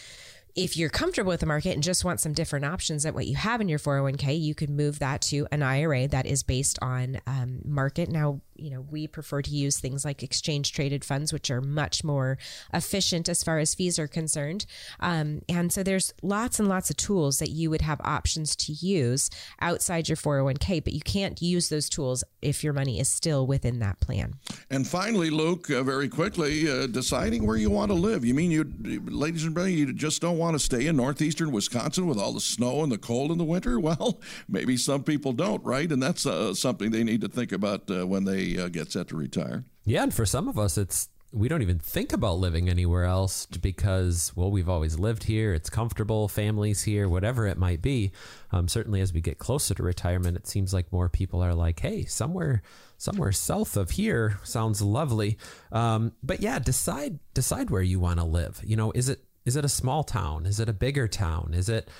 if 0.56 0.76
you're 0.76 0.88
comfortable 0.88 1.30
with 1.30 1.40
the 1.40 1.46
market 1.46 1.74
and 1.74 1.82
just 1.82 2.04
want 2.04 2.18
some 2.18 2.32
different 2.32 2.64
options 2.64 3.02
than 3.02 3.12
what 3.14 3.26
you 3.26 3.36
have 3.36 3.60
in 3.60 3.68
your 3.68 3.78
401k, 3.78 4.40
you 4.40 4.54
could 4.54 4.70
move 4.70 4.98
that 4.98 5.20
to 5.22 5.46
an 5.52 5.62
IRA 5.62 6.08
that 6.08 6.24
is 6.24 6.42
based 6.42 6.78
on 6.80 7.20
um, 7.26 7.60
market. 7.64 8.08
Now, 8.08 8.40
you 8.58 8.70
know, 8.70 8.80
we 8.90 9.06
prefer 9.06 9.42
to 9.42 9.50
use 9.50 9.78
things 9.78 10.04
like 10.04 10.22
exchange 10.22 10.72
traded 10.72 11.04
funds, 11.04 11.32
which 11.32 11.50
are 11.50 11.60
much 11.60 12.04
more 12.04 12.38
efficient 12.72 13.28
as 13.28 13.42
far 13.42 13.58
as 13.58 13.74
fees 13.74 13.98
are 13.98 14.08
concerned. 14.08 14.66
Um, 15.00 15.42
and 15.48 15.72
so 15.72 15.82
there's 15.82 16.12
lots 16.22 16.58
and 16.58 16.68
lots 16.68 16.90
of 16.90 16.96
tools 16.96 17.38
that 17.38 17.50
you 17.50 17.70
would 17.70 17.82
have 17.82 18.00
options 18.02 18.56
to 18.56 18.72
use 18.72 19.30
outside 19.60 20.08
your 20.08 20.16
401k, 20.16 20.82
but 20.84 20.92
you 20.92 21.00
can't 21.00 21.40
use 21.40 21.68
those 21.68 21.88
tools 21.88 22.24
if 22.42 22.62
your 22.62 22.72
money 22.72 23.00
is 23.00 23.08
still 23.08 23.46
within 23.46 23.78
that 23.80 24.00
plan. 24.00 24.34
And 24.70 24.86
finally, 24.86 25.30
Luke, 25.30 25.70
uh, 25.70 25.82
very 25.82 26.08
quickly, 26.08 26.70
uh, 26.70 26.86
deciding 26.86 27.46
where 27.46 27.56
you 27.56 27.70
want 27.70 27.90
to 27.90 27.94
live. 27.94 28.24
You 28.24 28.34
mean 28.34 28.50
you, 28.50 28.64
ladies 29.06 29.44
and 29.44 29.54
gentlemen, 29.54 29.78
you 29.78 29.92
just 29.92 30.22
don't 30.22 30.38
want 30.38 30.54
to 30.54 30.58
stay 30.58 30.86
in 30.86 30.96
northeastern 30.96 31.52
Wisconsin 31.52 32.06
with 32.06 32.18
all 32.18 32.32
the 32.32 32.40
snow 32.40 32.82
and 32.82 32.92
the 32.92 32.98
cold 32.98 33.30
in 33.30 33.38
the 33.38 33.44
winter? 33.44 33.80
Well, 33.86 34.20
maybe 34.48 34.76
some 34.76 35.04
people 35.04 35.32
don't, 35.32 35.64
right? 35.64 35.90
And 35.92 36.02
that's 36.02 36.26
uh, 36.26 36.54
something 36.54 36.90
they 36.90 37.04
need 37.04 37.20
to 37.20 37.28
think 37.28 37.52
about 37.52 37.88
uh, 37.88 38.04
when 38.04 38.24
they 38.24 38.45
uh, 38.54 38.68
get 38.68 38.92
set 38.92 39.08
to 39.08 39.16
retire. 39.16 39.64
Yeah, 39.84 40.02
and 40.02 40.14
for 40.14 40.26
some 40.26 40.48
of 40.48 40.58
us, 40.58 40.76
it's 40.78 41.08
we 41.32 41.48
don't 41.48 41.62
even 41.62 41.78
think 41.78 42.12
about 42.12 42.38
living 42.38 42.68
anywhere 42.68 43.04
else 43.04 43.46
because 43.46 44.32
well 44.34 44.50
we've 44.50 44.68
always 44.68 44.98
lived 44.98 45.24
here. 45.24 45.52
It's 45.52 45.68
comfortable. 45.68 46.28
Families 46.28 46.82
here 46.84 47.08
whatever 47.08 47.46
it 47.46 47.58
might 47.58 47.82
be. 47.82 48.12
Um, 48.52 48.68
certainly 48.68 49.00
as 49.00 49.12
we 49.12 49.20
get 49.20 49.38
closer 49.38 49.74
to 49.74 49.82
retirement 49.82 50.36
it 50.36 50.46
seems 50.46 50.72
like 50.72 50.92
more 50.92 51.08
people 51.08 51.42
are 51.42 51.54
like 51.54 51.80
hey 51.80 52.04
somewhere 52.04 52.62
somewhere 52.96 53.32
south 53.32 53.76
of 53.76 53.90
here 53.90 54.38
sounds 54.44 54.80
lovely. 54.80 55.36
Um, 55.72 56.12
but 56.22 56.40
yeah 56.40 56.58
decide 56.58 57.18
decide 57.34 57.70
where 57.70 57.82
you 57.82 58.00
want 58.00 58.18
to 58.18 58.24
live. 58.24 58.60
You 58.64 58.76
know 58.76 58.92
is 58.92 59.08
it 59.08 59.24
is 59.44 59.56
it 59.56 59.64
a 59.64 59.68
small 59.68 60.04
town? 60.04 60.46
Is 60.46 60.60
it 60.60 60.68
a 60.68 60.72
bigger 60.72 61.08
town? 61.08 61.52
Is 61.54 61.68
it 61.68 61.90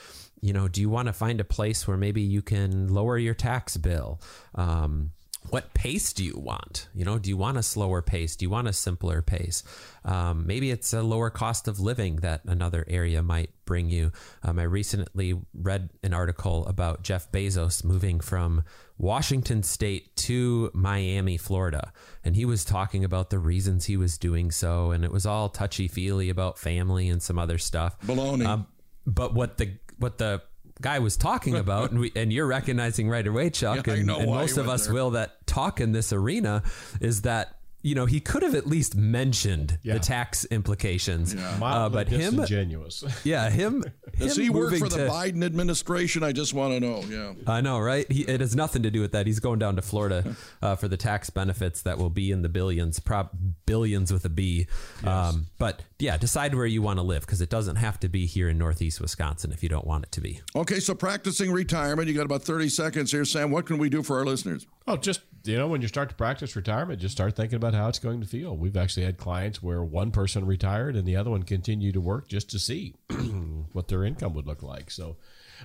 you 0.40 0.52
know 0.52 0.68
do 0.68 0.80
you 0.80 0.88
want 0.88 1.06
to 1.08 1.12
find 1.12 1.40
a 1.40 1.44
place 1.44 1.86
where 1.86 1.96
maybe 1.96 2.22
you 2.22 2.42
can 2.42 2.88
lower 2.88 3.18
your 3.18 3.34
tax 3.34 3.76
bill? 3.76 4.20
Um, 4.54 5.10
what 5.50 5.74
pace 5.74 6.12
do 6.12 6.24
you 6.24 6.36
want? 6.36 6.88
You 6.94 7.04
know, 7.04 7.18
do 7.18 7.28
you 7.28 7.36
want 7.36 7.58
a 7.58 7.62
slower 7.62 8.02
pace? 8.02 8.36
Do 8.36 8.44
you 8.44 8.50
want 8.50 8.68
a 8.68 8.72
simpler 8.72 9.22
pace? 9.22 9.62
Um, 10.04 10.46
maybe 10.46 10.70
it's 10.70 10.92
a 10.92 11.02
lower 11.02 11.30
cost 11.30 11.68
of 11.68 11.80
living 11.80 12.16
that 12.16 12.42
another 12.46 12.84
area 12.88 13.22
might 13.22 13.50
bring 13.64 13.90
you. 13.90 14.12
Um, 14.42 14.58
I 14.58 14.62
recently 14.62 15.34
read 15.54 15.90
an 16.02 16.14
article 16.14 16.66
about 16.66 17.02
Jeff 17.02 17.30
Bezos 17.32 17.84
moving 17.84 18.20
from 18.20 18.64
Washington 18.98 19.62
State 19.62 20.16
to 20.16 20.70
Miami, 20.72 21.36
Florida, 21.36 21.92
and 22.24 22.36
he 22.36 22.44
was 22.44 22.64
talking 22.64 23.04
about 23.04 23.30
the 23.30 23.38
reasons 23.38 23.86
he 23.86 23.96
was 23.96 24.16
doing 24.16 24.50
so, 24.50 24.90
and 24.90 25.04
it 25.04 25.12
was 25.12 25.26
all 25.26 25.48
touchy 25.48 25.88
feely 25.88 26.30
about 26.30 26.58
family 26.58 27.08
and 27.08 27.22
some 27.22 27.38
other 27.38 27.58
stuff. 27.58 27.98
Baloney. 28.00 28.46
Um, 28.46 28.66
but 29.06 29.34
what 29.34 29.58
the 29.58 29.78
what 29.98 30.18
the 30.18 30.42
guy 30.80 30.98
was 30.98 31.16
talking 31.16 31.56
about, 31.56 31.90
and, 31.90 32.00
we, 32.00 32.12
and 32.14 32.32
you're 32.32 32.46
recognizing 32.46 33.08
right 33.08 33.26
away, 33.26 33.50
Chuck, 33.50 33.86
Yeah, 33.86 33.94
and, 33.94 34.10
and 34.10 34.26
most 34.26 34.56
of 34.56 34.68
us 34.68 34.88
will 34.88 35.10
that 35.10 35.46
talk 35.46 35.80
in 35.80 35.92
this 35.92 36.12
arena, 36.12 36.62
is 37.00 37.22
that 37.22 37.55
you 37.86 37.94
know 37.94 38.04
he 38.04 38.18
could 38.18 38.42
have 38.42 38.56
at 38.56 38.66
least 38.66 38.96
mentioned 38.96 39.78
Yeah. 39.84 39.94
the 39.94 40.00
tax 40.00 40.44
implications, 40.46 41.36
uh, 41.36 41.88
but 41.88 42.08
him, 42.08 42.34
disingenuous. 42.34 43.04
yeah, 43.24 43.48
him. 43.48 43.84
Does 44.18 44.36
him 44.36 44.42
he 44.44 44.50
work 44.50 44.74
for 44.74 44.88
the 44.88 44.96
to- 44.96 45.08
Biden 45.08 45.44
administration? 45.44 46.24
I 46.24 46.32
just 46.32 46.52
want 46.52 46.74
to 46.74 46.80
know. 46.80 47.04
Yeah. 47.08 47.34
I 47.46 47.60
know, 47.60 47.78
right? 47.78 48.10
He, 48.10 48.22
it 48.22 48.40
has 48.40 48.56
nothing 48.56 48.82
to 48.82 48.90
do 48.90 49.00
with 49.00 49.12
that. 49.12 49.28
He's 49.28 49.38
going 49.38 49.60
down 49.60 49.76
to 49.76 49.82
Florida 49.82 50.34
uh, 50.62 50.74
for 50.74 50.88
the 50.88 50.96
tax 50.96 51.30
benefits 51.30 51.82
that 51.82 51.96
will 51.96 52.10
be 52.10 52.32
in 52.32 52.42
the 52.42 52.48
billions, 52.48 52.98
prop 52.98 53.32
billions 53.66 54.12
with 54.12 54.24
a 54.24 54.30
B. 54.30 54.66
Um, 55.04 55.46
but 55.58 55.82
yeah, 56.00 56.16
decide 56.16 56.56
where 56.56 56.66
you 56.66 56.82
want 56.82 56.98
to 56.98 57.02
live 57.02 57.20
because 57.20 57.40
it 57.40 57.50
doesn't 57.50 57.76
have 57.76 58.00
to 58.00 58.08
be 58.08 58.26
here 58.26 58.48
in 58.48 58.58
Northeast 58.58 59.00
Wisconsin 59.00 59.52
if 59.52 59.62
you 59.62 59.68
don't 59.68 59.86
want 59.86 60.04
it 60.04 60.12
to 60.12 60.20
be. 60.20 60.40
Okay, 60.56 60.80
so 60.80 60.92
practicing 60.94 61.52
retirement. 61.52 62.08
You 62.08 62.14
got 62.14 62.26
about 62.26 62.42
30 62.42 62.68
seconds 62.68 63.12
here, 63.12 63.24
Sam. 63.24 63.52
What 63.52 63.66
can 63.66 63.78
we 63.78 63.88
do 63.88 64.02
for 64.02 64.18
our 64.18 64.24
listeners? 64.24 64.66
Oh, 64.86 64.96
just 64.96 65.20
you 65.44 65.56
know, 65.56 65.68
when 65.68 65.82
you 65.82 65.88
start 65.88 66.08
to 66.08 66.14
practice 66.14 66.56
retirement, 66.56 67.00
just 67.00 67.14
start 67.14 67.36
thinking 67.36 67.56
about 67.56 67.74
how 67.74 67.88
it's 67.88 67.98
going 67.98 68.20
to 68.20 68.26
feel. 68.26 68.56
We've 68.56 68.76
actually 68.76 69.04
had 69.04 69.16
clients 69.16 69.62
where 69.62 69.82
one 69.82 70.10
person 70.10 70.46
retired 70.46 70.96
and 70.96 71.06
the 71.06 71.16
other 71.16 71.30
one 71.30 71.44
continued 71.44 71.94
to 71.94 72.00
work 72.00 72.28
just 72.28 72.50
to 72.50 72.58
see 72.58 72.94
what 73.72 73.88
their 73.88 74.04
income 74.04 74.34
would 74.34 74.46
look 74.46 74.62
like. 74.62 74.90
So, 74.90 75.16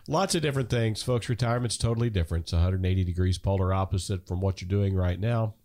lots 0.08 0.36
of 0.36 0.42
different 0.42 0.70
things, 0.70 1.04
folks. 1.04 1.30
Retirement's 1.30 1.78
totally 1.78 2.10
different. 2.10 2.46
It's 2.46 2.54
180 2.54 3.04
degrees 3.04 3.38
polar 3.38 3.74
opposite 3.74 4.28
from 4.28 4.42
what 4.42 4.62
you're 4.62 4.70
doing 4.70 4.96
right 4.96 5.20
now. 5.20 5.56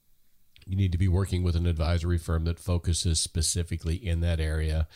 You 0.66 0.76
need 0.76 0.92
to 0.92 0.98
be 0.98 1.08
working 1.08 1.44
with 1.44 1.54
an 1.54 1.66
advisory 1.66 2.18
firm 2.18 2.44
that 2.44 2.58
focuses 2.58 3.20
specifically 3.20 3.94
in 3.94 4.20
that 4.20 4.40
area. 4.40 4.88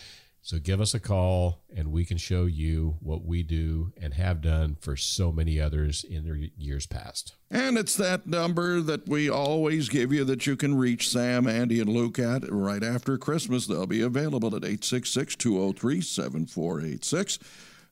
So 0.43 0.59
give 0.59 0.81
us 0.81 0.95
a 0.95 1.01
call 1.01 1.61
and 1.75 1.93
we 1.93 2.05
can 2.05 2.17
show 2.17 2.47
you 2.47 2.97
what 3.01 3.25
we 3.25 3.43
do 3.43 3.93
and 4.01 4.15
have 4.15 4.41
done 4.41 4.77
for 4.81 4.97
so 4.97 5.31
many 5.31 5.61
others 5.61 6.03
in 6.03 6.25
the 6.25 6.51
years 6.57 6.87
past. 6.87 7.35
And 7.51 7.77
it's 7.77 7.95
that 7.97 8.27
number 8.27 8.81
that 8.81 9.07
we 9.07 9.29
always 9.29 9.89
give 9.89 10.13
you 10.13 10.25
that 10.25 10.47
you 10.47 10.57
can 10.57 10.77
reach 10.77 11.11
Sam, 11.11 11.45
Andi, 11.45 11.81
and 11.81 11.91
Luke 11.91 12.19
at 12.19 12.51
right 12.51 12.83
after 12.83 13.19
Christmas. 13.19 13.67
They'll 13.67 13.87
be 13.87 14.01
available 14.01 14.49
at 14.49 14.65
866 14.65 15.37
203 15.37 16.01
7486. 16.01 17.39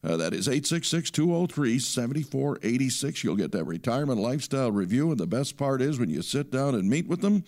Uh, 0.03 0.17
that 0.17 0.33
is 0.33 0.49
866 0.49 1.11
203 1.11 1.79
7486. 1.79 3.25
You'll 3.25 3.37
get 3.37 3.53
that 3.53 3.65
retirement 3.65 4.21
lifestyle 4.21 4.71
review. 4.71 5.11
And 5.11 5.19
the 5.19 5.27
best 5.27 5.57
part 5.57 5.83
is 5.83 5.99
when 5.99 6.09
you 6.09 6.23
sit 6.23 6.51
down 6.51 6.75
and 6.75 6.89
meet 6.89 7.09
with 7.09 7.21
them, 7.21 7.45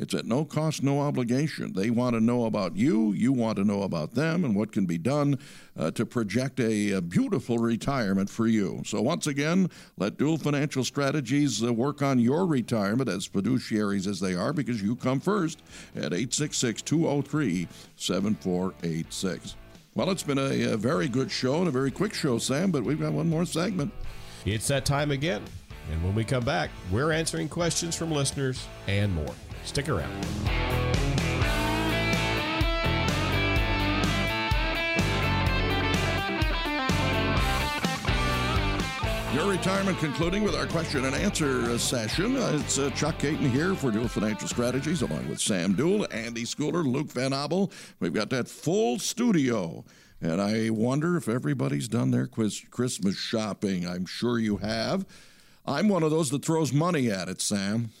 it's 0.00 0.14
at 0.14 0.24
no 0.24 0.46
cost, 0.46 0.82
no 0.82 1.00
obligation. 1.00 1.74
They 1.74 1.90
want 1.90 2.14
to 2.14 2.20
know 2.20 2.46
about 2.46 2.74
you, 2.74 3.12
you 3.12 3.34
want 3.34 3.56
to 3.56 3.64
know 3.64 3.82
about 3.82 4.14
them, 4.14 4.46
and 4.46 4.56
what 4.56 4.72
can 4.72 4.86
be 4.86 4.96
done 4.96 5.38
uh, 5.78 5.90
to 5.90 6.06
project 6.06 6.58
a, 6.58 6.92
a 6.92 7.02
beautiful 7.02 7.58
retirement 7.58 8.30
for 8.30 8.46
you. 8.46 8.80
So, 8.86 9.02
once 9.02 9.26
again, 9.26 9.68
let 9.98 10.16
Duell 10.16 10.40
Financial 10.40 10.84
Strategies 10.84 11.62
uh, 11.62 11.70
work 11.70 12.00
on 12.00 12.18
your 12.18 12.46
retirement 12.46 13.10
as 13.10 13.28
fiduciaries 13.28 14.06
as 14.06 14.20
they 14.20 14.34
are 14.34 14.54
because 14.54 14.80
you 14.82 14.96
come 14.96 15.20
first 15.20 15.60
at 15.94 16.14
866 16.14 16.80
203 16.80 17.68
7486. 17.96 19.56
Well, 19.94 20.10
it's 20.10 20.22
been 20.22 20.38
a, 20.38 20.72
a 20.72 20.76
very 20.78 21.08
good 21.08 21.30
show 21.30 21.58
and 21.58 21.68
a 21.68 21.72
very 21.72 21.90
quick 21.90 22.14
show, 22.14 22.38
Sam, 22.38 22.70
but 22.70 22.84
we've 22.84 23.00
got 23.00 23.12
one 23.12 23.28
more 23.28 23.44
segment. 23.44 23.92
It's 24.46 24.68
that 24.68 24.86
time 24.86 25.10
again. 25.10 25.42
And 25.92 26.02
when 26.02 26.14
we 26.14 26.24
come 26.24 26.44
back, 26.44 26.70
we're 26.90 27.12
answering 27.12 27.50
questions 27.50 27.96
from 27.96 28.12
listeners 28.12 28.66
and 28.86 29.14
more. 29.14 29.34
Stick 29.64 29.88
around. 29.88 30.10
Your 39.32 39.48
retirement 39.48 39.96
concluding 40.00 40.42
with 40.42 40.56
our 40.56 40.66
question 40.66 41.04
and 41.04 41.14
answer 41.14 41.62
uh, 41.70 41.78
session. 41.78 42.36
Uh, 42.36 42.58
it's 42.60 42.80
uh, 42.80 42.90
Chuck 42.90 43.16
Caton 43.20 43.48
here 43.48 43.76
for 43.76 43.92
Duell 43.92 44.10
Financial 44.10 44.48
Strategies, 44.48 45.02
along 45.02 45.28
with 45.28 45.40
Sam 45.40 45.74
Duell, 45.76 46.08
Andi 46.08 46.42
Schooler, 46.42 46.84
Luke 46.84 47.12
Van 47.12 47.32
Abel. 47.32 47.70
We've 48.00 48.12
got 48.12 48.28
that 48.30 48.48
full 48.48 48.98
studio. 48.98 49.84
And 50.20 50.42
I 50.42 50.70
wonder 50.70 51.16
if 51.16 51.28
everybody's 51.28 51.86
done 51.86 52.10
their 52.10 52.26
quiz- 52.26 52.64
Christmas 52.72 53.16
shopping. 53.16 53.86
I'm 53.86 54.04
sure 54.04 54.40
you 54.40 54.56
have. 54.56 55.06
I'm 55.70 55.88
one 55.88 56.02
of 56.02 56.10
those 56.10 56.30
that 56.30 56.44
throws 56.44 56.72
money 56.72 57.10
at 57.10 57.28
it, 57.28 57.40
Sam. 57.40 57.90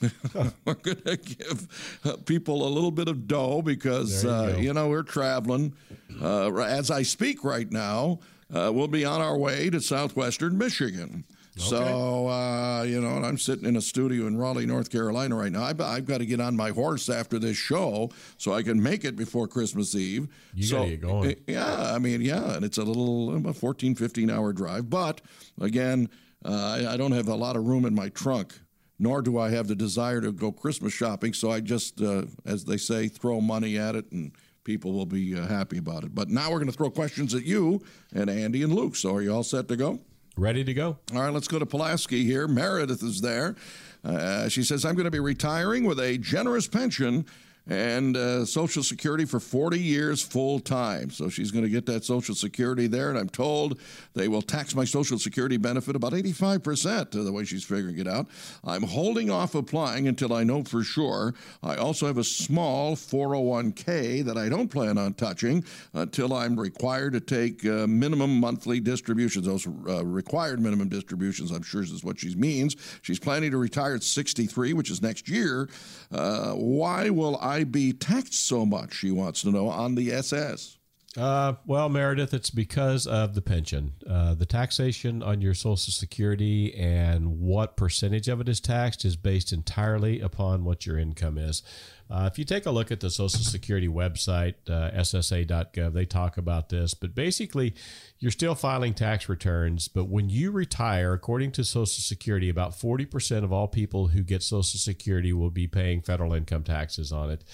we're 0.64 0.74
going 0.74 1.02
to 1.02 1.16
give 1.16 2.00
uh, 2.04 2.16
people 2.26 2.66
a 2.66 2.70
little 2.70 2.90
bit 2.90 3.08
of 3.08 3.28
dough 3.28 3.62
because, 3.62 4.24
you 4.24 4.30
uh, 4.30 4.56
you 4.58 4.74
know, 4.74 4.88
we're 4.88 5.02
traveling. 5.02 5.74
Uh, 6.20 6.52
as 6.56 6.90
I 6.90 7.02
speak 7.02 7.44
right 7.44 7.70
now, 7.70 8.18
uh, 8.52 8.70
we'll 8.74 8.88
be 8.88 9.04
on 9.04 9.20
our 9.20 9.38
way 9.38 9.70
to 9.70 9.80
southwestern 9.80 10.58
Michigan. 10.58 11.24
So, 11.56 12.28
uh, 12.28 12.84
you 12.84 13.00
know, 13.00 13.16
and 13.16 13.26
I'm 13.26 13.36
sitting 13.36 13.66
in 13.66 13.76
a 13.76 13.82
studio 13.82 14.26
in 14.26 14.38
Raleigh, 14.38 14.64
North 14.64 14.90
Carolina 14.90 15.36
right 15.36 15.52
now. 15.52 15.64
I've, 15.64 15.80
I've 15.80 16.06
got 16.06 16.18
to 16.18 16.26
get 16.26 16.40
on 16.40 16.56
my 16.56 16.70
horse 16.70 17.10
after 17.10 17.38
this 17.38 17.56
show 17.56 18.10
so 18.38 18.54
I 18.54 18.62
can 18.62 18.82
make 18.82 19.04
it 19.04 19.14
before 19.14 19.46
Christmas 19.46 19.94
Eve. 19.94 20.28
You 20.54 20.64
so, 20.64 20.76
gotta 20.78 20.90
get 20.90 21.00
going. 21.02 21.30
uh, 21.32 21.34
Yeah, 21.46 21.92
I 21.94 21.98
mean, 21.98 22.22
yeah, 22.22 22.54
and 22.54 22.64
it's 22.64 22.78
a 22.78 22.82
little, 22.82 23.36
about 23.36 23.56
14, 23.56 23.94
15 23.94 24.30
hour 24.30 24.54
drive. 24.54 24.88
But 24.88 25.20
again, 25.60 26.08
uh, 26.44 26.78
I, 26.78 26.94
I 26.94 26.96
don't 26.96 27.12
have 27.12 27.28
a 27.28 27.34
lot 27.34 27.56
of 27.56 27.66
room 27.66 27.84
in 27.84 27.94
my 27.94 28.08
trunk, 28.10 28.58
nor 28.98 29.22
do 29.22 29.38
I 29.38 29.50
have 29.50 29.68
the 29.68 29.74
desire 29.74 30.20
to 30.20 30.32
go 30.32 30.52
Christmas 30.52 30.92
shopping. 30.92 31.32
So 31.32 31.50
I 31.50 31.60
just, 31.60 32.00
uh, 32.00 32.24
as 32.44 32.64
they 32.64 32.76
say, 32.76 33.08
throw 33.08 33.40
money 33.40 33.78
at 33.78 33.94
it 33.94 34.10
and 34.12 34.32
people 34.64 34.92
will 34.92 35.06
be 35.06 35.34
uh, 35.36 35.46
happy 35.46 35.78
about 35.78 36.04
it. 36.04 36.14
But 36.14 36.28
now 36.28 36.50
we're 36.50 36.58
going 36.58 36.70
to 36.70 36.76
throw 36.76 36.90
questions 36.90 37.34
at 37.34 37.44
you 37.44 37.82
and 38.14 38.28
Andi 38.28 38.62
and 38.62 38.74
Luke. 38.74 38.96
So 38.96 39.14
are 39.14 39.22
you 39.22 39.34
all 39.34 39.42
set 39.42 39.68
to 39.68 39.76
go? 39.76 40.00
Ready 40.36 40.64
to 40.64 40.72
go? 40.72 40.98
All 41.14 41.20
right, 41.20 41.32
let's 41.32 41.48
go 41.48 41.58
to 41.58 41.66
Pulaski 41.66 42.24
here. 42.24 42.46
Meredith 42.46 43.02
is 43.02 43.20
there. 43.20 43.56
Uh, 44.04 44.48
she 44.48 44.62
says, 44.62 44.84
I'm 44.84 44.94
going 44.94 45.04
to 45.04 45.10
be 45.10 45.20
retiring 45.20 45.84
with 45.84 46.00
a 46.00 46.16
generous 46.18 46.66
pension 46.66 47.26
and 47.68 48.16
uh, 48.16 48.44
Social 48.44 48.82
Security 48.82 49.24
for 49.24 49.40
40 49.40 49.78
years 49.78 50.22
full 50.22 50.60
time. 50.60 51.10
So 51.10 51.28
she's 51.28 51.50
going 51.50 51.64
to 51.64 51.70
get 51.70 51.86
that 51.86 52.04
Social 52.04 52.34
Security 52.34 52.86
there. 52.86 53.10
And 53.10 53.18
I'm 53.18 53.28
told 53.28 53.80
they 54.14 54.28
will 54.28 54.42
tax 54.42 54.74
my 54.74 54.84
Social 54.84 55.18
Security 55.18 55.56
benefit 55.56 55.96
about 55.96 56.12
85% 56.12 57.10
the 57.10 57.32
way 57.32 57.44
she's 57.44 57.64
figuring 57.64 57.98
it 57.98 58.08
out. 58.08 58.26
I'm 58.64 58.82
holding 58.82 59.30
off 59.30 59.54
applying 59.54 60.08
until 60.08 60.32
I 60.32 60.44
know 60.44 60.64
for 60.64 60.82
sure. 60.82 61.34
I 61.62 61.76
also 61.76 62.06
have 62.06 62.18
a 62.18 62.24
small 62.24 62.96
401k 62.96 64.24
that 64.24 64.36
I 64.36 64.48
don't 64.48 64.68
plan 64.68 64.98
on 64.98 65.14
touching 65.14 65.64
until 65.94 66.32
I'm 66.34 66.58
required 66.58 67.12
to 67.14 67.20
take 67.20 67.64
uh, 67.64 67.86
minimum 67.86 68.38
monthly 68.40 68.80
distributions. 68.80 69.46
Those 69.46 69.66
uh, 69.66 70.04
required 70.04 70.60
minimum 70.60 70.88
distributions, 70.88 71.50
I'm 71.50 71.62
sure, 71.62 71.82
is 71.82 72.04
what 72.04 72.20
she 72.20 72.34
means. 72.34 72.76
She's 73.02 73.18
planning 73.18 73.50
to 73.50 73.58
retire 73.58 73.94
at 73.94 74.02
63, 74.02 74.72
which 74.72 74.90
is 74.90 75.02
next 75.02 75.28
year. 75.28 75.68
Uh, 76.12 76.52
why 76.52 77.10
will 77.10 77.38
I 77.40 77.49
be 77.64 77.92
taxed 77.92 78.46
so 78.46 78.64
much? 78.64 78.94
She 78.94 79.10
wants 79.10 79.42
to 79.42 79.50
know 79.50 79.68
on 79.68 79.94
the 79.94 80.12
SS. 80.12 80.78
Uh, 81.16 81.54
well, 81.66 81.88
Meredith, 81.88 82.32
it's 82.32 82.50
because 82.50 83.06
of 83.06 83.34
the 83.34 83.42
pension. 83.42 83.94
Uh, 84.08 84.34
the 84.34 84.46
taxation 84.46 85.22
on 85.24 85.40
your 85.40 85.54
Social 85.54 85.92
Security 85.92 86.72
and 86.74 87.40
what 87.40 87.76
percentage 87.76 88.28
of 88.28 88.40
it 88.40 88.48
is 88.48 88.60
taxed 88.60 89.04
is 89.04 89.16
based 89.16 89.52
entirely 89.52 90.20
upon 90.20 90.64
what 90.64 90.86
your 90.86 90.98
income 90.98 91.36
is. 91.36 91.64
Uh, 92.10 92.28
if 92.30 92.38
you 92.38 92.44
take 92.44 92.66
a 92.66 92.70
look 92.70 92.90
at 92.90 93.00
the 93.00 93.10
Social 93.10 93.44
Security 93.44 93.86
website, 93.86 94.54
uh, 94.68 94.90
ssa.gov, 94.98 95.92
they 95.92 96.04
talk 96.04 96.36
about 96.36 96.68
this. 96.68 96.92
But 96.92 97.14
basically, 97.14 97.74
you're 98.18 98.32
still 98.32 98.56
filing 98.56 98.94
tax 98.94 99.28
returns. 99.28 99.86
But 99.86 100.08
when 100.08 100.28
you 100.28 100.50
retire, 100.50 101.12
according 101.12 101.52
to 101.52 101.64
Social 101.64 101.86
Security, 101.86 102.48
about 102.48 102.72
40% 102.72 103.44
of 103.44 103.52
all 103.52 103.68
people 103.68 104.08
who 104.08 104.22
get 104.22 104.42
Social 104.42 104.78
Security 104.78 105.32
will 105.32 105.50
be 105.50 105.68
paying 105.68 106.02
federal 106.02 106.34
income 106.34 106.64
taxes 106.64 107.12
on 107.12 107.30
it. 107.30 107.44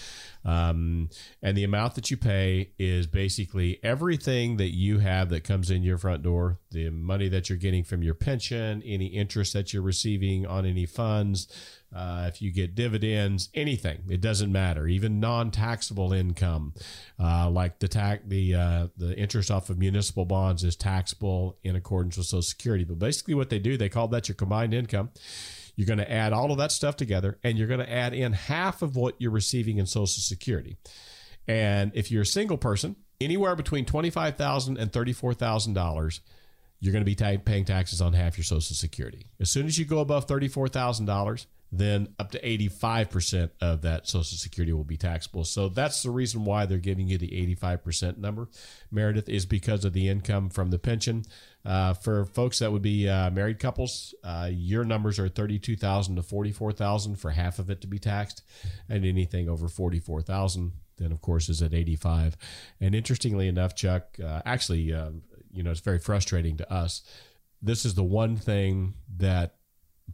Um, 0.45 1.11
and 1.43 1.57
the 1.57 1.65
amount 1.65 1.97
that 1.97 2.11
you 2.11 2.17
pay 2.17 2.71
is 2.79 3.07
basically 3.07 3.79
everything 3.83 4.57
that 4.57 4.75
you 4.75 5.01
have 5.01 5.29
that 5.31 5.45
comes 5.45 5.71
in 5.71 5.83
your 5.83 5.99
front 5.99 6.23
door, 6.23 6.59
the 6.71 6.89
money 6.91 7.29
that 7.29 7.49
you're 7.49 7.59
getting 7.59 7.85
from 7.85 8.03
your 8.03 8.15
pension, 8.15 8.83
any 8.85 9.07
interest 9.07 9.53
that 9.53 9.75
you're 9.75 9.83
receiving 9.83 10.47
on 10.47 10.65
any 10.65 10.87
funds, 10.87 11.49
uh, 11.95 12.27
if 12.29 12.43
you 12.43 12.53
get 12.53 12.75
dividends, 12.75 13.49
anything, 13.55 14.01
it 14.09 14.21
doesn't 14.21 14.53
matter. 14.53 14.87
Even 14.87 15.21
non-taxable 15.21 16.13
income, 16.13 16.75
uh, 17.19 17.49
like 17.51 17.79
the 17.79 17.89
tax, 17.89 18.23
the 18.27 18.55
uh, 18.55 18.89
the 18.97 19.17
interest 19.17 19.51
off 19.51 19.71
of 19.71 19.79
municipal 19.79 20.25
bonds 20.25 20.65
is 20.65 20.77
taxable 20.77 21.59
in 21.63 21.77
accordance 21.77 22.17
with 22.17 22.27
Social 22.27 22.43
Security. 22.43 22.85
But 22.85 22.99
basically, 22.99 23.35
what 23.35 23.51
they 23.51 23.59
do, 23.59 23.77
they 23.77 23.89
call 23.89 24.09
that 24.09 24.29
your 24.29 24.35
combined 24.35 24.75
income. 24.75 25.11
You're 25.77 25.87
going 25.87 25.99
to 25.99 26.11
add 26.11 26.33
all 26.33 26.53
of 26.53 26.59
that 26.59 26.73
stuff 26.73 26.97
together, 26.97 27.39
and 27.45 27.59
you're 27.59 27.69
going 27.69 27.81
to 27.81 27.93
add 27.93 28.15
in 28.15 28.33
half 28.33 28.81
of 28.81 28.97
what 28.97 29.15
you're 29.19 29.31
receiving 29.31 29.77
in 29.77 29.85
Social 29.85 30.23
Security. 30.23 30.79
And 31.47 31.93
if 31.95 32.11
you're 32.11 32.23
a 32.23 32.27
single 32.27 32.57
person, 32.57 32.97
anywhere 33.21 33.55
between 33.55 33.85
twenty-five 33.85 34.37
thousand 34.37 34.79
and 34.79 34.93
thirty-four 34.93 35.35
thousand 35.35 35.75
dollars, 35.75 36.21
you're 36.81 36.93
going 36.93 37.05
to 37.05 37.07
be 37.07 37.15
ta- 37.15 37.43
paying 37.45 37.65
taxes 37.65 38.01
on 38.01 38.15
half 38.15 38.37
your 38.37 38.45
Social 38.45 38.75
Security. 38.75 39.27
As 39.39 39.51
soon 39.51 39.67
as 39.67 39.79
you 39.79 39.85
go 39.85 39.99
above 39.99 40.25
thirty-four 40.25 40.69
thousand 40.69 41.07
dollars, 41.07 41.47
then 41.73 42.15
up 42.19 42.31
to 42.31 42.49
eighty-five 42.49 43.11
percent 43.11 43.53
of 43.61 43.83
that 43.83 44.07
Social 44.09 44.39
Security 44.39 44.73
will 44.73 44.85
be 44.85 44.97
taxable. 44.97 45.45
So 45.45 45.69
that's 45.69 46.03
the 46.03 46.11
reason 46.11 46.45
why 46.45 46.67
they're 46.67 46.79
giving 46.79 47.09
you 47.09 47.19
the 47.19 47.35
eighty-five 47.37 47.83
percent 47.83 48.19
number, 48.19 48.49
Meredith, 48.91 49.29
is 49.29 49.47
because 49.47 49.85
of 49.85 49.93
the 49.93 50.09
income 50.09 50.49
from 50.49 50.71
the 50.71 50.79
pension. 50.79 51.25
Uh, 51.65 51.95
for 51.95 52.25
folks 52.25 52.61
that 52.61 52.71
would 52.71 52.83
be 52.83 53.09
uh, 53.09 53.31
married 53.31 53.59
couples, 53.59 54.15
uh, 54.23 54.49
your 54.53 54.85
numbers 54.85 55.19
are 55.19 55.29
thirty-two 55.29 55.77
thousand 55.77 56.17
to 56.17 56.23
forty-four 56.23 56.73
thousand 56.73 57.17
for 57.17 57.31
half 57.31 57.59
of 57.59 57.71
it 57.71 57.81
to 57.81 57.87
be 57.87 57.99
taxed, 57.99 58.43
and 58.89 59.05
anything 59.05 59.49
over 59.49 59.69
forty-four 59.69 60.23
thousand 60.23 60.73
then 60.99 61.13
of 61.13 61.21
course 61.21 61.51
is 61.51 61.61
at 61.61 61.75
85 61.75 62.39
and 62.81 62.95
interestingly 62.95 63.49
enough 63.49 63.75
chuck 63.75 64.17
uh, 64.19 64.41
actually 64.47 64.95
uh, 64.95 65.11
you 65.53 65.63
know 65.63 65.71
it's 65.71 65.81
very 65.81 65.99
frustrating 65.99 66.57
to 66.57 66.73
us 66.73 67.03
this 67.63 67.85
is 67.85 67.95
the 67.95 68.05
one 68.05 68.37
thing 68.37 68.95
that 69.19 69.56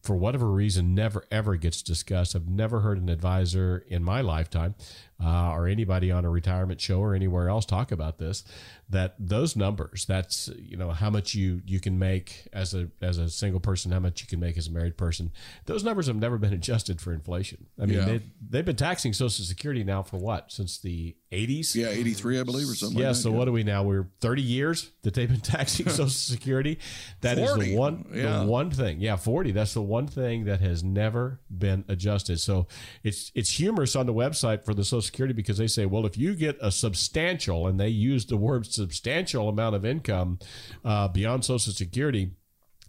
for 0.03 0.17
whatever 0.17 0.51
reason 0.51 0.95
never 0.95 1.25
ever 1.31 1.57
gets 1.57 1.83
discussed. 1.83 2.35
I've 2.35 2.49
never 2.49 2.81
heard 2.81 2.99
an 2.99 3.09
advisor 3.09 3.85
in 3.89 4.03
my 4.03 4.21
lifetime 4.21 4.75
uh, 5.23 5.51
or 5.53 5.67
anybody 5.69 6.11
on 6.11 6.25
a 6.25 6.31
retirement 6.31 6.81
show 6.81 7.01
or 7.01 7.15
anywhere 7.15 7.49
else 7.49 7.65
talk 7.67 7.93
about 7.93 8.19
this 8.19 8.45
that 8.91 9.15
those 9.19 9.57
numbers 9.57 10.05
that's 10.07 10.51
you 10.59 10.77
know 10.77 10.91
how 10.91 11.09
much 11.09 11.35
you 11.35 11.63
you 11.67 11.81
can 11.81 11.99
make 11.99 12.47
as 12.53 12.75
a 12.75 12.89
as 13.01 13.17
a 13.19 13.31
single 13.31 13.61
person 13.61 13.91
how 13.93 13.99
much 14.01 14.21
you 14.21 14.27
can 14.27 14.39
make 14.41 14.59
as 14.59 14.67
a 14.69 14.71
married 14.71 14.97
person 14.99 15.31
those 15.67 15.83
numbers 15.85 16.07
have 16.09 16.17
never 16.17 16.37
been 16.37 16.53
adjusted 16.61 17.01
for 17.01 17.13
inflation 17.13 17.67
i 17.81 17.87
mean 17.87 17.99
Yeah. 17.99 18.05
they, 18.05 18.21
they've 18.51 18.65
been 18.65 18.77
taxing 18.77 19.13
social 19.13 19.45
security 19.45 19.85
now 19.85 20.03
for 20.03 20.19
what 20.19 20.53
since 20.53 20.79
the 20.79 21.17
80s 21.33 21.75
Yeah, 21.75 21.89
83, 21.89 22.41
I 22.41 22.43
believe, 22.43 22.69
or 22.69 22.75
something 22.75 22.99
yeah, 22.99 23.07
like 23.07 23.17
that. 23.17 23.23
so 23.23 23.31
what 23.33 23.49
are 23.49 23.53
we 23.53 23.63
now? 23.65 23.85
We're 23.85 24.07
30 24.21 24.43
years 24.43 24.91
that 25.01 25.15
they've 25.15 25.27
been 25.31 25.41
taxing 25.57 25.89
Social 25.89 26.11
Security. 26.11 26.79
That 27.23 27.39
is 27.39 27.49
40, 27.49 27.71
the 27.71 27.77
one 27.79 28.05
yeah. 28.13 28.41
the 28.41 28.45
one 28.47 28.71
thing. 28.71 29.01
Yeah, 29.01 29.17
40. 29.17 29.53
That's 29.53 29.73
the 29.73 29.81
one 29.81 30.07
thing 30.07 30.45
that 30.45 30.61
has 30.61 30.85
never 30.85 31.41
been 31.49 31.87
adjusted. 31.89 32.39
So 32.39 32.67
it's 33.03 33.33
it's 33.35 33.49
humorous 33.49 33.97
on 33.97 34.05
the 34.05 34.13
website 34.13 34.63
for 34.63 34.75
the 34.75 34.85
Social 34.85 35.01
Security 35.13 35.35
because 35.35 35.59
they 35.59 35.67
say, 35.67 35.85
well, 35.85 36.07
if 36.07 36.17
you 36.17 36.35
get 36.35 36.57
a 36.63 36.73
substantial, 36.73 37.67
and 37.67 37.79
they 37.79 37.89
use 37.89 38.25
the 38.25 38.39
word 38.39 38.65
substantial 38.65 39.51
amount 39.51 39.77
of 39.77 39.85
income 39.85 40.39
uh, 40.87 41.07
beyond 41.07 41.45
Social 41.45 41.75
Security, 41.75 42.31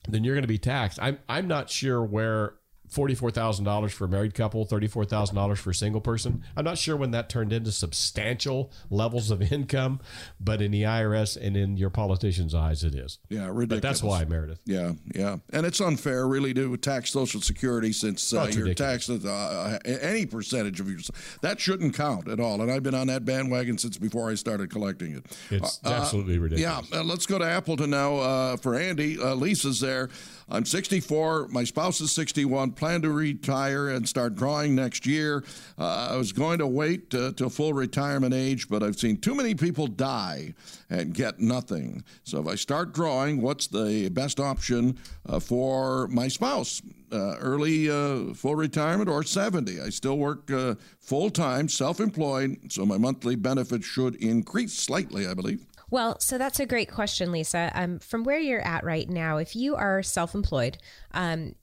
then 0.07 0.23
you're 0.23 0.33
going 0.33 0.43
to 0.43 0.47
be 0.47 0.57
taxed. 0.57 0.99
I'm 1.01 1.19
I'm 1.27 1.49
not 1.49 1.69
sure 1.69 2.01
where 2.01 2.53
forty-four 2.89 3.31
thousand 3.31 3.65
dollars 3.65 3.91
for 3.93 4.05
a 4.05 4.07
married 4.07 4.33
couple, 4.33 4.65
thirty-four 4.65 5.05
thousand 5.05 5.35
dollars 5.35 5.59
for 5.59 5.71
a 5.71 5.75
single 5.75 6.01
person. 6.01 6.43
I'm 6.55 6.65
not 6.65 6.77
sure 6.77 6.95
when 6.95 7.11
that 7.11 7.29
turned 7.29 7.51
into 7.53 7.71
substantial 7.71 8.71
levels 8.89 9.31
of 9.31 9.41
income, 9.51 9.99
but 10.39 10.61
in 10.61 10.71
the 10.71 10.83
IRS 10.83 11.37
and 11.41 11.55
in 11.57 11.77
your 11.77 11.89
politicians' 11.89 12.53
eyes, 12.53 12.83
it 12.83 12.95
is. 12.95 13.19
Yeah, 13.29 13.47
ridiculous. 13.47 13.67
But 13.69 13.81
that's 13.81 14.03
why, 14.03 14.25
Meredith. 14.25 14.59
Yeah, 14.65 14.93
yeah, 15.15 15.37
and 15.51 15.65
it's 15.65 15.79
unfair, 15.81 16.27
really, 16.27 16.53
to 16.55 16.75
tax 16.77 17.11
Social 17.11 17.41
Security 17.41 17.91
since 17.93 18.33
Oh, 18.33 18.39
uh, 18.41 18.43
it's 18.45 18.55
you're 18.55 18.73
taxed 18.73 19.09
at, 19.09 19.25
uh, 19.25 19.79
any 19.85 20.25
percentage 20.25 20.79
of 20.79 20.89
your. 20.89 20.99
That 21.41 21.59
shouldn't 21.59 21.95
count 21.95 22.27
at 22.27 22.39
all. 22.39 22.61
And 22.61 22.71
I've 22.71 22.83
been 22.83 22.95
on 22.95 23.07
that 23.07 23.25
bandwagon 23.25 23.77
since 23.77 23.97
before 23.97 24.29
I 24.29 24.35
started 24.35 24.69
collecting 24.69 25.15
it. 25.15 25.25
It's 25.49 25.79
Uh, 25.83 25.89
absolutely 25.89 26.37
ridiculous. 26.37 26.87
Yeah, 26.91 26.99
uh, 26.99 27.03
let's 27.03 27.25
go 27.25 27.37
to 27.39 27.45
Appleton 27.45 27.89
now 27.89 28.15
uh, 28.17 28.57
for 28.57 28.73
Andi. 28.73 29.17
Uh, 29.19 29.33
Lisa's 29.35 29.79
there. 29.79 30.09
I'm 30.49 30.65
64. 30.65 31.47
My 31.49 31.63
spouse 31.63 32.01
is 32.01 32.11
61. 32.11 32.71
Plan 32.71 33.01
to 33.01 33.09
retire 33.09 33.89
and 33.89 34.07
start 34.07 34.35
drawing 34.35 34.75
next 34.75 35.05
year. 35.05 35.43
Uh, 35.77 36.09
I 36.11 36.15
was 36.17 36.31
going 36.31 36.59
to 36.59 36.67
wait 36.67 37.13
uh, 37.15 37.31
till 37.35 37.49
full 37.49 37.73
retirement 37.73 38.33
age, 38.33 38.69
but 38.69 38.83
I've 38.83 38.97
seen 38.97 39.17
too 39.17 39.35
many 39.35 39.55
people 39.55 39.87
die 39.87 40.53
and 40.89 41.13
get 41.13 41.39
nothing. 41.39 42.03
So 42.23 42.41
if 42.41 42.47
I 42.47 42.55
start 42.55 42.93
drawing, 42.93 43.41
what's 43.41 43.67
the 43.67 44.09
best 44.09 44.39
option 44.39 44.97
uh, 45.27 45.39
for 45.39 46.07
my 46.09 46.27
spouse? 46.27 46.81
Uh, 47.11 47.35
early 47.39 47.91
uh, 47.91 48.33
full 48.33 48.55
retirement 48.55 49.07
or 49.07 49.23
70. 49.23 49.79
I 49.79 49.89
still 49.89 50.17
work 50.17 50.49
uh, 50.51 50.75
full 50.99 51.29
time, 51.29 51.69
self 51.69 51.99
employed, 51.99 52.57
so 52.69 52.87
my 52.87 52.97
monthly 52.97 53.35
benefit 53.35 53.83
should 53.83 54.15
increase 54.15 54.73
slightly, 54.73 55.27
I 55.27 55.35
believe. 55.35 55.65
Well, 55.93 56.19
so 56.19 56.39
that's 56.39 56.59
a 56.59 56.65
great 56.65 56.89
question, 56.89 57.31
Lisa. 57.31 57.71
Um, 57.75 57.99
from 57.99 58.23
where 58.23 58.39
you're 58.39 58.65
at 58.65 58.83
right 58.83 59.07
now, 59.07 59.37
if 59.37 59.55
you 59.55 59.75
are 59.75 60.01
self 60.01 60.33
employed, 60.33 60.79
um, 61.11 61.53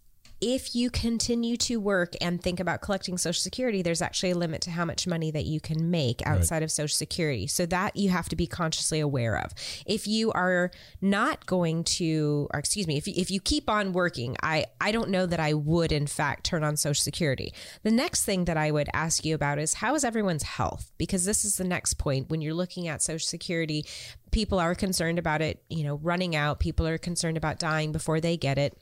if 0.40 0.74
you 0.74 0.90
continue 0.90 1.56
to 1.58 1.78
work 1.78 2.14
and 2.20 2.42
think 2.42 2.60
about 2.60 2.80
collecting 2.80 3.18
Social 3.18 3.40
Security, 3.40 3.82
there's 3.82 4.00
actually 4.00 4.30
a 4.30 4.36
limit 4.36 4.62
to 4.62 4.70
how 4.70 4.86
much 4.86 5.06
money 5.06 5.30
that 5.30 5.44
you 5.44 5.60
can 5.60 5.90
make 5.90 6.26
outside 6.26 6.62
of 6.62 6.70
Social 6.70 6.94
Security. 6.94 7.46
So 7.46 7.66
that 7.66 7.94
you 7.96 8.08
have 8.08 8.28
to 8.30 8.36
be 8.36 8.46
consciously 8.46 9.00
aware 9.00 9.36
of. 9.38 9.52
If 9.84 10.06
you 10.06 10.32
are 10.32 10.70
not 11.02 11.44
going 11.44 11.84
to, 11.84 12.48
or 12.54 12.58
excuse 12.58 12.86
me, 12.86 12.96
if 12.96 13.06
you, 13.06 13.14
if 13.16 13.30
you 13.30 13.40
keep 13.40 13.68
on 13.68 13.92
working, 13.92 14.36
I, 14.42 14.66
I 14.80 14.92
don't 14.92 15.10
know 15.10 15.26
that 15.26 15.40
I 15.40 15.52
would, 15.52 15.92
in 15.92 16.06
fact, 16.06 16.44
turn 16.44 16.64
on 16.64 16.76
Social 16.76 17.02
Security. 17.02 17.52
The 17.82 17.90
next 17.90 18.24
thing 18.24 18.46
that 18.46 18.56
I 18.56 18.70
would 18.70 18.88
ask 18.94 19.24
you 19.24 19.34
about 19.34 19.58
is 19.58 19.74
how 19.74 19.94
is 19.94 20.04
everyone's 20.04 20.44
health? 20.44 20.90
Because 20.96 21.26
this 21.26 21.44
is 21.44 21.56
the 21.56 21.64
next 21.64 21.94
point 21.94 22.30
when 22.30 22.40
you're 22.40 22.54
looking 22.54 22.88
at 22.88 23.02
Social 23.02 23.26
Security. 23.26 23.84
People 24.30 24.58
are 24.58 24.74
concerned 24.74 25.18
about 25.18 25.42
it, 25.42 25.62
you 25.68 25.84
know, 25.84 25.96
running 25.96 26.34
out. 26.34 26.60
People 26.60 26.86
are 26.86 26.98
concerned 26.98 27.36
about 27.36 27.58
dying 27.58 27.92
before 27.92 28.20
they 28.20 28.38
get 28.38 28.56
it 28.56 28.78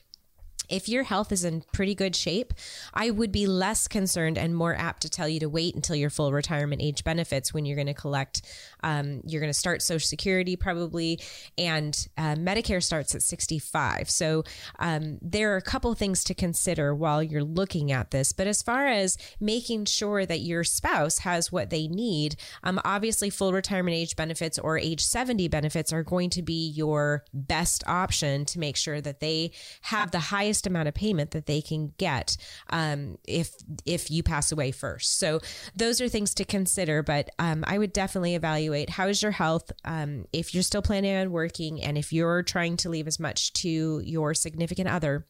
if 0.68 0.88
your 0.88 1.04
health 1.04 1.32
is 1.32 1.44
in 1.44 1.64
pretty 1.72 1.94
good 1.94 2.14
shape, 2.14 2.52
I 2.94 3.10
would 3.10 3.32
be 3.32 3.46
less 3.46 3.88
concerned 3.88 4.38
and 4.38 4.54
more 4.54 4.74
apt 4.74 5.02
to 5.02 5.08
tell 5.08 5.28
you 5.28 5.40
to 5.40 5.48
wait 5.48 5.74
until 5.74 5.96
your 5.96 6.10
full 6.10 6.32
retirement 6.32 6.82
age 6.82 7.04
benefits 7.04 7.54
when 7.54 7.64
you're 7.64 7.76
going 7.76 7.86
to 7.86 7.94
collect. 7.94 8.42
Um, 8.82 9.20
you're 9.24 9.40
going 9.40 9.52
to 9.52 9.58
start 9.58 9.82
Social 9.82 10.06
Security 10.06 10.56
probably, 10.56 11.20
and 11.56 12.08
uh, 12.16 12.34
Medicare 12.34 12.82
starts 12.82 13.14
at 13.14 13.22
65. 13.22 14.10
So 14.10 14.44
um, 14.78 15.18
there 15.22 15.52
are 15.52 15.56
a 15.56 15.62
couple 15.62 15.94
things 15.94 16.24
to 16.24 16.34
consider 16.34 16.94
while 16.94 17.22
you're 17.22 17.44
looking 17.44 17.92
at 17.92 18.10
this. 18.10 18.32
But 18.32 18.46
as 18.46 18.62
far 18.62 18.86
as 18.86 19.16
making 19.40 19.86
sure 19.86 20.24
that 20.26 20.40
your 20.40 20.64
spouse 20.64 21.18
has 21.18 21.50
what 21.52 21.70
they 21.70 21.88
need, 21.88 22.36
um, 22.62 22.80
obviously 22.84 23.30
full 23.30 23.52
retirement 23.52 23.96
age 23.96 24.16
benefits 24.16 24.58
or 24.58 24.78
age 24.78 25.00
70 25.00 25.48
benefits 25.48 25.92
are 25.92 26.02
going 26.02 26.30
to 26.30 26.42
be 26.42 26.68
your 26.68 27.24
best 27.32 27.84
option 27.86 28.44
to 28.46 28.58
make 28.58 28.76
sure 28.76 29.00
that 29.00 29.20
they 29.20 29.50
have 29.82 30.10
the 30.10 30.18
highest 30.18 30.66
amount 30.66 30.88
of 30.88 30.94
payment 30.94 31.30
that 31.32 31.46
they 31.46 31.60
can 31.60 31.92
get 31.98 32.36
um, 32.70 33.18
if 33.26 33.54
if 33.84 34.10
you 34.10 34.22
pass 34.22 34.52
away 34.52 34.70
first. 34.70 35.18
So 35.18 35.40
those 35.74 36.00
are 36.00 36.08
things 36.08 36.34
to 36.34 36.44
consider. 36.44 37.02
But 37.02 37.30
um, 37.38 37.64
I 37.66 37.78
would 37.78 37.92
definitely 37.92 38.34
evaluate 38.34 38.67
how 38.90 39.08
is 39.08 39.22
your 39.22 39.32
health 39.32 39.70
um, 39.84 40.24
if 40.32 40.54
you're 40.54 40.62
still 40.62 40.82
planning 40.82 41.16
on 41.16 41.30
working 41.30 41.82
and 41.82 41.98
if 41.98 42.12
you're 42.12 42.42
trying 42.42 42.76
to 42.76 42.88
leave 42.88 43.06
as 43.06 43.18
much 43.18 43.52
to 43.52 44.00
your 44.04 44.34
significant 44.34 44.88
other 44.88 45.26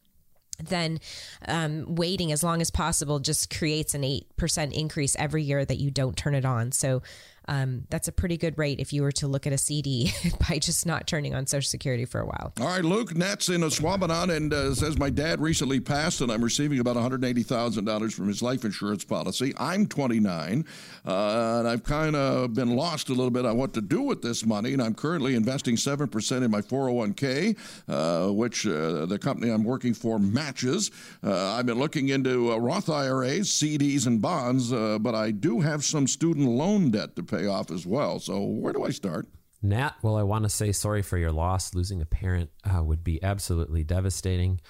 then 0.63 0.99
um, 1.47 1.95
waiting 1.95 2.31
as 2.31 2.43
long 2.43 2.61
as 2.61 2.69
possible 2.69 3.19
just 3.19 3.55
creates 3.55 3.93
an 3.93 4.01
8% 4.01 4.73
increase 4.73 5.15
every 5.17 5.43
year 5.43 5.63
that 5.63 5.77
you 5.77 5.91
don't 5.91 6.17
turn 6.17 6.35
it 6.35 6.45
on. 6.45 6.71
So 6.71 7.01
um, 7.49 7.85
that's 7.89 8.07
a 8.07 8.11
pretty 8.11 8.37
good 8.37 8.59
rate 8.59 8.79
if 8.79 8.93
you 8.93 9.01
were 9.01 9.11
to 9.13 9.27
look 9.27 9.47
at 9.47 9.53
a 9.53 9.57
CD 9.57 10.13
by 10.49 10.59
just 10.59 10.85
not 10.85 11.07
turning 11.07 11.33
on 11.33 11.47
Social 11.47 11.67
Security 11.67 12.05
for 12.05 12.21
a 12.21 12.25
while. 12.25 12.53
All 12.61 12.67
right, 12.67 12.85
Luke 12.85 13.15
Nat's 13.15 13.49
in 13.49 13.63
a 13.63 13.67
Swabanon 13.67 14.35
and 14.35 14.53
uh, 14.53 14.75
says 14.75 14.99
my 14.99 15.09
dad 15.09 15.41
recently 15.41 15.79
passed 15.79 16.21
and 16.21 16.31
I'm 16.31 16.43
receiving 16.43 16.79
about 16.79 16.95
$180,000 16.95 18.13
from 18.13 18.27
his 18.27 18.43
life 18.43 18.65
insurance 18.65 19.03
policy. 19.03 19.51
I'm 19.57 19.87
29 19.87 20.63
uh, 21.07 21.55
and 21.59 21.67
I've 21.67 21.83
kind 21.83 22.15
of 22.15 22.53
been 22.53 22.75
lost 22.75 23.09
a 23.09 23.13
little 23.13 23.31
bit 23.31 23.47
on 23.47 23.57
what 23.57 23.73
to 23.73 23.81
do 23.81 24.03
with 24.03 24.21
this 24.21 24.45
money. 24.45 24.73
And 24.73 24.81
I'm 24.81 24.93
currently 24.93 25.33
investing 25.33 25.75
7% 25.75 26.43
in 26.43 26.51
my 26.51 26.61
401k, 26.61 27.57
uh, 27.87 28.31
which 28.31 28.67
uh, 28.67 29.07
the 29.07 29.17
company 29.17 29.51
I'm 29.51 29.63
working 29.63 29.95
for 29.95 30.19
matches. 30.19 30.91
Uh, 31.23 31.53
I've 31.53 31.65
been 31.65 31.79
looking 31.79 32.09
into 32.09 32.51
uh, 32.51 32.57
Roth 32.57 32.91
IRAs, 32.91 33.49
CDs, 33.49 34.05
and 34.05 34.21
bonds, 34.21 34.71
but 34.71 35.15
I 35.15 35.31
do 35.31 35.61
have 35.61 35.83
some 35.83 36.05
student 36.05 36.47
loan 36.47 36.91
debt 36.91 37.15
to 37.15 37.23
pay 37.23 37.38
pay 37.39 37.47
off 37.47 37.71
as 37.71 37.85
well. 37.85 38.19
So 38.19 38.41
where 38.41 38.73
do 38.73 38.83
I 38.83 38.89
start? 38.89 39.27
Nat, 39.61 39.95
well, 40.01 40.15
I 40.15 40.23
want 40.23 40.43
to 40.43 40.49
say 40.49 40.71
sorry 40.71 41.01
for 41.01 41.17
your 41.17 41.31
loss. 41.31 41.73
Losing 41.73 42.01
a 42.01 42.05
parent 42.05 42.49
uh, 42.63 42.83
would 42.83 43.03
be 43.03 43.21
absolutely 43.21 43.83
devastating. 43.83 44.61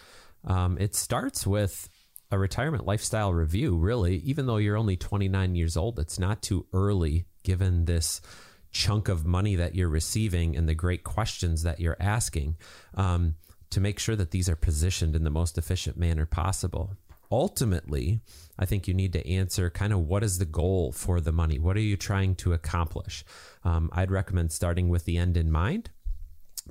Um, 0.45 0.77
it 0.79 0.95
starts 0.95 1.45
with 1.45 1.89
a 2.31 2.39
retirement 2.39 2.85
lifestyle 2.85 3.33
review, 3.33 3.77
really. 3.77 4.17
Even 4.17 4.45
though 4.45 4.57
you're 4.57 4.77
only 4.77 4.97
29 4.97 5.55
years 5.55 5.77
old, 5.77 5.99
it's 5.99 6.19
not 6.19 6.41
too 6.41 6.65
early 6.73 7.25
given 7.43 7.85
this 7.85 8.21
chunk 8.71 9.07
of 9.07 9.25
money 9.25 9.55
that 9.55 9.75
you're 9.75 9.89
receiving 9.89 10.55
and 10.55 10.69
the 10.69 10.75
great 10.75 11.03
questions 11.03 11.63
that 11.63 11.79
you're 11.79 11.97
asking 11.99 12.55
um, 12.93 13.35
to 13.71 13.79
make 13.79 13.99
sure 13.99 14.15
that 14.15 14.31
these 14.31 14.47
are 14.47 14.55
positioned 14.55 15.15
in 15.15 15.23
the 15.23 15.29
most 15.29 15.57
efficient 15.57 15.97
manner 15.97 16.25
possible 16.25 16.95
ultimately, 17.31 18.21
I 18.57 18.65
think 18.65 18.87
you 18.87 18.93
need 18.93 19.13
to 19.13 19.29
answer 19.29 19.69
kind 19.69 19.93
of 19.93 19.99
what 19.99 20.23
is 20.23 20.37
the 20.37 20.45
goal 20.45 20.91
for 20.91 21.21
the 21.21 21.31
money? 21.31 21.59
What 21.59 21.77
are 21.77 21.81
you 21.81 21.97
trying 21.97 22.35
to 22.35 22.53
accomplish? 22.53 23.23
Um, 23.63 23.89
I'd 23.93 24.11
recommend 24.11 24.51
starting 24.51 24.89
with 24.89 25.05
the 25.05 25.17
end 25.17 25.37
in 25.37 25.51
mind, 25.51 25.89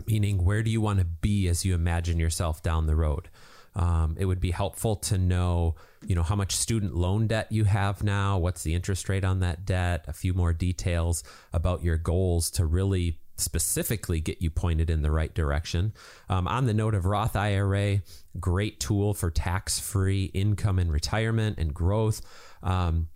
meaning 0.06 0.44
where 0.44 0.62
do 0.62 0.70
you 0.70 0.80
want 0.80 0.98
to 0.98 1.04
be 1.04 1.48
as 1.48 1.64
you 1.64 1.74
imagine 1.74 2.18
yourself 2.18 2.62
down 2.62 2.86
the 2.86 2.96
road? 2.96 3.28
Um, 3.74 4.16
it 4.18 4.24
would 4.24 4.40
be 4.40 4.50
helpful 4.50 4.96
to 4.96 5.18
know, 5.18 5.76
you 6.04 6.16
know, 6.16 6.24
how 6.24 6.34
much 6.34 6.56
student 6.56 6.96
loan 6.96 7.28
debt 7.28 7.46
you 7.50 7.64
have 7.64 8.02
now, 8.02 8.36
what's 8.36 8.64
the 8.64 8.74
interest 8.74 9.08
rate 9.08 9.24
on 9.24 9.40
that 9.40 9.64
debt, 9.64 10.04
a 10.08 10.12
few 10.12 10.34
more 10.34 10.52
details 10.52 11.22
about 11.52 11.84
your 11.84 11.96
goals 11.96 12.50
to 12.52 12.66
really 12.66 13.20
specifically 13.38 14.20
get 14.20 14.42
you 14.42 14.50
pointed 14.50 14.90
in 14.90 15.02
the 15.02 15.10
right 15.10 15.34
direction. 15.34 15.92
Um, 16.28 16.46
on 16.48 16.66
the 16.66 16.74
note 16.74 16.94
of 16.94 17.06
Roth 17.06 17.36
IRA, 17.36 18.02
great 18.38 18.80
tool 18.80 19.14
for 19.14 19.30
tax 19.30 19.78
free 19.78 20.24
income 20.26 20.78
in 20.78 20.90
retirement 20.90 21.58
and 21.58 21.72
growth. 21.72 22.20
Um, 22.62 23.08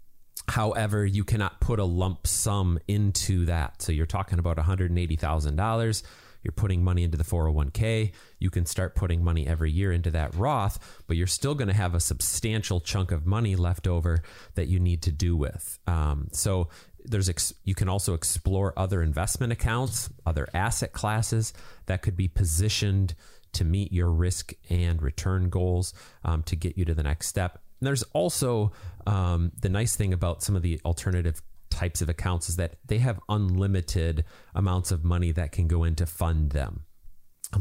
however, 0.49 1.05
you 1.05 1.25
cannot 1.25 1.61
put 1.61 1.79
a 1.79 1.85
lump 1.85 2.27
sum 2.27 2.79
into 2.89 3.47
that. 3.47 3.83
So 3.83 3.93
you're 3.93 4.07
talking 4.07 4.39
about 4.39 4.57
$180,000. 4.57 6.03
You're 6.43 6.53
putting 6.53 6.83
money 6.83 7.05
into 7.05 7.17
the 7.17 7.25
401k. 7.25 8.13
You 8.39 8.51
can 8.51 8.67
start 8.67 8.95
putting 8.95 9.23
money 9.23 9.47
every 9.47 9.71
year 9.71 9.93
into 9.93 10.11
that 10.11 10.35
Roth, 10.35 11.03
but 11.07 11.17
you're 11.17 11.27
still 11.27 11.55
going 11.55 11.69
to 11.69 11.75
have 11.75 11.95
a 11.95 12.01
substantial 12.01 12.81
chunk 12.81 13.13
of 13.13 13.27
money 13.27 13.55
left 13.57 13.87
over 13.87 14.23
that 14.55 14.67
you 14.67 14.81
need 14.81 15.03
to 15.03 15.13
do 15.13 15.37
with. 15.37 15.79
Um, 15.87 16.29
so 16.33 16.69
there's 17.05 17.29
ex- 17.29 17.55
you 17.65 17.75
can 17.75 17.89
also 17.89 18.15
explore 18.15 18.73
other 18.77 19.03
investment 19.03 19.53
accounts, 19.53 20.11
other 20.27 20.49
asset 20.55 20.93
classes 20.93 21.53
that 21.87 22.03
could 22.03 22.17
be 22.17 22.29
positioned 22.29 23.15
to 23.53 23.65
meet 23.65 23.93
your 23.93 24.11
risk 24.11 24.55
and 24.71 25.03
return 25.03 25.49
goals 25.49 25.93
um, 26.25 26.43
to 26.45 26.57
get 26.57 26.79
you 26.79 26.85
to 26.85 26.95
the 26.95 27.03
next 27.03 27.29
step. 27.29 27.61
And 27.81 27.87
there's 27.87 28.03
also 28.15 28.73
um, 29.07 29.53
the 29.61 29.69
nice 29.69 29.97
thing 29.97 30.13
about 30.13 30.43
some 30.43 30.57
of 30.57 30.63
the 30.63 30.81
alternative 30.85 31.43
types 31.69 32.03
of 32.03 32.09
accounts 32.09 32.49
is 32.49 32.57
that 32.57 32.77
they 32.87 32.99
have 32.99 33.19
unlimited 33.29 34.25
amounts 34.55 34.91
of 34.93 35.05
money 35.05 35.33
that 35.33 35.53
can 35.53 35.67
go 35.69 35.85
in 35.85 35.95
to 35.97 36.07
fund 36.07 36.51
them. 36.51 36.85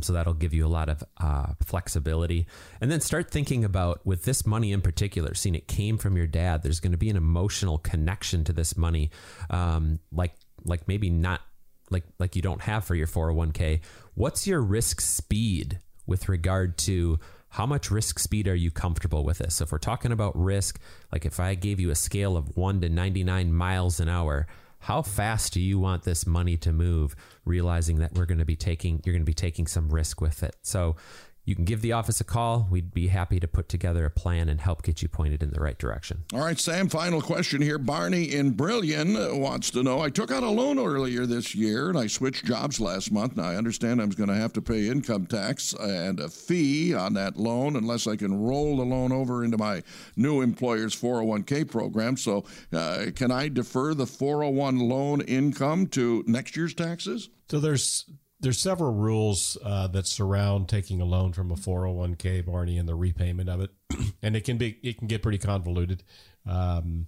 So 0.01 0.13
that'll 0.13 0.33
give 0.33 0.53
you 0.53 0.65
a 0.65 0.69
lot 0.69 0.89
of 0.89 1.03
uh, 1.19 1.53
flexibility. 1.63 2.47
And 2.79 2.89
then 2.89 3.01
start 3.01 3.29
thinking 3.29 3.65
about 3.65 4.05
with 4.05 4.23
this 4.23 4.45
money 4.45 4.71
in 4.71 4.81
particular, 4.81 5.33
seeing 5.33 5.55
it 5.55 5.67
came 5.67 5.97
from 5.97 6.15
your 6.15 6.27
dad, 6.27 6.63
there's 6.63 6.79
going 6.79 6.93
to 6.93 6.97
be 6.97 7.09
an 7.09 7.17
emotional 7.17 7.77
connection 7.77 8.43
to 8.45 8.53
this 8.53 8.77
money, 8.77 9.11
um, 9.49 9.99
like 10.11 10.33
like 10.63 10.87
maybe 10.87 11.09
not 11.09 11.41
like 11.89 12.03
like 12.19 12.35
you 12.35 12.41
don't 12.41 12.61
have 12.61 12.85
for 12.85 12.95
your 12.95 13.07
401k. 13.07 13.81
What's 14.15 14.47
your 14.47 14.61
risk 14.61 15.01
speed 15.01 15.79
with 16.05 16.29
regard 16.29 16.77
to 16.79 17.19
how 17.49 17.65
much 17.65 17.91
risk 17.91 18.17
speed 18.17 18.47
are 18.47 18.55
you 18.55 18.71
comfortable 18.71 19.25
with 19.25 19.39
this? 19.39 19.55
So 19.55 19.63
if 19.63 19.71
we're 19.71 19.77
talking 19.77 20.13
about 20.13 20.37
risk, 20.37 20.79
like 21.11 21.25
if 21.25 21.39
I 21.39 21.55
gave 21.55 21.81
you 21.81 21.89
a 21.89 21.95
scale 21.95 22.37
of 22.37 22.55
1 22.55 22.81
to 22.81 22.89
99 22.89 23.53
miles 23.53 23.99
an 23.99 24.07
hour, 24.07 24.47
how 24.81 25.01
fast 25.01 25.53
do 25.53 25.61
you 25.61 25.79
want 25.79 26.03
this 26.03 26.25
money 26.25 26.57
to 26.57 26.71
move 26.73 27.15
realizing 27.45 27.99
that 27.99 28.13
we're 28.13 28.25
going 28.25 28.39
to 28.39 28.45
be 28.45 28.55
taking 28.55 29.01
you're 29.05 29.13
going 29.13 29.21
to 29.21 29.25
be 29.25 29.33
taking 29.33 29.67
some 29.67 29.89
risk 29.89 30.21
with 30.21 30.43
it? 30.43 30.55
So 30.61 30.95
you 31.43 31.55
can 31.55 31.65
give 31.65 31.81
the 31.81 31.91
office 31.91 32.21
a 32.21 32.23
call. 32.23 32.67
We'd 32.69 32.93
be 32.93 33.07
happy 33.07 33.39
to 33.39 33.47
put 33.47 33.67
together 33.67 34.05
a 34.05 34.11
plan 34.11 34.47
and 34.47 34.61
help 34.61 34.83
get 34.83 35.01
you 35.01 35.07
pointed 35.07 35.41
in 35.41 35.51
the 35.51 35.59
right 35.59 35.77
direction. 35.77 36.23
All 36.33 36.39
right, 36.41 36.59
Sam, 36.59 36.87
final 36.87 37.19
question 37.19 37.61
here. 37.61 37.79
Barney 37.79 38.31
in 38.33 38.51
Brillion 38.51 39.39
wants 39.39 39.71
to 39.71 39.81
know 39.81 40.01
I 40.01 40.09
took 40.09 40.31
out 40.31 40.43
a 40.43 40.49
loan 40.49 40.77
earlier 40.77 41.25
this 41.25 41.55
year 41.55 41.89
and 41.89 41.97
I 41.97 42.07
switched 42.07 42.45
jobs 42.45 42.79
last 42.79 43.11
month. 43.11 43.37
Now, 43.37 43.45
I 43.45 43.55
understand 43.55 44.01
I'm 44.01 44.09
going 44.09 44.29
to 44.29 44.35
have 44.35 44.53
to 44.53 44.61
pay 44.61 44.87
income 44.87 45.25
tax 45.25 45.73
and 45.73 46.19
a 46.19 46.29
fee 46.29 46.93
on 46.93 47.15
that 47.15 47.37
loan 47.37 47.75
unless 47.75 48.05
I 48.05 48.15
can 48.15 48.39
roll 48.39 48.77
the 48.77 48.83
loan 48.83 49.11
over 49.11 49.43
into 49.43 49.57
my 49.57 49.81
new 50.15 50.41
employer's 50.41 50.95
401k 50.95 51.69
program. 51.69 52.17
So, 52.17 52.45
uh, 52.71 53.07
can 53.15 53.31
I 53.31 53.47
defer 53.47 53.95
the 53.95 54.05
401 54.05 54.77
loan 54.77 55.21
income 55.21 55.87
to 55.87 56.23
next 56.27 56.55
year's 56.55 56.75
taxes? 56.75 57.29
So, 57.49 57.59
there's 57.59 58.05
there's 58.41 58.59
several 58.59 58.91
rules 58.91 59.57
uh, 59.63 59.87
that 59.87 60.07
surround 60.07 60.67
taking 60.67 60.99
a 60.99 61.05
loan 61.05 61.31
from 61.31 61.51
a 61.51 61.55
401k, 61.55 62.45
Barney, 62.45 62.77
and 62.77 62.89
the 62.89 62.95
repayment 62.95 63.49
of 63.49 63.61
it, 63.61 63.69
and 64.21 64.35
it 64.35 64.43
can 64.43 64.57
be 64.57 64.77
it 64.83 64.97
can 64.97 65.07
get 65.07 65.21
pretty 65.21 65.37
convoluted. 65.37 66.03
Um, 66.45 67.07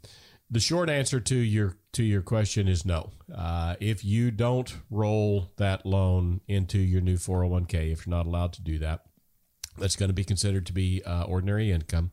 the 0.50 0.60
short 0.60 0.90
answer 0.90 1.20
to 1.20 1.36
your 1.36 1.78
to 1.94 2.04
your 2.04 2.22
question 2.22 2.68
is 2.68 2.86
no. 2.86 3.10
Uh, 3.34 3.76
if 3.80 4.06
you 4.06 4.30
don't 4.30 4.76
roll 4.92 5.52
that 5.58 5.86
loan 5.86 6.42
into 6.48 6.78
your 6.78 7.02
new 7.02 7.18
401k, 7.18 7.92
if 7.92 8.06
you're 8.06 8.16
not 8.16 8.28
allowed 8.28 8.54
to 8.54 8.62
do 8.62 8.78
that, 8.80 9.06
that's 9.78 9.96
going 9.96 10.10
to 10.10 10.14
be 10.14 10.24
considered 10.24 10.68
to 10.68 10.74
be 10.74 11.02
uh, 11.04 11.24
ordinary 11.24 11.72
income, 11.72 12.12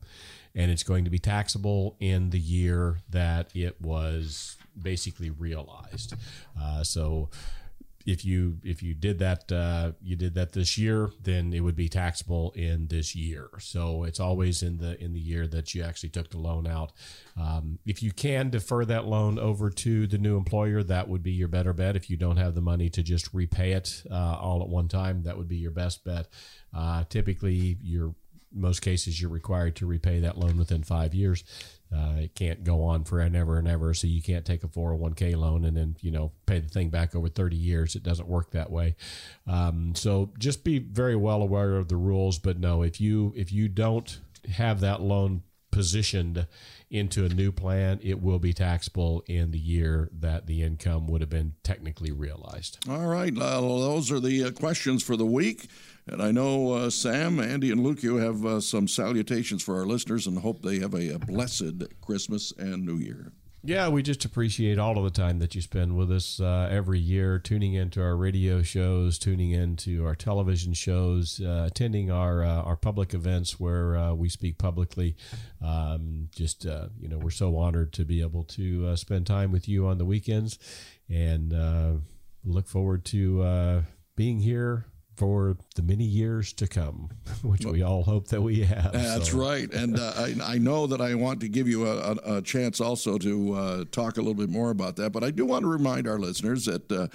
and 0.55 0.71
it's 0.71 0.83
going 0.83 1.03
to 1.03 1.11
be 1.11 1.19
taxable 1.19 1.95
in 1.99 2.31
the 2.31 2.39
year 2.39 2.97
that 3.09 3.55
it 3.55 3.79
was 3.79 4.57
basically 4.81 5.29
realized. 5.29 6.15
Uh, 6.59 6.83
so 6.83 7.29
if 8.05 8.25
you 8.25 8.57
if 8.63 8.81
you 8.81 8.93
did 8.93 9.19
that 9.19 9.51
uh, 9.51 9.91
you 10.01 10.15
did 10.15 10.33
that 10.35 10.53
this 10.53 10.77
year, 10.77 11.09
then 11.21 11.53
it 11.53 11.61
would 11.61 11.75
be 11.75 11.89
taxable 11.89 12.51
in 12.55 12.87
this 12.87 13.15
year. 13.15 13.49
So 13.59 14.03
it's 14.03 14.19
always 14.19 14.63
in 14.63 14.77
the 14.77 15.01
in 15.03 15.13
the 15.13 15.19
year 15.19 15.47
that 15.47 15.73
you 15.73 15.83
actually 15.83 16.09
took 16.09 16.29
the 16.29 16.37
loan 16.37 16.67
out. 16.67 16.91
Um, 17.39 17.79
if 17.85 18.03
you 18.03 18.11
can 18.11 18.49
defer 18.49 18.85
that 18.85 19.05
loan 19.05 19.39
over 19.39 19.69
to 19.69 20.07
the 20.07 20.17
new 20.17 20.37
employer, 20.37 20.83
that 20.83 21.07
would 21.07 21.23
be 21.23 21.31
your 21.31 21.47
better 21.47 21.73
bet. 21.73 21.95
If 21.95 22.09
you 22.09 22.17
don't 22.17 22.37
have 22.37 22.55
the 22.55 22.61
money 22.61 22.89
to 22.89 23.03
just 23.03 23.33
repay 23.33 23.73
it 23.73 24.03
uh, 24.09 24.37
all 24.39 24.61
at 24.61 24.69
one 24.69 24.87
time, 24.87 25.23
that 25.23 25.37
would 25.37 25.47
be 25.47 25.57
your 25.57 25.71
best 25.71 26.03
bet. 26.03 26.27
Uh, 26.73 27.03
typically, 27.09 27.77
you're 27.81 28.15
most 28.53 28.81
cases 28.81 29.21
you're 29.21 29.31
required 29.31 29.75
to 29.77 29.85
repay 29.85 30.19
that 30.19 30.37
loan 30.37 30.57
within 30.57 30.83
five 30.83 31.13
years. 31.13 31.43
Uh, 31.93 32.15
it 32.19 32.35
can't 32.35 32.63
go 32.63 32.83
on 32.83 33.03
for 33.03 33.19
and 33.19 33.35
ever 33.35 33.57
and 33.57 33.67
ever. 33.67 33.93
So 33.93 34.07
you 34.07 34.21
can't 34.21 34.45
take 34.45 34.63
a 34.63 34.67
401k 34.67 35.35
loan 35.35 35.65
and 35.65 35.75
then, 35.75 35.97
you 35.99 36.11
know, 36.11 36.31
pay 36.45 36.59
the 36.59 36.69
thing 36.69 36.89
back 36.89 37.15
over 37.15 37.27
30 37.27 37.55
years. 37.55 37.95
It 37.95 38.03
doesn't 38.03 38.27
work 38.27 38.51
that 38.51 38.71
way. 38.71 38.95
Um, 39.45 39.93
so 39.95 40.31
just 40.37 40.63
be 40.63 40.79
very 40.79 41.15
well 41.15 41.41
aware 41.41 41.75
of 41.75 41.89
the 41.89 41.97
rules. 41.97 42.39
But 42.39 42.59
no, 42.59 42.81
if 42.81 43.01
you, 43.01 43.33
if 43.35 43.51
you 43.51 43.67
don't 43.67 44.19
have 44.53 44.79
that 44.79 45.01
loan 45.01 45.43
positioned 45.71 46.47
into 46.89 47.25
a 47.25 47.29
new 47.29 47.51
plan, 47.51 47.99
it 48.03 48.21
will 48.21 48.39
be 48.39 48.53
taxable 48.53 49.23
in 49.27 49.51
the 49.51 49.59
year 49.59 50.09
that 50.11 50.45
the 50.45 50.61
income 50.61 51.07
would 51.07 51.21
have 51.21 51.29
been 51.29 51.53
technically 51.63 52.11
realized. 52.11 52.77
All 52.89 53.07
right. 53.07 53.33
Well, 53.33 53.79
those 53.79 54.11
are 54.11 54.19
the 54.19 54.45
uh, 54.45 54.51
questions 54.51 55.01
for 55.01 55.15
the 55.15 55.25
week. 55.25 55.69
And 56.07 56.21
I 56.21 56.31
know 56.31 56.73
uh, 56.73 56.89
Sam, 56.89 57.37
Andi, 57.37 57.71
and 57.71 57.83
Luke, 57.83 58.03
you 58.03 58.17
have 58.17 58.45
uh, 58.45 58.59
some 58.59 58.87
salutations 58.87 59.61
for 59.63 59.79
our 59.79 59.85
listeners 59.85 60.27
and 60.27 60.39
hope 60.39 60.61
they 60.61 60.79
have 60.79 60.93
a, 60.93 61.13
a 61.13 61.19
blessed 61.19 61.83
Christmas 62.01 62.51
and 62.57 62.85
New 62.85 62.97
Year. 62.97 63.33
Yeah, 63.63 63.89
we 63.89 64.01
just 64.01 64.25
appreciate 64.25 64.79
all 64.79 64.97
of 64.97 65.03
the 65.03 65.11
time 65.11 65.37
that 65.37 65.53
you 65.53 65.61
spend 65.61 65.95
with 65.95 66.11
us 66.11 66.39
uh, 66.39 66.67
every 66.71 66.97
year, 66.97 67.37
tuning 67.37 67.75
into 67.75 68.01
our 68.01 68.17
radio 68.17 68.63
shows, 68.63 69.19
tuning 69.19 69.51
into 69.51 70.03
our 70.03 70.15
television 70.15 70.73
shows, 70.73 71.39
uh, 71.39 71.65
attending 71.67 72.09
our 72.09 72.43
uh, 72.43 72.63
our 72.63 72.75
public 72.75 73.13
events 73.13 73.59
where 73.59 73.95
uh, 73.95 74.13
we 74.15 74.29
speak 74.29 74.57
publicly. 74.57 75.15
Um, 75.63 76.29
just 76.35 76.65
you 76.65 77.07
know, 77.07 77.19
we're 77.19 77.29
so 77.29 77.55
honored 77.55 77.93
to 77.93 78.03
be 78.03 78.21
able 78.21 78.45
to 78.45 78.97
spend 78.97 79.27
time 79.27 79.51
with 79.51 79.69
you 79.69 79.85
on 79.85 79.99
the 79.99 80.05
weekends, 80.05 80.57
and 81.07 81.53
look 82.43 82.67
forward 82.67 83.05
to 83.05 83.83
being 84.15 84.39
here 84.39 84.87
for 85.21 85.55
the 85.75 85.83
many 85.83 86.03
years 86.03 86.51
to 86.51 86.65
come, 86.65 87.07
which 87.43 87.63
we 87.63 87.83
all 87.83 88.01
hope 88.01 88.29
that 88.29 88.41
we 88.41 88.61
have. 88.61 88.91
That's 88.91 89.29
so. 89.29 89.37
right. 89.37 89.71
And 89.71 89.99
uh, 89.99 90.13
I, 90.17 90.35
I, 90.43 90.57
know 90.57 90.87
that 90.87 90.99
I 90.99 91.13
want 91.13 91.41
to 91.41 91.47
give 91.47 91.67
you 91.67 91.85
a, 91.85 92.37
a, 92.37 92.41
chance 92.41 92.81
also 92.81 93.19
to 93.19 93.53
uh, 93.53 93.85
talk 93.91 94.17
a 94.17 94.19
little 94.19 94.33
bit 94.33 94.49
more 94.49 94.71
about 94.71 94.95
that, 94.95 95.11
but 95.11 95.23
I 95.23 95.29
do 95.29 95.45
want 95.45 95.61
to 95.61 95.67
remind 95.67 96.07
our 96.07 96.17
listeners 96.17 96.65
that. 96.65 96.91
Uh, 96.91 97.07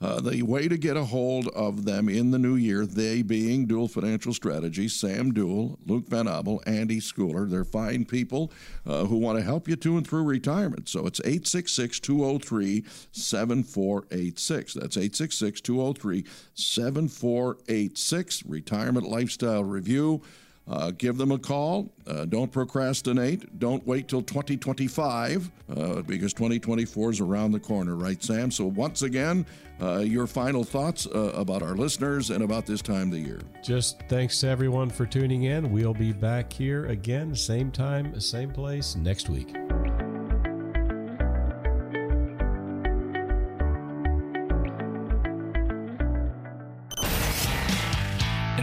uh, 0.00 0.20
the 0.20 0.42
way 0.42 0.66
to 0.66 0.78
get 0.78 0.96
a 0.96 1.04
hold 1.04 1.48
of 1.48 1.84
them 1.84 2.08
in 2.08 2.30
the 2.30 2.38
new 2.38 2.56
year, 2.56 2.86
they 2.86 3.20
being 3.20 3.66
Duell 3.66 3.90
Financial 3.90 4.32
Strategy, 4.32 4.88
Sam 4.88 5.32
Duell, 5.32 5.76
Luke 5.86 6.08
Van 6.08 6.26
Abel, 6.26 6.62
Andi 6.66 6.98
Schooler. 6.98 7.50
They're 7.50 7.64
fine 7.64 8.06
people 8.06 8.50
uh, 8.86 9.04
who 9.04 9.18
want 9.18 9.38
to 9.38 9.44
help 9.44 9.68
you 9.68 9.76
to 9.76 9.98
and 9.98 10.06
through 10.06 10.24
retirement. 10.24 10.88
So 10.88 11.06
it's 11.06 11.20
866 11.20 12.00
203 12.00 12.84
7486. 13.12 14.74
That's 14.74 14.96
866 14.96 15.60
203 15.60 16.24
7486. 16.54 18.46
Retirement 18.46 19.06
Lifestyle 19.06 19.64
Review. 19.64 20.22
Uh, 20.68 20.92
give 20.92 21.16
them 21.16 21.32
a 21.32 21.38
call. 21.38 21.90
Uh, 22.06 22.24
don't 22.24 22.52
procrastinate. 22.52 23.58
Don't 23.58 23.84
wait 23.86 24.06
till 24.08 24.22
2025 24.22 25.50
uh, 25.68 26.02
because 26.02 26.32
2024 26.32 27.10
is 27.10 27.20
around 27.20 27.52
the 27.52 27.58
corner, 27.58 27.96
right, 27.96 28.22
Sam? 28.22 28.50
So, 28.50 28.66
once 28.66 29.02
again, 29.02 29.46
uh, 29.82 29.98
your 29.98 30.26
final 30.26 30.62
thoughts 30.62 31.06
uh, 31.06 31.32
about 31.34 31.62
our 31.62 31.74
listeners 31.74 32.30
and 32.30 32.44
about 32.44 32.66
this 32.66 32.82
time 32.82 33.08
of 33.08 33.10
the 33.12 33.20
year. 33.20 33.40
Just 33.64 34.00
thanks 34.08 34.38
to 34.40 34.48
everyone 34.48 34.90
for 34.90 35.06
tuning 35.06 35.44
in. 35.44 35.72
We'll 35.72 35.94
be 35.94 36.12
back 36.12 36.52
here 36.52 36.86
again, 36.86 37.34
same 37.34 37.70
time, 37.70 38.20
same 38.20 38.52
place 38.52 38.94
next 38.94 39.28
week. 39.28 39.56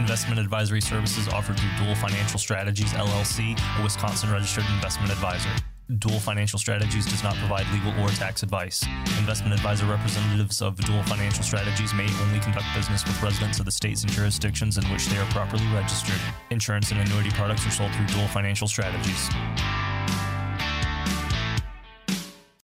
Investment 0.08 0.40
advisory 0.40 0.80
services 0.80 1.28
offered 1.28 1.60
through 1.60 1.68
Duell 1.72 1.94
Financial 1.98 2.38
Strategies 2.38 2.94
LLC, 2.94 3.60
a 3.78 3.82
Wisconsin 3.82 4.32
registered 4.32 4.64
investment 4.72 5.12
advisor. 5.12 5.50
Duell 5.98 6.18
Financial 6.18 6.58
Strategies 6.58 7.04
does 7.04 7.22
not 7.22 7.34
provide 7.36 7.66
legal 7.74 7.92
or 8.02 8.08
tax 8.08 8.42
advice. 8.42 8.86
Investment 9.18 9.52
advisor 9.52 9.84
representatives 9.84 10.62
of 10.62 10.76
Duell 10.76 11.06
Financial 11.06 11.42
Strategies 11.44 11.92
may 11.92 12.08
only 12.22 12.40
conduct 12.40 12.64
business 12.74 13.04
with 13.06 13.22
residents 13.22 13.58
of 13.58 13.66
the 13.66 13.70
states 13.70 14.02
and 14.02 14.10
jurisdictions 14.10 14.78
in 14.78 14.84
which 14.84 15.08
they 15.08 15.18
are 15.18 15.26
properly 15.26 15.66
registered. 15.74 16.20
Insurance 16.48 16.90
and 16.90 17.00
annuity 17.02 17.30
products 17.32 17.66
are 17.66 17.70
sold 17.70 17.92
through 17.92 18.06
Duell 18.06 18.30
Financial 18.30 18.66
Strategies. 18.66 19.28